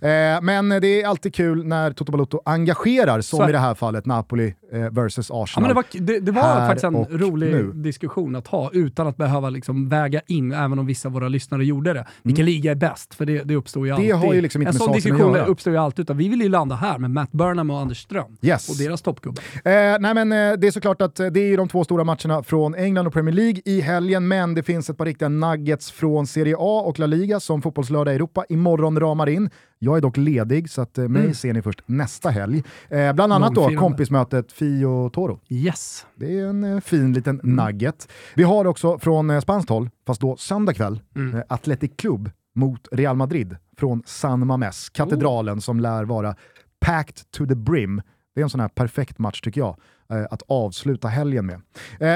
Eh, 0.00 0.42
men 0.42 0.68
det 0.68 1.02
är 1.02 1.06
alltid 1.06 1.34
kul 1.34 1.64
när 1.66 1.92
Toto 1.92 2.12
Balotto 2.12 2.40
engagerar, 2.44 3.20
som 3.20 3.36
Så 3.38 3.48
i 3.48 3.52
det. 3.52 3.58
här 3.58 3.74
fallet 3.74 4.06
Napoli 4.06 4.54
eh, 4.72 4.80
versus 4.80 5.30
Ja, 5.30 5.42
Arsenal. 5.44 5.62
men 5.62 5.68
det 5.68 5.74
var, 5.74 5.84
det, 6.06 6.20
det 6.20 6.32
var 6.32 6.42
faktiskt 6.66 6.84
en 6.84 7.04
rolig 7.04 7.52
nu. 7.52 7.72
diskussion 7.74 8.36
att 8.36 8.46
ha 8.46 8.70
utan 8.72 9.06
att 9.06 9.16
behöva 9.16 9.50
liksom 9.50 9.88
väga 9.88 10.20
in, 10.26 10.52
även 10.52 10.78
om 10.78 10.86
vissa 10.86 11.08
av 11.08 11.12
våra 11.12 11.28
lyssnare 11.28 11.64
gjorde 11.64 11.92
det. 11.92 12.06
Vilken 12.22 12.44
liga 12.44 12.70
är 12.70 12.74
bäst? 12.74 13.14
För 13.14 13.26
det, 13.26 13.42
det 13.44 13.54
uppstår 13.56 13.86
ju 13.86 13.92
Mm. 13.92 14.02
Alltid. 14.14 14.28
har 14.28 14.34
ju 14.34 14.40
liksom 14.40 14.62
en 14.62 14.72
sån 14.72 14.92
diskussion 14.92 15.36
uppstår 15.36 15.72
ju 15.72 15.78
alltid, 15.78 16.02
utan 16.02 16.16
vi 16.16 16.28
vill 16.28 16.42
ju 16.42 16.48
landa 16.48 16.74
här 16.76 16.98
med 16.98 17.10
Matt 17.10 17.32
Burnham 17.32 17.70
och 17.70 17.78
Anders 17.80 18.02
Ström 18.02 18.36
Yes. 18.42 18.68
och 18.68 18.76
deras 18.86 19.02
toppgubbar. 19.02 19.42
Eh, 19.54 19.70
nej 20.00 20.14
men, 20.14 20.32
eh, 20.32 20.52
det 20.58 20.66
är 20.66 20.70
såklart 20.70 21.02
att 21.02 21.20
eh, 21.20 21.26
det 21.26 21.40
är 21.40 21.56
de 21.56 21.68
två 21.68 21.84
stora 21.84 22.04
matcherna 22.04 22.42
från 22.42 22.74
England 22.74 23.06
och 23.06 23.12
Premier 23.12 23.34
League 23.34 23.60
i 23.64 23.80
helgen, 23.80 24.28
men 24.28 24.54
det 24.54 24.62
finns 24.62 24.90
ett 24.90 24.96
par 24.98 25.04
riktiga 25.04 25.28
nuggets 25.28 25.90
från 25.90 26.26
Serie 26.26 26.54
A 26.58 26.82
och 26.86 26.98
La 26.98 27.06
Liga 27.10 27.40
som 27.40 27.62
Fotbollslördag 27.62 28.14
Europa 28.14 28.44
imorgon 28.48 29.00
ramar 29.00 29.28
in. 29.28 29.50
Jag 29.78 29.96
är 29.96 30.00
dock 30.00 30.16
ledig, 30.16 30.70
så 30.70 30.82
att, 30.82 30.98
eh, 30.98 31.08
mig 31.08 31.34
ser 31.34 31.52
ni 31.52 31.62
först 31.62 31.82
nästa 31.86 32.30
helg. 32.30 32.62
Eh, 32.88 33.12
bland 33.12 33.32
annat 33.32 33.54
då 33.54 33.70
kompismötet 33.70 34.52
Fio 34.52 35.10
Toro. 35.10 35.40
Yes. 35.48 36.06
Det 36.14 36.38
är 36.38 36.46
en 36.46 36.64
eh, 36.64 36.80
fin 36.80 37.12
liten 37.12 37.40
Mm. 37.40 37.56
nugget. 37.66 38.08
Vi 38.34 38.42
har 38.42 38.64
också 38.66 38.98
från 38.98 39.30
eh, 39.30 39.40
spanskt 39.40 39.70
håll, 39.70 39.90
fast 40.06 40.20
då 40.20 40.36
söndag 40.36 40.74
kväll, 40.74 41.00
Mm. 41.16 41.34
eh, 41.38 41.42
Athletic 41.48 41.90
Club 41.96 42.30
mot 42.54 42.88
Real 42.92 43.16
Madrid 43.16 43.56
från 43.76 44.02
San 44.06 44.46
Mames, 44.46 44.88
katedralen 44.90 45.60
som 45.60 45.80
lär 45.80 46.04
vara 46.04 46.34
packed 46.80 47.30
to 47.30 47.46
the 47.46 47.54
brim. 47.54 48.02
Det 48.34 48.40
är 48.40 48.42
en 48.42 48.50
sån 48.50 48.60
här 48.60 48.68
perfekt 48.68 49.18
match 49.18 49.40
tycker 49.40 49.60
jag, 49.60 49.76
eh, 50.12 50.24
att 50.30 50.42
avsluta 50.48 51.08
helgen 51.08 51.46
med. 51.46 51.60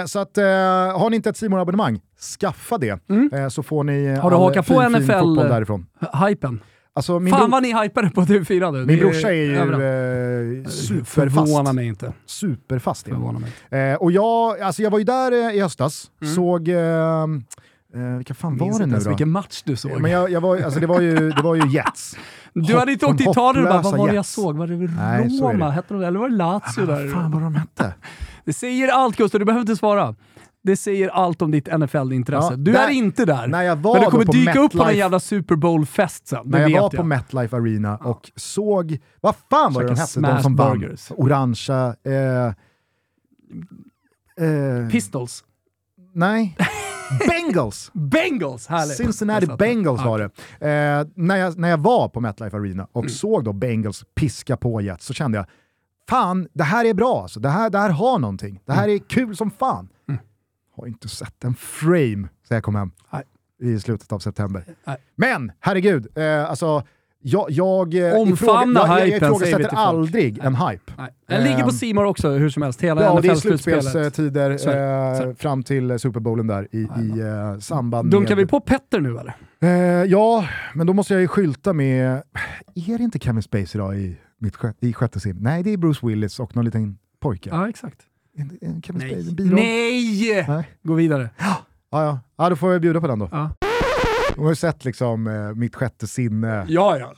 Eh, 0.00 0.04
så 0.06 0.18
att, 0.18 0.38
eh, 0.38 0.44
har 0.98 1.10
ni 1.10 1.16
inte 1.16 1.30
ett 1.30 1.36
simon 1.36 1.60
abonnemang 1.60 2.00
skaffa 2.40 2.78
det, 2.78 3.00
eh, 3.32 3.48
så 3.48 3.62
får 3.62 3.84
ni 3.84 4.04
eh, 4.04 4.08
Mm. 4.10 4.20
Har 4.20 4.30
du 4.30 4.36
hakat 4.36 4.66
på 4.66 4.80
fin, 4.80 4.90
fin 4.92 5.02
NFL? 5.02 5.12
fotboll 5.18 5.48
därifrån. 5.48 5.86
Hypen. 6.28 6.60
Alltså, 6.94 7.20
Fan 7.20 7.50
vad 7.50 7.62
ni 7.62 7.82
hypade 7.82 8.10
på 8.10 8.20
TV4 8.20 8.72
nu. 8.72 8.84
min 8.86 8.98
brorsa 8.98 9.28
är 9.28 9.32
ju 9.32 9.56
eh, 9.56 10.68
superfast. 10.68 11.34
Förvånar 11.48 11.72
mig 11.72 11.86
inte. 11.86 12.12
Superfast. 12.26 13.06
mig. 13.06 13.90
Eh, 13.90 13.96
och 13.96 14.12
jag, 14.12 14.60
alltså 14.60 14.82
jag 14.82 14.90
var 14.90 14.98
ju 14.98 15.04
där 15.04 15.32
eh, 15.32 15.56
i 15.56 15.60
höstas, 15.60 16.10
såg... 16.34 16.68
Eh, 17.94 18.16
vilka 18.16 18.34
fan 18.34 18.56
var 18.58 18.78
det 18.78 18.86
nu 18.86 18.98
då? 18.98 19.08
vilken 19.08 19.30
match 19.30 19.62
du 19.64 19.76
såg. 19.76 20.00
Men 20.00 20.10
jag, 20.10 20.30
jag 20.30 20.40
var, 20.40 20.56
alltså 20.60 20.80
det, 20.80 20.86
var 20.86 21.00
ju, 21.00 21.30
det 21.30 21.42
var 21.42 21.54
ju 21.54 21.68
Jets. 21.68 22.16
du 22.54 22.78
hade 22.78 22.92
inte 22.92 23.06
åkt 23.06 23.18
till 23.18 23.30
Italien 23.30 23.66
och 23.66 23.72
bara, 23.72 23.82
vad 23.82 23.98
var 23.98 24.08
det 24.08 24.14
jag 24.14 24.26
såg? 24.26 24.56
Var 24.56 24.66
det 24.66 24.76
Nej, 24.76 25.30
så 25.30 25.48
är 25.48 25.52
det. 25.52 25.54
Roma? 25.54 25.70
Hette 25.70 25.94
de, 25.94 26.02
eller 26.04 26.18
var 26.18 26.28
det 26.28 26.36
Lazio 26.36 26.86
Vad 26.86 26.88
där? 26.98 27.08
fan 27.08 27.30
var 27.30 27.40
de 27.40 27.54
hette? 27.54 27.94
Det 28.44 28.52
säger 28.52 28.88
allt 28.88 29.16
Gustav, 29.16 29.38
du 29.38 29.44
behöver 29.44 29.60
inte 29.60 29.76
svara. 29.76 30.14
Det 30.64 30.76
säger 30.76 31.08
allt 31.08 31.42
om 31.42 31.50
ditt 31.50 31.68
NFL-intresse. 31.68 32.48
Ja, 32.52 32.56
du 32.56 32.72
där- 32.72 32.88
är 32.88 32.90
inte 32.92 33.24
där. 33.24 33.46
när 33.46 33.62
jag 33.62 33.76
var 33.76 33.94
men 33.94 34.04
du 34.04 34.10
kommer 34.10 34.24
dyka 34.24 34.60
upp 34.60 34.72
på 34.72 34.82
en 34.82 34.88
MetLife- 34.88 34.92
jävla 34.92 35.20
Super 35.20 35.56
Bowl-fest 35.56 36.28
sen. 36.28 36.40
När 36.44 36.58
jag 36.60 36.70
var 36.70 36.76
jag. 36.78 36.92
på 36.92 37.02
MetLife 37.04 37.56
Arena 37.56 37.96
och 37.96 38.30
såg... 38.36 38.98
Vad 39.20 39.34
fan 39.50 39.72
var 39.72 39.82
det 39.82 39.88
de 39.88 39.94
hette? 40.00 40.20
De 40.20 40.42
som 40.42 40.56
vann? 40.56 40.76
Smashburgers. 40.76 41.10
Orangea... 41.16 41.94
Eh, 42.06 42.46
eh, 44.46 44.88
Pistols. 44.90 45.44
nej. 46.14 46.56
Bengals! 47.28 47.90
Bengals! 47.94 48.66
Härligt. 48.66 48.96
Cincinnati. 48.96 49.46
Bengals 49.58 50.04
var 50.04 50.18
det. 50.18 50.24
Eh, 50.68 51.06
när, 51.14 51.36
jag, 51.36 51.58
när 51.58 51.68
jag 51.68 51.78
var 51.78 52.08
på 52.08 52.20
MetLife 52.20 52.56
Arena 52.56 52.86
och 52.92 53.02
Mm. 53.02 53.10
såg 53.10 53.44
då 53.44 53.52
Bengals 53.52 54.04
piska 54.14 54.56
på 54.56 54.80
Jets 54.80 55.06
så 55.06 55.12
kände 55.14 55.38
jag, 55.38 55.46
fan, 56.08 56.48
det 56.52 56.64
här 56.64 56.84
är 56.84 56.94
bra 56.94 57.22
alltså. 57.22 57.40
Det 57.40 57.48
här, 57.48 57.70
det 57.70 57.78
här 57.78 57.90
har 57.90 58.18
någonting. 58.18 58.60
Det 58.64 58.72
här 58.72 58.88
är 58.88 58.98
kul 58.98 59.36
som 59.36 59.50
fan. 59.50 59.88
Mm. 60.08 60.20
Har 60.76 60.86
inte 60.86 61.08
sett 61.08 61.44
en 61.44 61.54
frame 61.54 62.28
sen 62.48 62.54
jag 62.54 62.62
kom 62.62 62.74
hem 62.74 62.90
Nej. 63.12 63.22
i 63.76 63.80
slutet 63.80 64.12
av 64.12 64.18
september. 64.18 64.64
Nej. 64.84 64.96
Men 65.16 65.52
herregud, 65.60 66.18
eh, 66.18 66.50
alltså 66.50 66.82
jag, 67.22 67.50
jag, 67.50 67.94
eh, 67.94 68.20
Omfamna 68.20 68.80
ifråga- 68.80 68.98
jag, 68.98 69.08
jag, 69.08 69.16
ifrågasätter 69.16 69.74
aldrig 69.76 70.38
en 70.38 70.54
hype. 70.56 70.92
Nej. 70.98 71.08
Den 71.28 71.42
ligger 71.44 71.58
på 71.62 71.62
Ehm, 71.68 71.70
Simor 71.70 72.04
också 72.04 72.28
hur 72.30 72.50
som 72.50 72.62
helst, 72.62 72.80
hela 72.82 73.02
Ja, 73.02 73.10
och 73.10 73.22
det 73.22 73.28
är 73.28 73.32
NFL-slutspelet. 73.32 73.82
slutspelstider 73.82 74.50
eh, 75.28 75.34
fram 75.34 75.62
till 75.62 75.90
eh, 75.90 75.96
Super 75.96 76.20
Bowlen 76.20 76.46
där 76.46 76.68
i, 76.72 76.78
i 76.78 77.20
eh, 77.20 77.58
samband 77.58 78.10
Dunkar 78.10 78.36
med... 78.36 78.44
vi 78.44 78.50
på 78.50 78.60
Petter 78.60 79.00
nu 79.00 79.18
eller? 79.18 79.34
Eh, 79.60 79.70
ja, 80.10 80.44
men 80.74 80.86
då 80.86 80.92
måste 80.92 81.14
jag 81.14 81.20
ju 81.20 81.28
skylta 81.28 81.72
med... 81.72 82.22
Är 82.74 82.98
det 82.98 83.04
inte 83.04 83.18
Kevin 83.18 83.42
Spacey 83.42 83.68
idag 83.74 83.96
i, 83.98 84.16
mitt, 84.38 84.54
i 84.80 84.92
sjätte 84.92 85.20
sim? 85.20 85.36
Nej, 85.40 85.62
det 85.62 85.70
är 85.72 85.76
Bruce 85.76 86.06
Willis 86.06 86.40
och 86.40 86.56
någon 86.56 86.64
liten 86.64 86.98
pojke. 87.20 87.50
Ja, 87.52 87.68
exakt. 87.68 87.98
En, 88.36 88.58
en 88.60 88.82
Kevin 88.82 89.00
Nej. 89.08 89.24
Spacey, 89.24 89.46
en. 89.48 89.54
Nej! 89.54 90.44
Nej. 90.48 90.68
Gå 90.82 90.94
vidare. 90.94 91.30
Ja, 91.38 91.56
ja. 91.90 92.20
ja, 92.38 92.48
då 92.50 92.56
får 92.56 92.72
jag 92.72 92.80
bjuda 92.80 93.00
på 93.00 93.06
den 93.06 93.18
då. 93.18 93.28
Ja, 93.32 93.50
De 94.34 94.40
har 94.42 94.48
ju 94.50 94.54
sett 94.56 94.84
liksom 94.84 95.26
eh, 95.26 95.54
mitt 95.54 95.76
sjätte 95.76 96.06
sinne. 96.06 96.64
ja. 96.68 96.98
ja. 96.98 97.12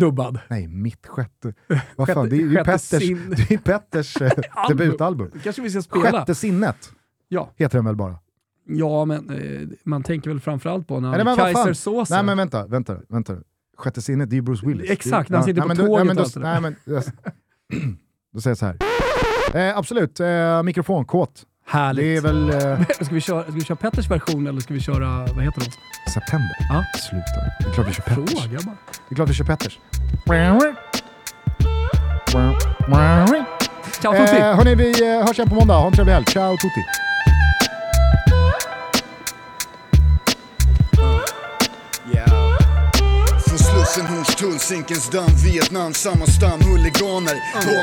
Dubbad. 0.00 0.38
Nej, 0.48 0.68
mitt 0.68 1.06
sjätte... 1.06 1.54
Vad 1.96 2.08
fan, 2.12 2.28
det 2.28 2.36
är 2.36 2.40
ju 2.40 2.54
Petters, 2.56 2.80
sin- 2.80 3.30
det 3.48 3.54
är 3.54 3.58
Petters 3.58 4.20
eh, 4.22 4.30
Album. 4.50 4.76
debutalbum. 4.86 5.30
Kanske 5.42 5.62
vi 5.62 5.70
ska 5.70 5.82
spela. 5.82 6.10
Sjätte 6.10 6.34
sinnet 6.34 6.92
Ja. 7.28 7.50
heter 7.56 7.78
den 7.78 7.84
väl 7.84 7.96
bara? 7.96 8.18
ja, 8.66 9.04
men 9.04 9.30
eh, 9.30 9.68
man 9.84 10.02
tänker 10.02 10.30
väl 10.30 10.40
framförallt 10.40 10.88
på 10.88 11.00
när 11.00 11.24
Nej, 11.24 11.36
fan? 11.36 11.54
Kaisersåsen. 11.54 12.14
Nej 12.16 12.24
men 12.24 12.36
vänta, 12.36 12.66
vänta, 12.66 12.96
vänta. 13.08 13.36
Sjätte 13.76 14.02
sinnet, 14.02 14.30
det 14.30 14.34
är 14.34 14.36
ju 14.36 14.42
Bruce 14.42 14.66
Willis. 14.66 14.90
Exakt, 14.90 15.30
när 15.30 15.36
han 15.38 15.46
sitter 15.46 15.62
på 15.62 15.68
nej, 15.68 15.76
men 15.76 15.86
då- 15.86 15.96
tåget 15.96 16.06
nej, 16.06 16.14
men 16.14 16.16
och 16.16 16.16
då, 16.16 16.22
allt 16.22 16.34
det 16.34 16.40
där. 16.40 16.60
nej, 16.60 16.60
men, 16.60 16.76
då, 16.84 17.02
då 18.32 18.40
säger 18.40 18.50
jag 18.50 18.58
så 18.58 18.66
här. 18.66 18.76
Eh, 19.70 19.78
absolut, 19.78 20.20
eh, 20.20 20.62
mikrofonkåt. 20.62 21.44
Härligt. 21.70 22.04
Det 22.04 22.16
är 22.16 22.20
väl 22.20 22.50
eh, 22.50 22.86
Ska 23.00 23.14
vi, 23.14 23.20
köra, 23.20 23.42
ska 23.42 23.52
vi 23.52 23.64
köra 23.64 23.76
Petters 23.76 24.10
version 24.10 24.46
eller 24.46 24.60
ska 24.60 24.74
vi 24.74 24.80
köra, 24.80 25.26
vad 25.34 25.44
heter 25.44 25.60
de? 25.60 25.66
september. 26.10 26.56
Ja. 26.68 26.84
Sluta. 26.98 27.24
Det 27.60 27.68
är 27.68 27.72
klart 27.72 27.88
vi 27.88 27.92
kör 27.92 28.02
Petters. 28.02 28.42
Fråga 28.42 28.58
bara. 28.66 28.76
Det 29.08 29.12
är 29.12 29.14
klart 29.14 29.28
vi 29.28 29.34
kör 29.34 29.44
Petters. 29.44 29.78
Ciao 34.00 34.12
tutti! 34.12 34.36
Eh, 34.36 34.56
hörni, 34.56 34.74
vi 34.74 34.90
eh, 35.08 35.26
hörs 35.26 35.38
igen 35.38 35.48
på 35.48 35.54
måndag. 35.54 35.74
Ha 35.74 35.86
en 35.86 35.92
trevlig 35.92 36.12
helg. 36.12 36.26
Ciao 36.26 36.56
tutti! 36.56 37.09
Från 43.94 44.06
Slussen, 44.06 44.16
Hornstull, 44.16 44.58
Zinkensdamm, 44.58 45.30
Vietnam, 45.44 45.94
samma 45.94 46.26
stam, 46.26 46.60
huliganer, 46.60 47.36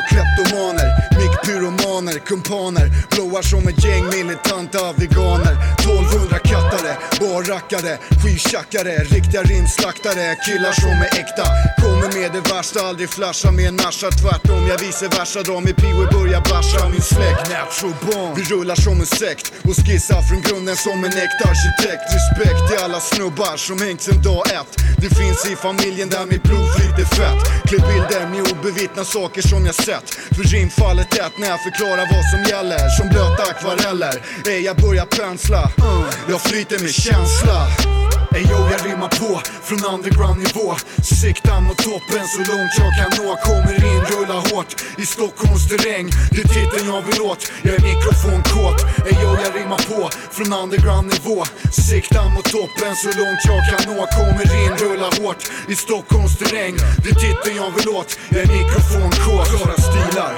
kleptomaner, 0.10 0.90
mickpyromaner, 1.20 2.20
kumpaner, 2.20 2.88
blåar 3.12 3.42
som 3.42 3.68
ett 3.68 3.86
gäng 3.86 4.06
militanta 4.06 4.94
veganer, 4.94 5.56
1200 5.80 6.40
kattare, 6.40 6.94
barrackare, 7.20 7.98
skivtjackare, 8.22 8.96
riktiga 9.16 9.42
rimslaktare, 9.44 10.36
killar 10.46 10.72
som 10.72 10.98
är 11.06 11.12
äkta, 11.22 11.46
kommer 11.82 12.08
med 12.18 12.32
det 12.36 12.54
värsta, 12.54 12.80
aldrig 12.90 13.10
flasha 13.10 13.52
med 13.52 13.74
nascha, 13.74 14.10
tvärtom, 14.22 14.68
jag 14.68 14.78
vice 14.78 15.08
versa, 15.08 15.44
drar 15.44 15.70
i 15.70 15.74
Pee 15.74 16.08
börjar 16.16 16.42
basha 16.52 16.90
min 16.90 17.02
släkt, 17.02 17.44
natural 17.50 18.34
vi 18.36 18.44
rullar 18.44 18.76
som 18.76 19.00
en 19.00 19.06
sekt 19.06 19.54
och 19.68 19.76
skissar 19.76 20.22
från 20.28 20.42
grunden 20.42 20.76
som 20.76 20.98
en 21.08 21.14
äkta 21.26 21.44
arkitekt, 21.54 22.04
respekt 22.16 22.62
till 22.70 22.80
alla 22.86 23.00
snubbar 23.00 23.58
som 23.58 23.78
hängt 23.82 24.02
sen 24.02 24.22
dag 24.22 24.44
ett, 24.60 24.72
det 25.02 25.10
finns 25.20 25.42
i 25.52 25.56
familjen 25.56 25.97
där 26.06 26.26
mitt 26.26 26.44
blod 26.44 26.76
flyter 26.76 27.16
fett. 27.16 27.64
Klipp 27.68 27.88
bilder 27.88 28.30
med 28.30 28.52
obevittna 28.52 29.04
saker 29.04 29.42
som 29.42 29.66
jag 29.66 29.76
sett. 29.76 30.10
För 30.36 30.44
rimfallet 30.44 31.14
ett 31.14 31.38
när 31.40 31.48
jag 31.48 31.64
förklarar 31.64 32.06
vad 32.16 32.26
som 32.32 32.42
gäller 32.52 32.90
Som 32.90 33.10
blöta 33.10 33.44
akvareller 33.44 34.16
Ey 34.48 34.60
jag 34.60 34.76
börjar 34.78 35.06
pensla. 35.06 35.72
Jag 36.30 36.42
flyter 36.42 36.80
med 36.80 36.94
känsla. 36.94 37.68
Ey 38.38 38.44
yo 38.44 38.60
jag 38.72 38.82
rimmar 38.86 39.08
på. 39.08 39.42
Från 39.68 39.94
underground 39.94 40.38
nivå. 40.38 40.76
Siktar 41.22 41.62
mot 41.62 41.78
toppen 41.78 42.24
så 42.34 42.40
långt 42.52 42.74
jag 42.82 42.92
kan 42.98 43.12
nå. 43.20 43.30
Kommer 43.48 43.76
in, 43.92 44.02
rullar 44.12 44.42
hårt. 44.50 44.72
I 44.98 45.06
Stockholms 45.06 45.68
terräng. 45.70 46.08
Det 46.32 46.42
är 46.46 46.48
titeln 46.58 46.86
jag 46.94 47.02
vill 47.02 47.22
åt, 47.22 47.52
jag 47.62 47.74
är 47.76 47.84
mikrofonkåt. 47.92 48.80
Ey 49.08 49.16
yo 49.24 49.30
jag 49.44 49.52
rimmar 49.60 49.82
på. 49.92 50.10
Från 50.36 50.54
underground 50.54 51.08
nivå. 51.14 51.46
Siktar 51.88 52.30
mot 52.36 52.46
toppen 52.58 52.94
så 53.04 53.10
långt 53.20 53.42
jag 53.52 53.62
kan 53.70 53.82
nå. 53.90 54.00
Kommer 54.18 54.48
in, 54.62 54.74
rullar 54.84 55.12
hårt. 55.22 55.42
I 55.68 55.76
Stockholms 55.76 56.38
terräng. 56.38 56.76
Det 57.04 57.10
är 57.10 57.18
titeln 57.26 57.56
jag 57.64 57.72
vill 57.78 57.90
åt, 57.90 58.20
jag 58.30 58.42
är 58.46 58.50
mikrofonkåt. 58.58 59.48
Klara 59.54 59.78
stilar, 59.88 60.32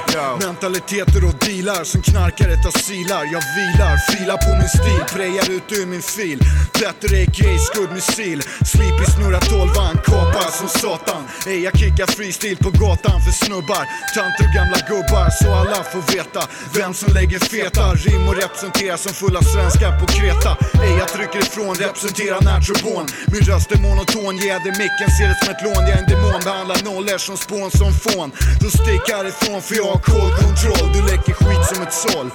mentaliteter 0.46 1.24
och 1.28 1.36
dealar 1.46 1.84
Som 1.84 2.02
knarkare 2.02 2.54
tar 2.64 2.78
silar, 2.78 3.24
jag 3.34 3.42
vilar 3.56 3.94
Filar 4.10 4.38
på 4.46 4.50
min 4.60 4.68
stil, 4.78 5.02
prejar 5.14 5.46
ut 5.56 5.72
ur 5.78 5.86
min 5.86 6.02
fil. 6.02 6.38
Petter 6.72 7.22
a.k.a 7.22 7.89
skuddmissil 7.90 8.42
Sleepy 8.64 9.04
snurrar 9.14 9.40
tolvan, 9.40 9.96
kapar 10.04 10.50
som 10.50 10.68
satan. 10.68 11.22
Ey 11.46 11.60
jag 11.64 11.78
kickar 11.78 12.06
freestyle 12.06 12.56
på 12.56 12.70
gatan 12.70 13.18
för 13.24 13.32
snubbar. 13.44 13.84
Tanter 14.14 14.44
och 14.48 14.54
gamla 14.58 14.78
gubbar 14.90 15.28
så 15.30 15.48
alla 15.60 15.80
får 15.92 16.02
veta 16.14 16.42
Vem 16.74 16.94
som 16.94 17.14
lägger 17.14 17.38
feta. 17.38 17.82
Rim 18.04 18.28
och 18.28 18.36
representerar 18.42 18.96
som 18.96 19.12
fulla 19.12 19.42
svenskar 19.42 19.92
på 20.00 20.06
Kreta. 20.06 20.52
Ey 20.84 20.92
jag 20.98 21.08
trycker 21.08 21.40
ifrån, 21.46 21.74
representerar 21.74 22.40
natrobon 22.48 23.06
Min 23.32 23.42
röst 23.50 23.72
är 23.74 23.80
monoton, 23.86 24.34
ger 24.44 24.60
micken, 24.82 25.10
ser 25.16 25.28
det 25.30 25.38
som 25.40 25.50
ett 25.54 25.62
lån. 25.66 25.82
Jag 25.88 25.96
är 25.98 26.02
en 26.02 26.08
demon, 26.12 26.40
behandlar 26.44 26.78
nollor 26.90 27.18
som 27.18 27.36
spån 27.36 27.70
som 27.80 27.92
fån. 28.04 28.28
Då 28.62 28.68
stick 28.80 29.04
härifrån 29.14 29.60
för 29.66 29.74
jag 29.80 29.90
har 29.92 30.00
kontroll 30.42 30.86
Du 30.94 31.00
läcker 31.10 31.34
skit 31.40 31.64
som 31.70 31.82
ett 31.86 31.96
såll. 32.04 32.28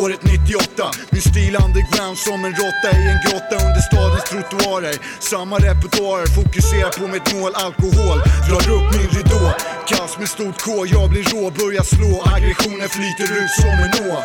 Året 0.00 0.22
98, 0.22 0.90
min 1.10 1.24
stil 1.30 1.54
underground 1.64 2.16
som 2.26 2.38
en 2.46 2.54
råtta 2.60 2.88
i 3.00 3.02
en 3.12 3.20
grotta 3.24 3.54
under 3.66 3.82
stadens 3.88 4.24
trottoarer. 4.30 4.87
Samma 5.20 5.56
repertoarer, 5.58 6.26
fokuserar 6.26 6.92
på 7.00 7.06
mitt 7.06 7.34
mål, 7.34 7.52
alkohol. 7.54 8.18
Drar 8.48 8.64
upp 8.76 8.88
min 8.94 9.08
ridå, 9.14 9.52
kaos 9.88 10.18
med 10.18 10.28
stort 10.28 10.62
K 10.62 10.86
Jag 10.86 11.10
blir 11.10 11.22
rå, 11.22 11.50
börjar 11.50 11.82
slå, 11.82 12.22
aggressionen 12.34 12.88
flyter 12.88 13.28
ut 13.40 13.50
som 13.60 13.74
en 13.84 14.10
å. 14.10 14.18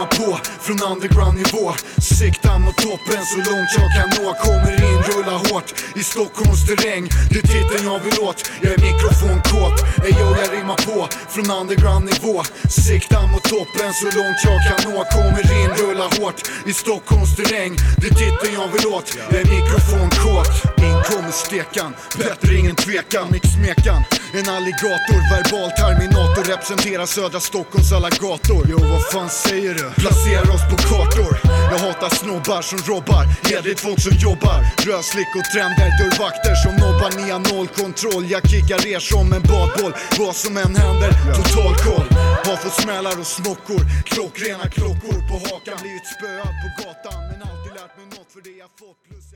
Komma 0.00 0.06
på 0.06 0.38
från 0.60 0.92
underground 0.92 1.36
nivå. 1.36 1.72
Siktar 2.00 2.58
mot 2.58 2.76
toppen 2.76 3.24
så 3.24 3.36
långt 3.36 3.70
jag 3.78 3.88
kan 3.96 4.24
nå. 4.24 4.34
Kommer 4.34 4.72
in, 4.72 5.02
rullar 5.10 5.38
hårt 5.48 5.74
i 5.96 6.02
Stockholms 6.04 6.66
terräng. 6.66 7.08
Det 7.30 7.38
är 7.38 7.42
titeln 7.42 7.84
jag 7.84 7.98
vill 7.98 8.18
åt, 8.20 8.50
jag 8.62 8.72
är 8.72 8.78
mikrofonkåt. 8.78 9.76
Ey 10.04 10.12
yo, 10.20 10.36
jag 10.42 10.52
rimmar 10.58 10.76
på 10.76 11.08
från 11.32 11.50
underground 11.60 12.04
nivå. 12.04 12.42
Siktar 12.68 13.26
mot 13.32 13.42
toppen 13.42 13.92
så 14.00 14.04
långt 14.18 14.40
jag 14.48 14.58
kan 14.68 14.92
nå. 14.92 15.04
Kommer 15.16 15.44
in, 15.60 15.70
rullar 15.80 16.10
hårt 16.20 16.40
i 16.66 16.72
Stockholms 16.72 17.36
terräng. 17.36 17.72
Det 18.00 18.06
är 18.06 18.14
titeln 18.24 18.52
jag 18.60 18.68
vill 18.74 18.86
åt, 18.86 19.08
jag 19.30 19.40
är 19.40 19.48
mikrofonkåt. 19.56 20.50
In 20.86 20.98
kommer 21.10 21.32
stekan, 21.32 21.94
bättre 22.18 22.54
ingen 22.54 22.76
tvekan. 22.76 23.26
Mixmekan, 23.30 24.02
en 24.32 24.48
alligator. 24.56 25.20
Verbal 25.30 25.70
terminator, 25.70 26.44
representerar 26.52 27.06
södra 27.06 27.40
Stockholms 27.40 27.92
alla 27.92 28.10
gator. 28.10 28.66
Jo, 28.70 28.78
vad 28.78 29.02
fan 29.12 29.30
säger 29.30 29.74
du? 29.74 29.89
Placera 29.96 30.52
oss 30.54 30.64
på 30.70 30.76
kartor 30.76 31.34
Jag 31.72 31.78
hatar 31.78 32.08
snobbar 32.08 32.62
som 32.62 32.78
robbar. 32.78 33.24
Hederligt 33.48 33.80
folk 33.80 34.00
som 34.00 34.16
jobbar. 34.26 34.58
Röslick 34.88 35.32
och 35.38 35.46
trender. 35.52 35.88
Dörrvakter 35.98 36.54
som 36.64 36.72
nobbar. 36.84 37.10
Ni 37.18 37.30
har 37.30 37.42
noll 37.50 37.68
kontroll. 37.80 38.24
Jag 38.34 38.42
kickar 38.50 38.86
er 38.94 38.98
som 38.98 39.32
en 39.36 39.42
badboll. 39.52 39.92
Vad 40.18 40.36
som 40.36 40.56
än 40.56 40.76
händer, 40.76 41.10
total 41.38 41.74
koll. 41.86 42.08
Har 42.46 42.56
fått 42.56 42.76
smällar 42.82 43.14
och 43.20 43.26
smockor 43.26 43.82
Klockrena 44.04 44.66
klockor 44.76 45.18
på 45.28 45.34
hakan. 45.46 45.76
Blivit 45.82 46.06
spöad 46.14 46.52
på 46.62 46.68
gatan 46.78 47.20
Men 47.30 47.38
alltid 47.48 47.72
lärt 47.78 47.94
mig 47.98 48.06
något 48.16 48.30
för 48.34 48.40
det 48.48 48.56
jag 48.64 48.70
fått 48.80 48.98
Plus 49.08 49.29